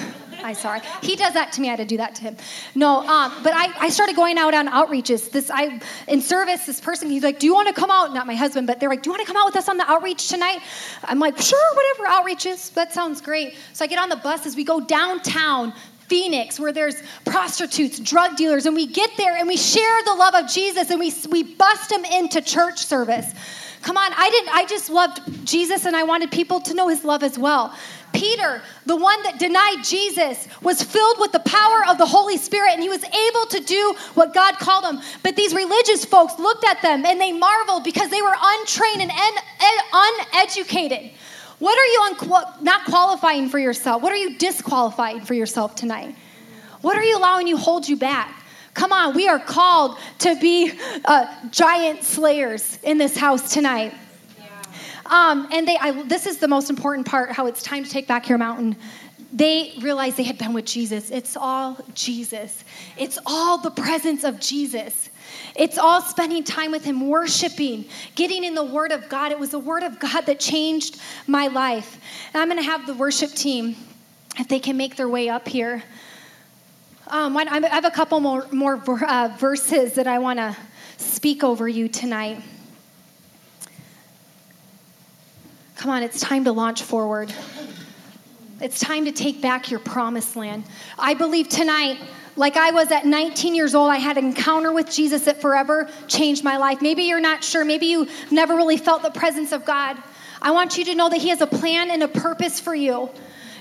I 0.43 0.53
sorry. 0.53 0.81
He 1.03 1.17
does 1.17 1.35
that 1.35 1.53
to 1.53 1.61
me. 1.61 1.69
I 1.69 1.71
had 1.73 1.79
to 1.79 1.85
do 1.85 1.97
that 1.99 2.15
to 2.17 2.23
him. 2.23 2.37
No, 2.75 3.01
um, 3.07 3.33
but 3.43 3.53
I, 3.55 3.73
I 3.79 3.89
started 3.89 4.17
going 4.17 4.39
out 4.39 4.55
on 4.55 4.69
outreaches. 4.69 5.31
This 5.31 5.51
I 5.51 5.81
in 6.09 6.23
service. 6.23 6.65
This 6.67 6.81
person 6.81 7.11
he's 7.11 7.23
like, 7.23 7.39
"Do 7.39 7.47
you 7.47 7.53
want 7.55 7.69
to 7.69 7.75
come 7.75 7.91
out?" 7.91 8.15
Not 8.15 8.27
my 8.27 8.35
husband, 8.35 8.67
but 8.67 8.81
they're 8.81 8.89
like, 8.89 9.03
"Do 9.03 9.09
you 9.09 9.13
want 9.13 9.27
to 9.27 9.27
come 9.27 9.37
out 9.37 9.47
with 9.47 9.57
us 9.57 9.69
on 9.69 9.77
the 9.77 9.91
outreach 9.91 10.29
tonight?" 10.29 10.61
I'm 11.05 11.19
like, 11.19 11.39
"Sure, 11.39 11.75
whatever 11.75 12.17
outreaches. 12.17 12.73
That 12.75 12.93
sounds 12.93 13.21
great." 13.21 13.55
So 13.73 13.85
I 13.85 13.89
get 13.89 13.99
on 13.99 14.09
the 14.09 14.17
bus 14.17 14.47
as 14.47 14.57
we 14.57 14.65
go 14.65 14.81
downtown 14.81 15.75
Phoenix, 16.09 16.59
where 16.61 16.73
there's 16.73 16.97
prostitutes, 17.25 17.99
drug 17.99 18.37
dealers, 18.37 18.67
and 18.67 18.75
we 18.75 18.87
get 18.87 19.11
there 19.17 19.37
and 19.37 19.49
we 19.49 19.57
share 19.57 20.03
the 20.05 20.15
love 20.15 20.35
of 20.35 20.49
Jesus 20.49 20.91
and 20.91 21.01
we, 21.01 21.13
we 21.31 21.43
bust 21.43 21.91
them 21.91 22.05
into 22.05 22.41
church 22.41 22.79
service. 22.79 23.33
Come 23.83 23.97
on, 23.97 24.11
I 24.17 24.31
didn't 24.31 24.53
I 24.53 24.65
just 24.67 24.91
loved 24.91 25.47
Jesus 25.47 25.85
and 25.85 25.95
I 25.95 26.03
wanted 26.03 26.33
people 26.33 26.61
to 26.63 26.75
know 26.75 26.89
his 26.89 27.05
love 27.05 27.23
as 27.23 27.39
well. 27.39 27.73
Peter, 28.13 28.63
the 28.87 28.97
one 28.97 29.23
that 29.25 29.39
denied 29.39 29.85
Jesus, 29.85 30.49
was 30.63 30.83
filled 30.83 31.21
with 31.21 31.33
the 31.33 31.41
power 31.41 31.85
of 31.89 31.99
the 31.99 32.07
Holy 32.07 32.37
Spirit 32.39 32.71
and 32.73 32.83
he 32.83 32.89
was 32.89 33.05
able 33.05 33.47
to 33.47 33.61
do 33.61 33.95
what 34.15 34.33
God 34.33 34.55
called 34.55 34.85
him. 34.85 35.01
But 35.23 35.37
these 35.37 35.55
religious 35.55 36.05
folks 36.05 36.39
looked 36.39 36.65
at 36.65 36.81
them 36.83 37.05
and 37.05 37.21
they 37.21 37.31
marveled 37.31 37.85
because 37.85 38.11
they 38.11 38.23
were 38.23 38.35
untrained 38.41 39.03
and 39.03 39.13
uneducated. 39.93 41.11
What 41.59 41.79
are 41.79 41.87
you 41.87 42.01
unqual- 42.11 42.63
not 42.63 42.85
qualifying 42.85 43.49
for 43.49 43.59
yourself? 43.59 44.03
What 44.03 44.13
are 44.13 44.17
you 44.17 44.37
disqualifying 44.37 45.21
for 45.21 45.35
yourself 45.35 45.75
tonight? 45.75 46.15
What 46.83 46.97
are 46.97 47.05
you 47.05 47.17
allowing 47.17 47.47
you 47.47 47.57
hold 47.57 47.89
you 47.89 47.97
back? 47.97 48.43
Come 48.75 48.93
on, 48.93 49.15
we 49.15 49.27
are 49.27 49.39
called 49.39 49.97
to 50.19 50.39
be 50.39 50.71
uh, 51.07 51.27
giant 51.51 52.05
slayers 52.05 52.79
in 52.83 52.99
this 52.99 53.17
house 53.17 53.53
tonight. 53.53 53.95
Um, 55.07 55.49
and 55.53 55.67
they, 55.67 55.79
I, 55.79 56.03
this 56.03 56.27
is 56.27 56.39
the 56.39 56.49
most 56.49 56.69
important 56.69 57.07
part 57.07 57.31
how 57.31 57.47
it's 57.47 57.63
time 57.63 57.85
to 57.85 57.91
take 57.91 58.07
back 58.07 58.29
your 58.29 58.39
mountain. 58.39 58.77
They 59.33 59.75
realized 59.81 60.17
they 60.17 60.25
had 60.25 60.37
been 60.37 60.53
with 60.53 60.67
Jesus. 60.67 61.11
It's 61.11 61.37
all 61.37 61.79
Jesus, 61.95 62.65
it's 62.97 63.19
all 63.25 63.59
the 63.59 63.71
presence 63.71 64.25
of 64.25 64.41
Jesus. 64.41 65.11
It's 65.59 65.79
all 65.79 66.03
spending 66.03 66.45
time 66.45 66.71
with 66.71 66.85
Him, 66.85 67.09
worshiping, 67.09 67.87
getting 68.15 68.45
in 68.45 68.55
the 68.55 68.65
Word 68.65 68.93
of 68.93 69.09
God. 69.09 69.33
It 69.33 69.39
was 69.39 69.51
the 69.51 69.59
Word 69.59 69.83
of 69.83 69.99
God 69.99 70.27
that 70.27 70.39
changed 70.39 71.01
my 71.27 71.47
life. 71.47 71.99
And 72.35 72.43
I'm 72.43 72.49
going 72.49 72.63
to 72.63 72.71
have 72.71 72.87
the 72.87 72.95
worship 72.95 73.31
team, 73.31 73.75
if 74.39 74.49
they 74.49 74.59
can 74.59 74.77
make 74.77 74.97
their 74.97 75.09
way 75.09 75.29
up 75.29 75.49
here. 75.49 75.83
Um, 77.09 77.37
I 77.37 77.61
have 77.69 77.85
a 77.85 77.91
couple 77.91 78.21
more, 78.21 78.47
more 78.53 78.83
uh, 79.09 79.35
verses 79.39 79.95
that 79.95 80.07
I 80.07 80.19
want 80.19 80.39
to 80.39 80.57
speak 80.99 81.45
over 81.45 81.69
you 81.69 81.89
tonight. 81.89 82.43
Come 85.77 85.91
on, 85.91 86.03
it's 86.03 86.21
time 86.21 86.45
to 86.45 86.53
launch 86.53 86.83
forward. 86.83 87.33
It's 88.61 88.81
time 88.81 89.05
to 89.05 89.13
take 89.13 89.41
back 89.41 89.71
your 89.71 89.81
promised 89.81 90.35
land. 90.35 90.65
I 90.99 91.15
believe 91.15 91.49
tonight, 91.49 91.99
like 92.37 92.57
I 92.57 92.71
was 92.71 92.93
at 92.93 93.07
19 93.07 93.55
years 93.55 93.75
old, 93.75 93.91
I 93.91 93.97
had 93.97 94.19
an 94.19 94.27
encounter 94.27 94.73
with 94.73 94.91
Jesus 94.91 95.25
that 95.25 95.41
forever 95.41 95.89
changed 96.07 96.45
my 96.45 96.59
life. 96.59 96.83
Maybe 96.83 97.05
you're 97.05 97.21
not 97.21 97.43
sure. 97.43 97.65
Maybe 97.65 97.87
you 97.87 98.07
never 98.31 98.55
really 98.55 98.77
felt 98.77 99.03
the 99.03 99.11
presence 99.11 99.53
of 99.53 99.65
God. 99.65 99.97
I 100.43 100.51
want 100.51 100.77
you 100.77 100.85
to 100.85 100.95
know 100.95 101.09
that 101.09 101.19
He 101.19 101.31
has 101.31 101.41
a 101.41 101.47
plan 101.47 101.91
and 101.91 102.03
a 102.03 102.09
purpose 102.09 102.61
for 102.61 102.75
you. 102.75 103.11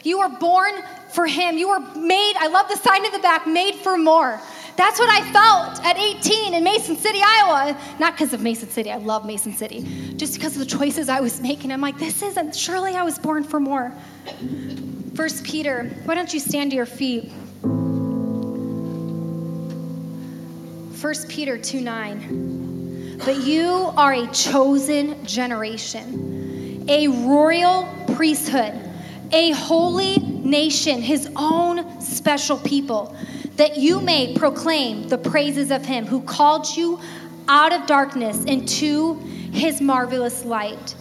You 0.04 0.20
were 0.20 0.30
born 0.30 0.74
for 1.10 1.26
Him. 1.26 1.58
You 1.58 1.70
were 1.70 1.80
made, 1.80 2.34
I 2.38 2.48
love 2.48 2.68
the 2.68 2.76
sign 2.76 3.06
in 3.06 3.12
the 3.12 3.20
back, 3.20 3.48
made 3.48 3.76
for 3.76 3.98
more. 3.98 4.40
That's 4.76 5.00
what 5.00 5.10
I 5.10 5.22
felt 5.32 5.86
at 5.86 5.98
18 5.98 6.54
in 6.54 6.64
Mason 6.64 6.98
City, 6.98 7.20
Iowa. 7.24 7.78
Not 7.98 8.14
because 8.14 8.34
of 8.34 8.42
Mason 8.42 8.70
City, 8.70 8.92
I 8.92 8.98
love 8.98 9.26
Mason 9.26 9.54
City. 9.54 10.14
Just 10.18 10.34
because 10.34 10.54
of 10.54 10.60
the 10.60 10.78
choices 10.78 11.08
I 11.08 11.22
was 11.22 11.40
making. 11.40 11.72
I'm 11.72 11.80
like, 11.80 11.98
this 11.98 12.22
isn't, 12.22 12.54
surely 12.54 12.94
I 12.94 13.04
was 13.04 13.18
born 13.18 13.46
for 13.46 13.62
more. 13.62 13.94
First 15.16 15.46
Peter, 15.46 15.90
why 16.04 16.14
don't 16.14 16.34
you 16.34 16.42
stand 16.42 16.72
to 16.72 16.76
your 16.76 16.86
feet? 16.86 17.32
First 20.96 21.28
Peter 21.28 21.58
2 21.58 21.82
9. 21.82 23.22
But 23.26 23.44
you 23.44 23.92
are 23.98 24.14
a 24.14 24.28
chosen 24.28 25.26
generation, 25.26 26.86
a 26.88 27.08
royal 27.28 27.88
priesthood, 28.16 28.74
a 29.32 29.52
holy 29.52 30.18
nation, 30.18 31.02
his 31.02 31.30
own 31.36 32.00
special 32.02 32.58
people 32.58 33.16
that 33.56 33.78
you 33.78 34.00
may 34.00 34.36
proclaim 34.36 35.08
the 35.10 35.18
praises 35.18 35.72
of 35.72 35.86
him 35.86 36.06
who 36.06 36.22
called 36.22 36.68
you 36.76 37.00
out 37.48 37.74
of 37.74 37.86
darkness 37.88 38.44
into 38.46 39.16
his 39.52 39.82
marvelous 39.82 40.46
light. 40.46 40.96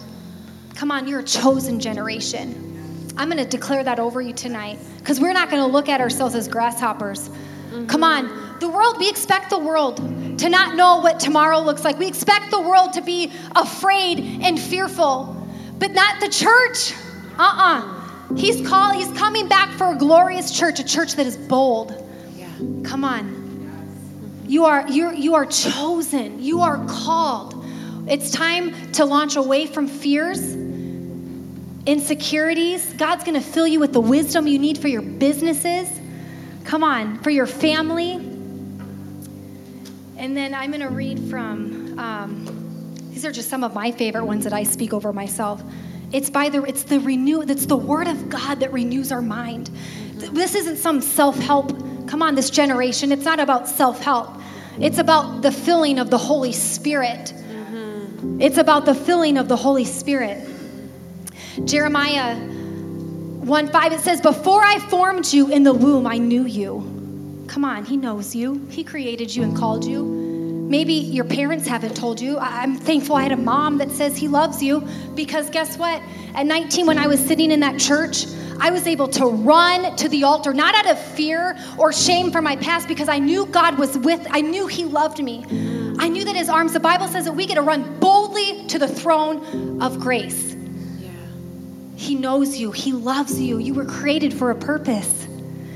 Come 0.75 0.91
on, 0.91 1.07
you're 1.07 1.21
a 1.21 1.23
chosen 1.23 1.79
generation. 1.79 3.11
I'm 3.17 3.29
going 3.29 3.41
to 3.41 3.49
declare 3.49 3.83
that 3.83 3.99
over 3.99 4.21
you 4.21 4.33
tonight 4.33 4.77
because 4.97 5.21
we're 5.21 5.33
not 5.33 5.49
going 5.49 5.61
to 5.61 5.71
look 5.71 5.87
at 5.87 6.01
ourselves 6.01 6.35
as 6.35 6.47
grasshoppers. 6.49 7.29
Mm-hmm. 7.29 7.87
Come 7.87 8.03
on, 8.03 8.44
the 8.65 8.71
world, 8.71 8.97
we 8.97 9.09
expect 9.09 9.51
the 9.51 9.59
world 9.59 9.97
to 10.39 10.49
not 10.49 10.75
know 10.75 10.97
what 10.97 11.19
tomorrow 11.19 11.59
looks 11.59 11.83
like. 11.83 11.99
We 11.99 12.07
expect 12.07 12.49
the 12.49 12.59
world 12.59 12.93
to 12.93 13.01
be 13.01 13.31
afraid 13.55 14.19
and 14.41 14.59
fearful, 14.59 15.47
but 15.77 15.91
not 15.91 16.19
the 16.19 16.29
church. 16.29 16.93
Uh 17.37 17.43
uh-uh. 17.43 17.81
uh 17.81 18.35
He's 18.35 18.67
called, 18.67 18.95
he's 18.95 19.11
coming 19.17 19.47
back 19.47 19.69
for 19.77 19.91
a 19.91 19.95
glorious 19.95 20.51
church, 20.51 20.79
a 20.79 20.83
church 20.83 21.13
that 21.13 21.27
is 21.27 21.37
bold 21.37 22.03
Yeah. 22.35 22.47
Come 22.83 23.03
on. 23.03 24.43
You 24.47 24.65
are 24.65 24.87
you 24.87 25.13
you 25.13 25.35
are 25.35 25.45
chosen. 25.45 26.41
You 26.41 26.61
are 26.61 26.83
called. 26.87 27.63
It's 28.07 28.31
time 28.31 28.91
to 28.93 29.05
launch 29.05 29.35
away 29.35 29.67
from 29.67 29.87
fears, 29.87 30.55
insecurities. 31.85 32.93
God's 32.93 33.23
going 33.23 33.39
to 33.39 33.47
fill 33.47 33.67
you 33.67 33.79
with 33.79 33.93
the 33.93 34.01
wisdom 34.01 34.47
you 34.47 34.59
need 34.59 34.77
for 34.77 34.87
your 34.87 35.01
businesses. 35.01 35.89
Come 36.63 36.83
on, 36.83 37.19
for 37.19 37.31
your 37.31 37.47
family. 37.47 38.34
And 40.17 40.35
then 40.35 40.53
I'm 40.53 40.71
going 40.71 40.81
to 40.81 40.89
read 40.89 41.19
from. 41.29 41.97
Um, 41.99 42.61
these 43.09 43.25
are 43.25 43.31
just 43.31 43.49
some 43.49 43.63
of 43.63 43.73
my 43.73 43.91
favorite 43.91 44.25
ones 44.25 44.43
that 44.43 44.51
I 44.51 44.63
speak 44.63 44.93
over 44.93 45.13
myself. 45.13 45.63
It's 46.11 46.29
by 46.29 46.49
the 46.49 46.63
it's 46.63 46.83
the 46.83 46.99
renew. 46.99 47.41
It's 47.41 47.65
the 47.65 47.77
Word 47.77 48.07
of 48.07 48.29
God 48.29 48.59
that 48.59 48.73
renews 48.73 49.11
our 49.11 49.21
mind. 49.21 49.69
This 50.15 50.53
isn't 50.55 50.77
some 50.77 51.01
self 51.01 51.37
help 51.37 51.71
Come 52.07 52.21
on, 52.21 52.35
this 52.35 52.49
generation, 52.49 53.11
it's 53.11 53.25
not 53.25 53.39
about 53.39 53.67
self 53.67 54.01
help, 54.01 54.29
it's 54.79 54.99
about 54.99 55.41
the 55.41 55.51
filling 55.51 55.99
of 55.99 56.09
the 56.09 56.17
Holy 56.17 56.51
Spirit. 56.51 57.33
Mm-hmm. 57.35 58.41
It's 58.41 58.57
about 58.57 58.85
the 58.85 58.95
filling 58.95 59.37
of 59.37 59.47
the 59.47 59.55
Holy 59.55 59.85
Spirit. 59.85 60.47
Jeremiah 61.65 62.35
1 62.35 63.67
5, 63.69 63.93
it 63.93 63.99
says, 64.01 64.21
Before 64.21 64.61
I 64.61 64.79
formed 64.79 65.31
you 65.33 65.51
in 65.51 65.63
the 65.63 65.73
womb, 65.73 66.05
I 66.05 66.17
knew 66.17 66.45
you. 66.45 66.94
Come 67.47 67.65
on, 67.65 67.85
He 67.85 67.97
knows 67.97 68.35
you, 68.35 68.65
He 68.69 68.83
created 68.83 69.35
you 69.35 69.43
and 69.43 69.55
called 69.55 69.85
you. 69.85 70.25
Maybe 70.67 70.93
your 70.93 71.25
parents 71.25 71.67
haven't 71.67 71.95
told 71.95 72.19
you. 72.19 72.39
I'm 72.39 72.75
thankful 72.75 73.15
I 73.15 73.21
had 73.21 73.31
a 73.31 73.37
mom 73.37 73.77
that 73.77 73.91
says 73.91 74.17
he 74.17 74.27
loves 74.27 74.63
you 74.63 74.81
because 75.13 75.51
guess 75.51 75.77
what? 75.77 76.01
At 76.33 76.47
19, 76.47 76.87
when 76.87 76.97
I 76.97 77.05
was 77.05 77.19
sitting 77.19 77.51
in 77.51 77.59
that 77.59 77.79
church, 77.79 78.25
I 78.59 78.71
was 78.71 78.87
able 78.87 79.07
to 79.09 79.27
run 79.27 79.95
to 79.97 80.09
the 80.09 80.23
altar, 80.23 80.55
not 80.55 80.73
out 80.73 80.89
of 80.89 80.99
fear 80.99 81.55
or 81.77 81.93
shame 81.93 82.31
for 82.31 82.41
my 82.41 82.55
past, 82.55 82.87
because 82.87 83.09
I 83.09 83.19
knew 83.19 83.45
God 83.45 83.77
was 83.77 83.95
with, 83.95 84.25
I 84.31 84.41
knew 84.41 84.65
He 84.65 84.85
loved 84.85 85.23
me. 85.23 85.45
I 85.99 86.07
knew 86.07 86.25
that 86.25 86.35
His 86.35 86.49
arms, 86.49 86.73
the 86.73 86.79
Bible 86.79 87.07
says 87.09 87.25
that 87.25 87.33
we 87.33 87.45
get 87.45 87.55
to 87.55 87.61
run 87.61 87.99
boldly 87.99 88.65
to 88.67 88.79
the 88.79 88.87
throne 88.87 89.83
of 89.83 89.99
grace. 89.99 90.55
Yeah. 90.99 91.11
He 91.95 92.15
knows 92.15 92.57
you, 92.57 92.71
He 92.71 92.91
loves 92.91 93.39
you. 93.39 93.59
You 93.59 93.75
were 93.75 93.85
created 93.85 94.33
for 94.33 94.49
a 94.49 94.55
purpose. 94.55 95.27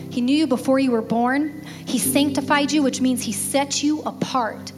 He 0.10 0.22
knew 0.22 0.36
you 0.36 0.47
before 0.47 0.80
you 0.80 0.91
were 0.91 1.01
born. 1.01 1.62
He 1.86 1.99
sanctified 1.99 2.72
you, 2.72 2.82
which 2.84 3.01
means 3.01 3.24
He 3.24 3.32
set 3.32 3.84
you 3.84 4.01
apart. 4.01 4.72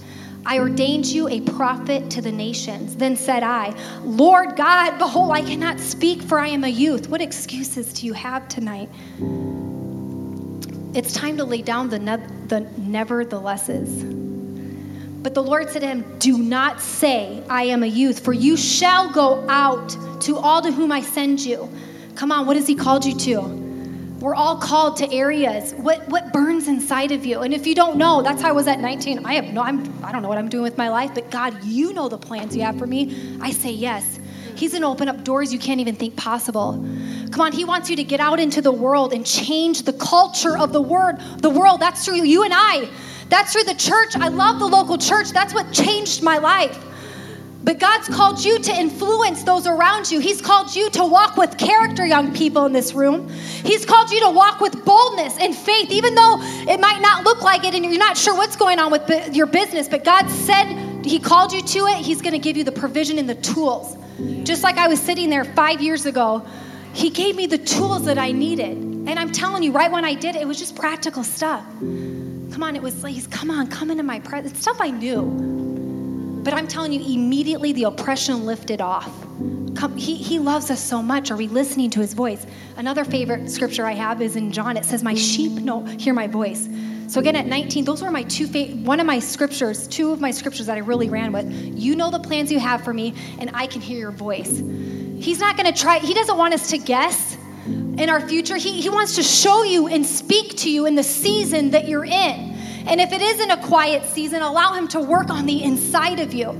I 0.45 0.57
ordained 0.59 1.05
you 1.05 1.27
a 1.27 1.41
prophet 1.41 2.09
to 2.11 2.21
the 2.21 2.31
nations. 2.31 2.95
Then 2.95 3.15
said 3.15 3.43
I, 3.43 3.75
Lord 4.03 4.55
God, 4.55 4.97
behold, 4.97 5.31
I 5.31 5.41
cannot 5.41 5.79
speak, 5.79 6.21
for 6.21 6.39
I 6.39 6.47
am 6.47 6.63
a 6.63 6.67
youth. 6.67 7.09
What 7.09 7.21
excuses 7.21 7.93
do 7.93 8.07
you 8.07 8.13
have 8.13 8.47
tonight? 8.47 8.89
It's 10.93 11.13
time 11.13 11.37
to 11.37 11.43
lay 11.45 11.61
down 11.61 11.89
the, 11.89 11.99
ne- 11.99 12.27
the 12.47 12.61
neverthelesses. 12.77 14.03
But 15.21 15.35
the 15.35 15.43
Lord 15.43 15.69
said 15.69 15.81
to 15.81 15.87
him, 15.87 16.17
Do 16.17 16.39
not 16.39 16.81
say, 16.81 17.43
I 17.47 17.63
am 17.63 17.83
a 17.83 17.87
youth, 17.87 18.25
for 18.25 18.33
you 18.33 18.57
shall 18.57 19.11
go 19.11 19.47
out 19.47 19.95
to 20.21 20.37
all 20.37 20.61
to 20.61 20.71
whom 20.71 20.91
I 20.91 21.01
send 21.01 21.39
you. 21.39 21.69
Come 22.15 22.31
on, 22.31 22.47
what 22.47 22.55
has 22.55 22.67
He 22.67 22.75
called 22.75 23.05
you 23.05 23.15
to? 23.19 23.70
We're 24.21 24.35
all 24.35 24.55
called 24.55 24.97
to 24.97 25.11
areas. 25.11 25.73
What, 25.73 26.07
what 26.07 26.31
burns 26.31 26.67
inside 26.67 27.11
of 27.11 27.25
you? 27.25 27.39
And 27.39 27.55
if 27.55 27.65
you 27.65 27.73
don't 27.73 27.97
know, 27.97 28.21
that's 28.21 28.39
how 28.39 28.49
I 28.49 28.51
was 28.51 28.67
at 28.67 28.79
19. 28.79 29.25
I 29.25 29.33
have 29.33 29.45
no, 29.45 29.63
I'm, 29.63 29.79
I 30.05 30.11
don't 30.11 30.21
know 30.21 30.29
what 30.29 30.37
I'm 30.37 30.47
doing 30.47 30.61
with 30.61 30.77
my 30.77 30.89
life, 30.89 31.15
but 31.15 31.31
God, 31.31 31.63
you 31.63 31.91
know 31.91 32.07
the 32.07 32.19
plans 32.19 32.55
you 32.55 32.61
have 32.61 32.77
for 32.77 32.85
me. 32.85 33.35
I 33.41 33.49
say 33.49 33.71
yes. 33.71 34.19
He's 34.55 34.73
going 34.73 34.83
to 34.83 34.87
open 34.87 35.09
up 35.09 35.23
doors 35.23 35.51
you 35.51 35.57
can't 35.57 35.79
even 35.79 35.95
think 35.95 36.15
possible. 36.17 36.73
Come 37.31 37.41
on, 37.41 37.51
He 37.51 37.65
wants 37.65 37.89
you 37.89 37.95
to 37.95 38.03
get 38.03 38.19
out 38.19 38.39
into 38.39 38.61
the 38.61 38.71
world 38.71 39.11
and 39.11 39.25
change 39.25 39.81
the 39.83 39.93
culture 39.93 40.55
of 40.55 40.71
the 40.71 40.81
word, 40.81 41.19
the 41.37 41.49
world. 41.49 41.79
That's 41.79 42.05
through 42.05 42.23
you 42.23 42.43
and 42.43 42.53
I. 42.55 42.87
That's 43.29 43.53
through 43.53 43.63
the 43.63 43.73
church. 43.73 44.15
I 44.15 44.27
love 44.27 44.59
the 44.59 44.67
local 44.67 44.99
church. 44.99 45.31
That's 45.31 45.55
what 45.55 45.71
changed 45.73 46.21
my 46.21 46.37
life. 46.37 46.77
But 47.63 47.77
God's 47.77 48.07
called 48.07 48.43
you 48.43 48.57
to 48.59 48.71
influence 48.73 49.43
those 49.43 49.67
around 49.67 50.09
you. 50.09 50.19
He's 50.19 50.41
called 50.41 50.75
you 50.75 50.89
to 50.91 51.05
walk 51.05 51.37
with 51.37 51.57
character, 51.57 52.05
young 52.05 52.33
people 52.33 52.65
in 52.65 52.73
this 52.73 52.93
room. 52.93 53.29
He's 53.29 53.85
called 53.85 54.09
you 54.09 54.19
to 54.21 54.31
walk 54.31 54.61
with 54.61 54.83
boldness 54.83 55.37
and 55.39 55.55
faith, 55.55 55.91
even 55.91 56.15
though 56.15 56.37
it 56.41 56.79
might 56.79 57.01
not 57.01 57.23
look 57.23 57.43
like 57.43 57.63
it 57.63 57.75
and 57.75 57.85
you're 57.85 57.97
not 57.97 58.17
sure 58.17 58.35
what's 58.35 58.55
going 58.55 58.79
on 58.79 58.91
with 58.91 59.35
your 59.35 59.45
business. 59.45 59.87
But 59.87 60.03
God 60.03 60.27
said 60.27 61.05
He 61.05 61.19
called 61.19 61.53
you 61.53 61.61
to 61.61 61.79
it. 61.87 61.97
He's 61.97 62.21
going 62.21 62.33
to 62.33 62.39
give 62.39 62.57
you 62.57 62.63
the 62.63 62.71
provision 62.71 63.19
and 63.19 63.29
the 63.29 63.35
tools. 63.35 63.95
Just 64.43 64.63
like 64.63 64.77
I 64.77 64.87
was 64.87 64.99
sitting 64.99 65.29
there 65.29 65.45
five 65.45 65.81
years 65.81 66.07
ago, 66.07 66.43
He 66.93 67.11
gave 67.11 67.35
me 67.35 67.45
the 67.45 67.59
tools 67.59 68.05
that 68.05 68.17
I 68.17 68.31
needed. 68.31 68.77
And 68.77 69.19
I'm 69.19 69.31
telling 69.31 69.61
you, 69.61 69.71
right 69.71 69.91
when 69.91 70.03
I 70.03 70.15
did 70.15 70.35
it, 70.35 70.41
it 70.41 70.47
was 70.47 70.57
just 70.57 70.75
practical 70.75 71.23
stuff. 71.23 71.63
Come 71.79 72.63
on, 72.63 72.75
it 72.75 72.81
was 72.81 73.03
like, 73.03 73.29
come 73.29 73.51
on, 73.51 73.67
come 73.67 73.91
into 73.91 74.03
my 74.03 74.19
presence. 74.19 74.59
Stuff 74.59 74.81
I 74.81 74.89
knew. 74.89 75.60
But 76.43 76.53
I'm 76.53 76.67
telling 76.67 76.91
you, 76.91 77.01
immediately 77.01 77.71
the 77.71 77.83
oppression 77.83 78.45
lifted 78.45 78.81
off. 78.81 79.11
Come, 79.75 79.95
he, 79.95 80.15
he 80.15 80.39
loves 80.39 80.71
us 80.71 80.83
so 80.83 81.01
much. 81.01 81.31
Are 81.31 81.37
we 81.37 81.47
listening 81.47 81.89
to 81.91 81.99
his 81.99 82.13
voice? 82.13 82.45
Another 82.77 83.05
favorite 83.05 83.49
scripture 83.49 83.85
I 83.85 83.93
have 83.93 84.21
is 84.21 84.35
in 84.35 84.51
John. 84.51 84.75
It 84.75 84.85
says, 84.85 85.03
My 85.03 85.13
sheep 85.13 85.51
know, 85.53 85.85
hear 85.85 86.13
my 86.13 86.27
voice. 86.27 86.67
So 87.07 87.19
again, 87.19 87.35
at 87.35 87.45
19, 87.45 87.83
those 87.83 88.01
were 88.01 88.09
my 88.09 88.23
two, 88.23 88.47
fa- 88.47 88.73
one 88.85 88.99
of 88.99 89.05
my 89.05 89.19
scriptures, 89.19 89.87
two 89.87 90.11
of 90.11 90.21
my 90.21 90.31
scriptures 90.31 90.65
that 90.67 90.77
I 90.77 90.79
really 90.79 91.09
ran 91.09 91.31
with. 91.31 91.51
You 91.51 91.95
know 91.95 92.09
the 92.09 92.19
plans 92.19 92.51
you 92.51 92.59
have 92.59 92.83
for 92.83 92.93
me, 92.93 93.13
and 93.37 93.51
I 93.53 93.67
can 93.67 93.81
hear 93.81 93.99
your 93.99 94.11
voice. 94.11 94.59
He's 95.19 95.39
not 95.39 95.57
going 95.57 95.71
to 95.71 95.77
try, 95.77 95.99
he 95.99 96.13
doesn't 96.13 96.37
want 96.37 96.53
us 96.53 96.69
to 96.71 96.77
guess 96.77 97.37
in 97.65 98.09
our 98.09 98.21
future. 98.27 98.55
He, 98.55 98.81
he 98.81 98.89
wants 98.89 99.15
to 99.15 99.23
show 99.23 99.63
you 99.63 99.87
and 99.87 100.05
speak 100.05 100.55
to 100.57 100.71
you 100.71 100.85
in 100.85 100.95
the 100.95 101.03
season 101.03 101.71
that 101.71 101.87
you're 101.87 102.05
in. 102.05 102.50
And 102.87 102.99
if 102.99 103.11
it 103.11 103.21
isn't 103.21 103.51
a 103.51 103.57
quiet 103.67 104.03
season, 104.05 104.41
allow 104.41 104.73
Him 104.73 104.87
to 104.89 104.99
work 104.99 105.29
on 105.29 105.45
the 105.45 105.63
inside 105.63 106.19
of 106.19 106.33
you. 106.33 106.51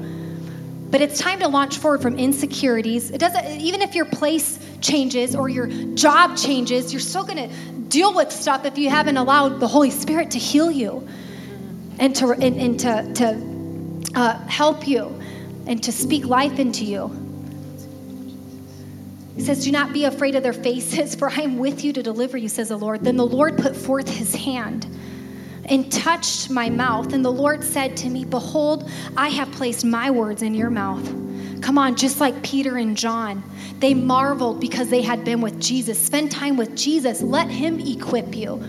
But 0.92 1.02
it's 1.02 1.20
time 1.20 1.40
to 1.40 1.48
launch 1.48 1.78
forward 1.78 2.02
from 2.02 2.20
insecurities. 2.20 3.12
It 3.12 3.18
doesn't, 3.18 3.46
even 3.46 3.82
if 3.82 3.96
your 3.96 4.06
place 4.06 4.60
changes 4.82 5.36
or 5.36 5.48
your 5.48 5.68
job 5.96 6.38
changes, 6.38 6.92
you're 6.92 7.00
still 7.00 7.24
going 7.24 7.50
to 7.50 7.56
deal 7.88 8.14
with 8.14 8.32
stuff 8.32 8.66
if 8.66 8.78
you 8.78 8.90
haven't 8.90 9.18
allowed 9.18 9.60
the 9.60 9.68
Holy 9.68 9.90
Spirit 9.90 10.32
to 10.32 10.40
heal 10.40 10.70
you 10.70 11.08
and 11.98 12.16
to, 12.18 12.32
and, 12.32 12.44
and 12.44 12.80
to, 12.82 13.14
to 13.14 14.20
uh, 14.20 14.38
help 14.48 14.88
you 14.88 15.18
and 15.66 15.82
to 15.84 15.92
speak 15.92 16.26
life 16.26 16.60
into 16.60 16.84
you. 16.84 17.08
He 19.36 19.44
says, 19.44 19.64
Do 19.64 19.72
not 19.72 19.94
be 19.94 20.04
afraid 20.06 20.36
of 20.36 20.44
their 20.44 20.54
faces, 20.54 21.16
for 21.20 21.30
I 21.30 21.42
am 21.42 21.58
with 21.58 21.86
you 21.86 21.94
to 21.94 22.04
deliver 22.04 22.38
you, 22.38 22.50
says 22.50 22.70
the 22.70 22.78
Lord. 22.78 23.04
Then 23.04 23.16
the 23.16 23.26
Lord 23.26 23.58
put 23.58 23.76
forth 23.76 24.10
his 24.10 24.36
hand 24.36 24.88
and 25.66 25.92
touched 25.92 26.50
my 26.50 26.70
mouth. 26.70 27.14
And 27.14 27.24
the 27.24 27.32
Lord 27.32 27.64
said 27.64 27.96
to 27.98 28.10
me, 28.10 28.26
Behold, 28.26 28.90
I 29.16 29.30
have 29.30 29.52
placed 29.52 29.86
my 29.86 30.10
words 30.12 30.42
in 30.42 30.54
your 30.54 30.70
mouth. 30.70 31.06
Come 31.62 31.78
on, 31.78 31.96
just 31.96 32.20
like 32.20 32.42
Peter 32.44 32.78
and 32.78 32.98
John. 32.98 33.44
They 33.80 33.94
marveled 33.94 34.60
because 34.60 34.90
they 34.90 35.02
had 35.02 35.24
been 35.24 35.42
with 35.42 35.60
Jesus. 35.60 36.00
Spend 36.00 36.32
time 36.32 36.58
with 36.58 36.76
Jesus. 36.76 37.22
Let 37.22 37.50
him 37.50 37.80
equip 37.80 38.36
you, 38.36 38.64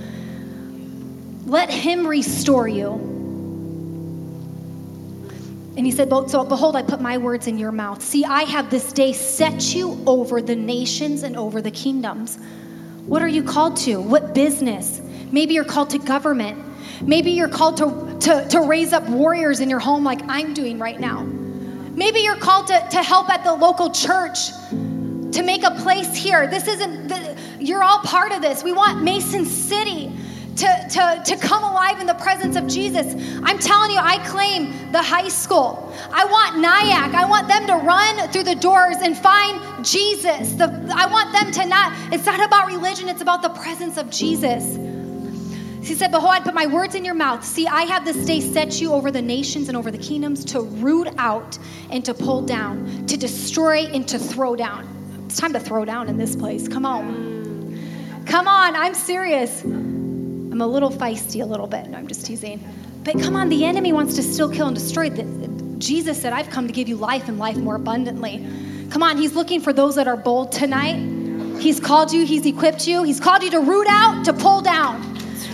let 1.46 1.70
him 1.70 2.06
restore 2.06 2.68
you. 2.68 3.08
And 5.74 5.86
he 5.86 5.92
said, 5.92 6.10
So 6.28 6.44
behold, 6.44 6.76
I 6.76 6.82
put 6.82 7.00
my 7.00 7.16
words 7.16 7.46
in 7.46 7.56
your 7.56 7.72
mouth. 7.72 8.02
See, 8.02 8.26
I 8.26 8.42
have 8.42 8.70
this 8.70 8.92
day 8.92 9.14
set 9.14 9.74
you 9.74 10.02
over 10.06 10.42
the 10.42 10.54
nations 10.54 11.22
and 11.22 11.34
over 11.34 11.62
the 11.62 11.70
kingdoms. 11.70 12.38
What 13.06 13.22
are 13.22 13.28
you 13.28 13.42
called 13.42 13.78
to? 13.78 13.98
What 14.00 14.34
business? 14.34 15.00
Maybe 15.32 15.54
you're 15.54 15.64
called 15.64 15.88
to 15.90 15.98
government. 15.98 16.71
Maybe 17.02 17.32
you're 17.32 17.48
called 17.48 17.76
to, 17.78 18.18
to, 18.20 18.48
to 18.48 18.60
raise 18.60 18.92
up 18.92 19.08
warriors 19.08 19.60
in 19.60 19.68
your 19.68 19.80
home 19.80 20.04
like 20.04 20.20
I'm 20.28 20.54
doing 20.54 20.78
right 20.78 20.98
now. 20.98 21.22
Maybe 21.22 22.20
you're 22.20 22.36
called 22.36 22.68
to, 22.68 22.86
to 22.90 23.02
help 23.02 23.28
at 23.28 23.44
the 23.44 23.52
local 23.52 23.90
church, 23.90 24.50
to 24.70 25.42
make 25.42 25.64
a 25.64 25.72
place 25.72 26.16
here. 26.16 26.46
This 26.46 26.68
isn't, 26.68 27.08
the, 27.08 27.36
you're 27.58 27.82
all 27.82 27.98
part 27.98 28.32
of 28.32 28.40
this. 28.40 28.62
We 28.62 28.72
want 28.72 29.02
Mason 29.02 29.44
City 29.44 30.12
to, 30.56 30.86
to, 30.90 31.22
to 31.24 31.36
come 31.36 31.64
alive 31.64 32.00
in 32.00 32.06
the 32.06 32.14
presence 32.14 32.56
of 32.56 32.66
Jesus. 32.66 33.14
I'm 33.42 33.58
telling 33.58 33.90
you, 33.90 33.98
I 33.98 34.18
claim 34.26 34.92
the 34.92 35.02
high 35.02 35.28
school. 35.28 35.92
I 36.10 36.24
want 36.24 36.64
NIACC. 36.64 37.14
I 37.14 37.24
want 37.24 37.48
them 37.48 37.66
to 37.66 37.74
run 37.84 38.28
through 38.28 38.44
the 38.44 38.54
doors 38.54 38.96
and 39.02 39.16
find 39.16 39.84
Jesus. 39.84 40.52
The, 40.52 40.66
I 40.94 41.06
want 41.06 41.32
them 41.32 41.50
to 41.52 41.68
not, 41.68 42.12
it's 42.12 42.26
not 42.26 42.44
about 42.44 42.68
religion, 42.68 43.08
it's 43.08 43.22
about 43.22 43.42
the 43.42 43.48
presence 43.50 43.96
of 43.96 44.08
Jesus. 44.10 44.78
He 45.82 45.96
said, 45.96 46.12
Behold, 46.12 46.32
I 46.32 46.40
put 46.40 46.54
my 46.54 46.66
words 46.66 46.94
in 46.94 47.04
your 47.04 47.14
mouth. 47.14 47.44
See, 47.44 47.66
I 47.66 47.82
have 47.82 48.04
this 48.04 48.24
day 48.24 48.40
set 48.40 48.80
you 48.80 48.92
over 48.92 49.10
the 49.10 49.20
nations 49.20 49.66
and 49.66 49.76
over 49.76 49.90
the 49.90 49.98
kingdoms 49.98 50.44
to 50.46 50.60
root 50.60 51.08
out 51.18 51.58
and 51.90 52.04
to 52.04 52.14
pull 52.14 52.40
down, 52.42 53.04
to 53.06 53.16
destroy 53.16 53.86
and 53.86 54.06
to 54.06 54.16
throw 54.16 54.54
down. 54.54 54.86
It's 55.26 55.36
time 55.36 55.52
to 55.54 55.60
throw 55.60 55.84
down 55.84 56.08
in 56.08 56.18
this 56.18 56.36
place. 56.36 56.68
Come 56.68 56.86
on. 56.86 58.22
Come 58.26 58.46
on, 58.46 58.76
I'm 58.76 58.94
serious. 58.94 59.64
I'm 59.64 60.60
a 60.60 60.66
little 60.66 60.90
feisty, 60.90 61.42
a 61.42 61.46
little 61.46 61.66
bit. 61.66 61.88
No, 61.88 61.98
I'm 61.98 62.06
just 62.06 62.26
teasing. 62.26 62.62
But 63.02 63.20
come 63.20 63.34
on, 63.34 63.48
the 63.48 63.64
enemy 63.64 63.92
wants 63.92 64.14
to 64.14 64.22
still 64.22 64.48
kill 64.48 64.68
and 64.68 64.76
destroy. 64.76 65.10
Jesus 65.78 66.20
said, 66.22 66.32
I've 66.32 66.48
come 66.50 66.68
to 66.68 66.72
give 66.72 66.88
you 66.88 66.94
life 66.94 67.26
and 67.26 67.40
life 67.40 67.56
more 67.56 67.74
abundantly. 67.74 68.46
Come 68.90 69.02
on, 69.02 69.16
he's 69.16 69.34
looking 69.34 69.60
for 69.60 69.72
those 69.72 69.96
that 69.96 70.06
are 70.06 70.16
bold 70.16 70.52
tonight. 70.52 71.58
He's 71.60 71.80
called 71.80 72.12
you, 72.12 72.24
he's 72.24 72.46
equipped 72.46 72.86
you, 72.86 73.02
he's 73.02 73.18
called 73.18 73.42
you 73.42 73.50
to 73.50 73.60
root 73.60 73.86
out, 73.88 74.24
to 74.26 74.32
pull 74.32 74.60
down 74.60 75.11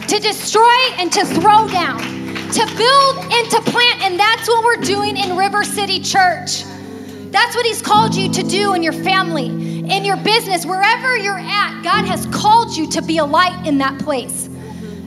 to 0.08 0.18
destroy 0.18 0.76
and 0.96 1.12
to 1.12 1.24
throw 1.26 1.68
down, 1.68 2.00
to 2.00 2.66
build 2.76 3.16
and 3.30 3.50
to 3.50 3.60
plant. 3.70 4.00
And 4.02 4.18
that's 4.18 4.48
what 4.48 4.64
we're 4.64 4.82
doing 4.82 5.18
in 5.18 5.36
River 5.36 5.64
City 5.64 6.00
Church. 6.00 6.64
That's 7.30 7.54
what 7.54 7.66
He's 7.66 7.82
called 7.82 8.14
you 8.14 8.32
to 8.32 8.42
do 8.42 8.72
in 8.72 8.82
your 8.82 8.94
family, 8.94 9.46
in 9.46 10.04
your 10.04 10.16
business, 10.16 10.64
wherever 10.64 11.16
you're 11.16 11.38
at. 11.38 11.82
God 11.84 12.06
has 12.06 12.24
called 12.26 12.74
you 12.74 12.88
to 12.90 13.02
be 13.02 13.18
a 13.18 13.24
light 13.24 13.66
in 13.66 13.76
that 13.78 13.98
place. 14.00 14.46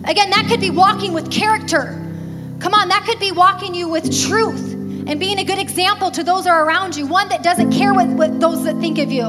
Again, 0.06 0.30
that 0.30 0.46
could 0.48 0.62
be 0.62 0.70
walking 0.70 1.14
with 1.14 1.32
character. 1.32 1.98
Come 2.60 2.76
on, 2.76 2.90
that 2.90 3.04
could 3.08 3.20
be 3.20 3.32
walking 3.32 3.74
you 3.74 3.90
with 3.90 4.04
truth 4.28 4.74
and 5.08 5.20
being 5.20 5.40
a 5.40 5.44
good 5.44 5.58
example 5.58 6.12
to 6.12 6.24
those 6.24 6.44
that 6.44 6.52
are 6.52 6.64
around 6.64 6.96
you, 6.96 7.08
one 7.08 7.28
that 7.30 7.42
doesn't 7.42 7.72
care 7.72 7.94
what, 7.94 8.08
what 8.10 8.40
those 8.40 8.64
that 8.66 8.78
think 8.78 9.00
of 9.00 9.12
you 9.12 9.26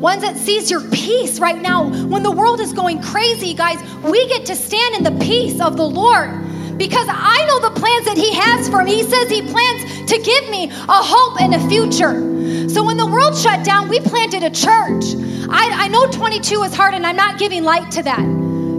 one 0.00 0.18
that 0.20 0.34
sees 0.36 0.70
your 0.70 0.80
peace 0.88 1.38
right 1.38 1.60
now. 1.60 1.90
When 2.06 2.22
the 2.22 2.30
world 2.30 2.60
is 2.60 2.72
going 2.72 3.02
crazy, 3.02 3.52
guys, 3.52 3.78
we 4.02 4.26
get 4.28 4.46
to 4.46 4.56
stand 4.56 4.96
in 4.96 5.04
the 5.04 5.24
peace 5.24 5.60
of 5.60 5.76
the 5.76 5.86
Lord 5.86 6.30
because 6.78 7.06
I 7.10 7.44
know 7.46 7.60
the 7.60 7.78
plans 7.78 8.06
that 8.06 8.16
He 8.16 8.32
has 8.32 8.66
for 8.70 8.82
me. 8.82 8.94
He 8.94 9.02
says 9.02 9.28
He 9.28 9.42
plans 9.42 10.10
to 10.10 10.18
give 10.18 10.48
me 10.48 10.70
a 10.70 10.86
hope 10.88 11.42
and 11.42 11.54
a 11.54 11.68
future. 11.68 12.68
So 12.70 12.82
when 12.82 12.96
the 12.96 13.06
world 13.06 13.36
shut 13.36 13.62
down, 13.62 13.90
we 13.90 14.00
planted 14.00 14.42
a 14.42 14.50
church. 14.50 15.04
I, 15.50 15.84
I 15.84 15.88
know 15.88 16.10
22 16.10 16.62
is 16.62 16.74
hard, 16.74 16.94
and 16.94 17.04
I'm 17.06 17.16
not 17.16 17.38
giving 17.38 17.62
light 17.62 17.90
to 17.92 18.02
that. 18.04 18.24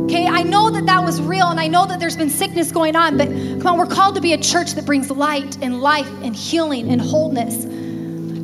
Okay, 0.05 0.25
I 0.25 0.41
know 0.41 0.71
that 0.71 0.87
that 0.87 1.03
was 1.03 1.21
real, 1.21 1.49
and 1.49 1.59
I 1.59 1.67
know 1.67 1.85
that 1.85 1.99
there's 1.99 2.17
been 2.17 2.31
sickness 2.31 2.71
going 2.71 2.95
on, 2.95 3.17
but 3.17 3.27
come 3.27 3.67
on, 3.67 3.77
we're 3.77 3.85
called 3.85 4.15
to 4.15 4.21
be 4.21 4.33
a 4.33 4.37
church 4.37 4.71
that 4.71 4.87
brings 4.87 5.11
light 5.11 5.57
and 5.61 5.81
life 5.81 6.09
and 6.23 6.35
healing 6.35 6.91
and 6.91 6.99
wholeness. 6.99 7.65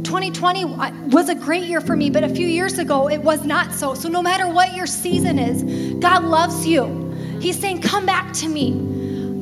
2020 0.07 0.63
uh, 0.63 0.91
was 1.07 1.27
a 1.27 1.35
great 1.35 1.63
year 1.63 1.81
for 1.81 1.95
me, 1.95 2.09
but 2.09 2.23
a 2.23 2.29
few 2.29 2.47
years 2.47 2.79
ago 2.79 3.09
it 3.09 3.21
was 3.21 3.43
not 3.43 3.73
so. 3.73 3.93
So 3.93 4.07
no 4.07 4.21
matter 4.21 4.47
what 4.47 4.73
your 4.73 4.87
season 4.87 5.37
is, 5.37 5.63
God 5.95 6.23
loves 6.23 6.65
you. 6.65 7.11
He's 7.41 7.59
saying, 7.59 7.81
"Come 7.81 8.05
back 8.05 8.31
to 8.35 8.47
me." 8.47 8.71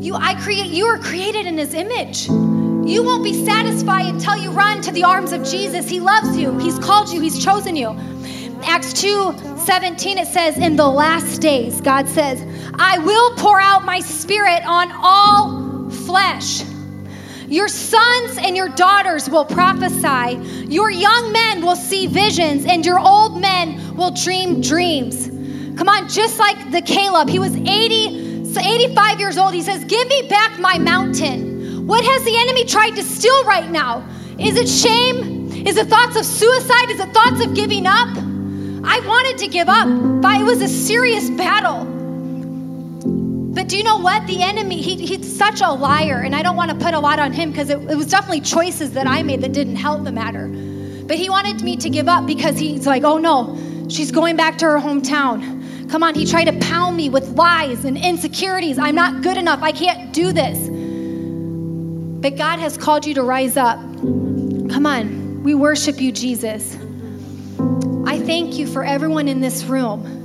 You 0.03 0.15
I 0.15 0.33
create 0.41 0.71
you 0.71 0.87
are 0.87 0.97
created 0.97 1.45
in 1.45 1.55
his 1.55 1.75
image. 1.75 2.27
You 2.27 3.03
won't 3.03 3.23
be 3.23 3.45
satisfied 3.45 4.07
until 4.07 4.37
you 4.37 4.49
run 4.51 4.81
to 4.81 4.91
the 4.91 5.03
arms 5.03 5.33
of 5.33 5.43
Jesus. 5.43 5.87
He 5.87 5.99
loves 5.99 6.35
you. 6.35 6.57
He's 6.57 6.79
called 6.79 7.09
you. 7.09 7.21
He's 7.21 7.43
chosen 7.43 7.75
you. 7.75 7.89
Acts 8.63 8.93
2 8.93 9.33
17, 9.57 10.17
it 10.17 10.27
says, 10.27 10.57
In 10.57 10.75
the 10.75 10.87
last 10.87 11.41
days, 11.41 11.79
God 11.81 12.07
says, 12.07 12.43
I 12.75 12.97
will 12.99 13.35
pour 13.37 13.59
out 13.59 13.85
my 13.85 13.99
spirit 13.99 14.63
on 14.65 14.91
all 14.93 15.89
flesh. 15.89 16.63
Your 17.47 17.67
sons 17.67 18.37
and 18.37 18.57
your 18.57 18.69
daughters 18.69 19.29
will 19.29 19.45
prophesy. 19.45 20.37
Your 20.67 20.89
young 20.89 21.31
men 21.31 21.63
will 21.63 21.75
see 21.75 22.07
visions, 22.07 22.65
and 22.65 22.85
your 22.85 22.99
old 22.99 23.39
men 23.39 23.95
will 23.95 24.11
dream 24.11 24.61
dreams. 24.61 25.27
Come 25.77 25.89
on, 25.89 26.07
just 26.09 26.39
like 26.39 26.71
the 26.71 26.81
Caleb, 26.81 27.29
he 27.29 27.39
was 27.39 27.55
80, 27.55 28.55
85 28.57 29.19
years 29.19 29.37
old. 29.37 29.53
He 29.53 29.61
says, 29.61 29.83
Give 29.85 30.07
me 30.07 30.27
back 30.29 30.59
my 30.59 30.77
mountain. 30.77 31.85
What 31.85 32.03
has 32.03 32.23
the 32.23 32.35
enemy 32.35 32.65
tried 32.65 32.95
to 32.95 33.03
steal 33.03 33.43
right 33.43 33.69
now? 33.69 34.07
Is 34.39 34.57
it 34.57 34.67
shame? 34.67 35.67
Is 35.67 35.77
it 35.77 35.87
thoughts 35.87 36.15
of 36.15 36.25
suicide? 36.25 36.89
Is 36.89 36.99
it 36.99 37.13
thoughts 37.13 37.43
of 37.43 37.53
giving 37.53 37.85
up? 37.85 38.09
I 38.87 39.01
wanted 39.05 39.37
to 39.39 39.47
give 39.47 39.67
up, 39.67 39.87
but 40.21 40.39
it 40.39 40.43
was 40.43 40.61
a 40.61 40.67
serious 40.67 41.29
battle. 41.31 41.94
But 43.65 43.71
do 43.71 43.77
you 43.79 43.83
know 43.83 43.97
what? 43.97 44.27
The 44.27 44.43
enemy, 44.43 44.79
he, 44.79 44.95
he's 45.07 45.35
such 45.35 45.59
a 45.59 45.71
liar, 45.71 46.21
and 46.21 46.35
I 46.35 46.43
don't 46.43 46.55
want 46.55 46.69
to 46.69 46.77
put 46.77 46.93
a 46.93 46.99
lot 46.99 47.17
on 47.17 47.33
him 47.33 47.49
because 47.49 47.71
it, 47.71 47.79
it 47.89 47.95
was 47.95 48.05
definitely 48.05 48.41
choices 48.41 48.91
that 48.91 49.07
I 49.07 49.23
made 49.23 49.41
that 49.41 49.53
didn't 49.53 49.77
help 49.77 50.03
the 50.03 50.11
matter. 50.11 50.47
But 51.07 51.17
he 51.17 51.31
wanted 51.31 51.63
me 51.63 51.75
to 51.77 51.89
give 51.89 52.07
up 52.07 52.27
because 52.27 52.59
he's 52.59 52.85
like, 52.85 53.03
oh 53.03 53.17
no, 53.17 53.57
she's 53.89 54.11
going 54.11 54.35
back 54.35 54.59
to 54.59 54.65
her 54.65 54.77
hometown. 54.77 55.89
Come 55.89 56.03
on, 56.03 56.13
he 56.13 56.27
tried 56.27 56.45
to 56.45 56.59
pound 56.59 56.95
me 56.95 57.09
with 57.09 57.27
lies 57.29 57.85
and 57.85 57.97
insecurities. 57.97 58.77
I'm 58.77 58.93
not 58.93 59.23
good 59.23 59.35
enough. 59.35 59.63
I 59.63 59.71
can't 59.71 60.13
do 60.13 60.31
this. 60.31 60.59
But 62.21 62.37
God 62.37 62.59
has 62.59 62.77
called 62.77 63.03
you 63.03 63.15
to 63.15 63.23
rise 63.23 63.57
up. 63.57 63.79
Come 63.79 64.85
on, 64.85 65.41
we 65.41 65.55
worship 65.55 65.99
you, 65.99 66.11
Jesus. 66.11 66.75
I 68.05 68.19
thank 68.19 68.59
you 68.59 68.67
for 68.67 68.83
everyone 68.83 69.27
in 69.27 69.41
this 69.41 69.63
room. 69.63 70.24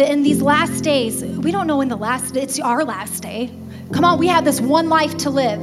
That 0.00 0.10
in 0.10 0.22
these 0.22 0.40
last 0.40 0.82
days, 0.82 1.22
we 1.22 1.52
don't 1.52 1.66
know 1.66 1.76
when 1.76 1.90
the 1.90 1.96
last 1.96 2.34
it's 2.34 2.58
our 2.58 2.86
last 2.86 3.22
day. 3.22 3.50
Come 3.92 4.02
on, 4.02 4.18
we 4.18 4.28
have 4.28 4.46
this 4.46 4.58
one 4.58 4.88
life 4.88 5.14
to 5.18 5.28
live. 5.28 5.60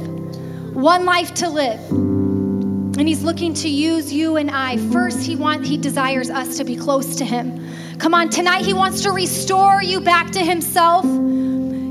One 0.76 1.04
life 1.04 1.34
to 1.34 1.48
live. 1.48 1.80
And 1.90 3.08
he's 3.08 3.24
looking 3.24 3.52
to 3.54 3.68
use 3.68 4.12
you 4.12 4.36
and 4.36 4.48
I. 4.48 4.76
First, 4.92 5.26
he 5.26 5.34
want 5.34 5.66
he 5.66 5.76
desires 5.76 6.30
us 6.30 6.56
to 6.58 6.62
be 6.62 6.76
close 6.76 7.16
to 7.16 7.24
him. 7.24 7.68
Come 7.98 8.14
on, 8.14 8.28
tonight 8.28 8.64
he 8.64 8.72
wants 8.72 9.02
to 9.02 9.10
restore 9.10 9.82
you 9.82 10.00
back 10.00 10.30
to 10.30 10.40
himself. 10.44 11.04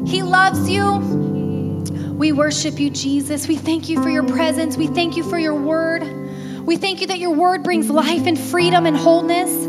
He 0.08 0.24
loves 0.24 0.70
you. 0.70 1.00
We 2.14 2.32
worship 2.32 2.80
you, 2.80 2.90
Jesus. 2.92 3.50
We 3.50 3.58
thank 3.58 3.90
you 3.90 4.02
for 4.02 4.10
your 4.10 4.24
presence. 4.26 4.78
We 4.78 4.88
thank 4.88 5.18
you 5.18 5.24
for 5.30 5.38
your 5.38 5.54
word. 5.54 6.04
We 6.66 6.78
thank 6.78 7.02
you 7.02 7.08
that 7.08 7.20
your 7.20 7.32
word 7.32 7.64
brings 7.64 7.90
life 7.90 8.26
and 8.26 8.40
freedom 8.40 8.86
and 8.86 8.96
wholeness. 8.96 9.67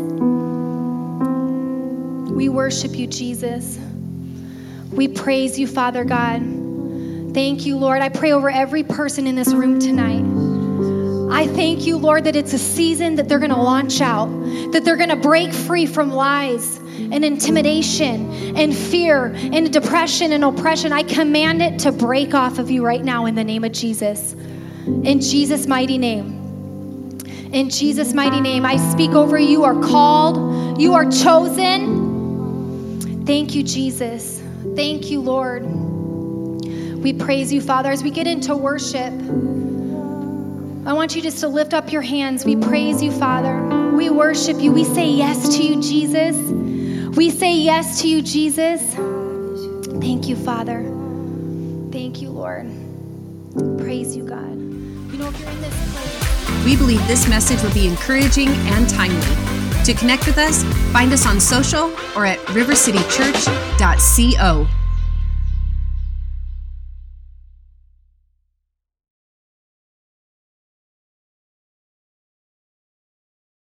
We 2.39 2.47
worship 2.47 2.95
you, 2.95 3.05
Jesus. 3.05 3.77
We 4.93 5.09
praise 5.09 5.59
you, 5.59 5.67
Father 5.67 6.05
God. 6.05 6.39
Thank 7.33 7.65
you, 7.65 7.75
Lord. 7.75 8.01
I 8.01 8.07
pray 8.07 8.31
over 8.31 8.49
every 8.49 8.81
person 8.81 9.27
in 9.27 9.35
this 9.35 9.53
room 9.53 9.77
tonight. 9.77 10.23
I 11.35 11.47
thank 11.47 11.85
you, 11.85 11.97
Lord, 11.97 12.23
that 12.23 12.37
it's 12.37 12.53
a 12.53 12.57
season 12.57 13.15
that 13.15 13.27
they're 13.27 13.39
going 13.39 13.51
to 13.51 13.57
launch 13.57 13.99
out, 13.99 14.27
that 14.71 14.85
they're 14.85 14.95
going 14.95 15.09
to 15.09 15.17
break 15.17 15.51
free 15.51 15.85
from 15.85 16.11
lies 16.11 16.77
and 16.77 17.25
intimidation 17.25 18.55
and 18.55 18.73
fear 18.73 19.33
and 19.35 19.73
depression 19.73 20.31
and 20.31 20.45
oppression. 20.45 20.93
I 20.93 21.03
command 21.03 21.61
it 21.61 21.77
to 21.79 21.91
break 21.91 22.33
off 22.33 22.57
of 22.57 22.71
you 22.71 22.85
right 22.85 23.03
now 23.03 23.25
in 23.25 23.35
the 23.35 23.43
name 23.43 23.65
of 23.65 23.73
Jesus. 23.73 24.31
In 24.85 25.19
Jesus' 25.19 25.67
mighty 25.67 25.97
name. 25.97 27.19
In 27.51 27.69
Jesus' 27.69 28.13
mighty 28.13 28.39
name, 28.39 28.65
I 28.65 28.77
speak 28.93 29.11
over 29.11 29.37
you. 29.37 29.65
Are 29.65 29.77
called, 29.81 30.79
you 30.79 30.93
are 30.93 31.11
chosen. 31.11 31.98
Thank 33.29 33.53
you, 33.53 33.61
Jesus. 33.61 34.41
Thank 34.75 35.11
you, 35.11 35.21
Lord. 35.21 35.63
We 35.63 37.13
praise 37.13 37.53
you, 37.53 37.61
Father. 37.61 37.91
As 37.91 38.01
we 38.01 38.09
get 38.09 38.25
into 38.25 38.57
worship, 38.57 39.13
I 40.87 40.93
want 40.93 41.15
you 41.15 41.21
just 41.21 41.37
to 41.41 41.47
lift 41.47 41.75
up 41.75 41.91
your 41.91 42.01
hands. 42.01 42.43
We 42.43 42.55
praise 42.55 43.03
you, 43.03 43.11
Father. 43.11 43.61
We 43.93 44.09
worship 44.09 44.59
you. 44.59 44.71
We 44.71 44.83
say 44.83 45.07
yes 45.07 45.55
to 45.57 45.63
you, 45.63 45.79
Jesus. 45.79 46.35
We 47.15 47.29
say 47.29 47.55
yes 47.55 48.01
to 48.01 48.07
you, 48.07 48.23
Jesus. 48.23 48.81
Thank 50.01 50.27
you, 50.27 50.35
Father. 50.35 50.81
Thank 51.91 52.23
you, 52.23 52.31
Lord. 52.31 52.65
Praise 53.77 54.17
you, 54.17 54.23
God. 54.23 54.57
You 54.57 55.19
know, 55.19 55.29
if 55.29 55.39
you're 55.39 55.49
in 55.49 55.61
this 55.61 55.91
place, 55.93 56.65
We 56.65 56.75
believe 56.75 57.07
this 57.07 57.29
message 57.29 57.61
will 57.61 57.75
be 57.75 57.87
encouraging 57.87 58.47
and 58.47 58.89
timely. 58.89 59.58
To 59.89 59.95
connect 59.95 60.27
with 60.27 60.37
us, 60.37 60.61
find 60.93 61.11
us 61.13 61.25
on 61.25 61.39
social 61.39 61.85
or 62.15 62.23
at 62.23 62.37
rivercitychurch.co. 62.49 64.67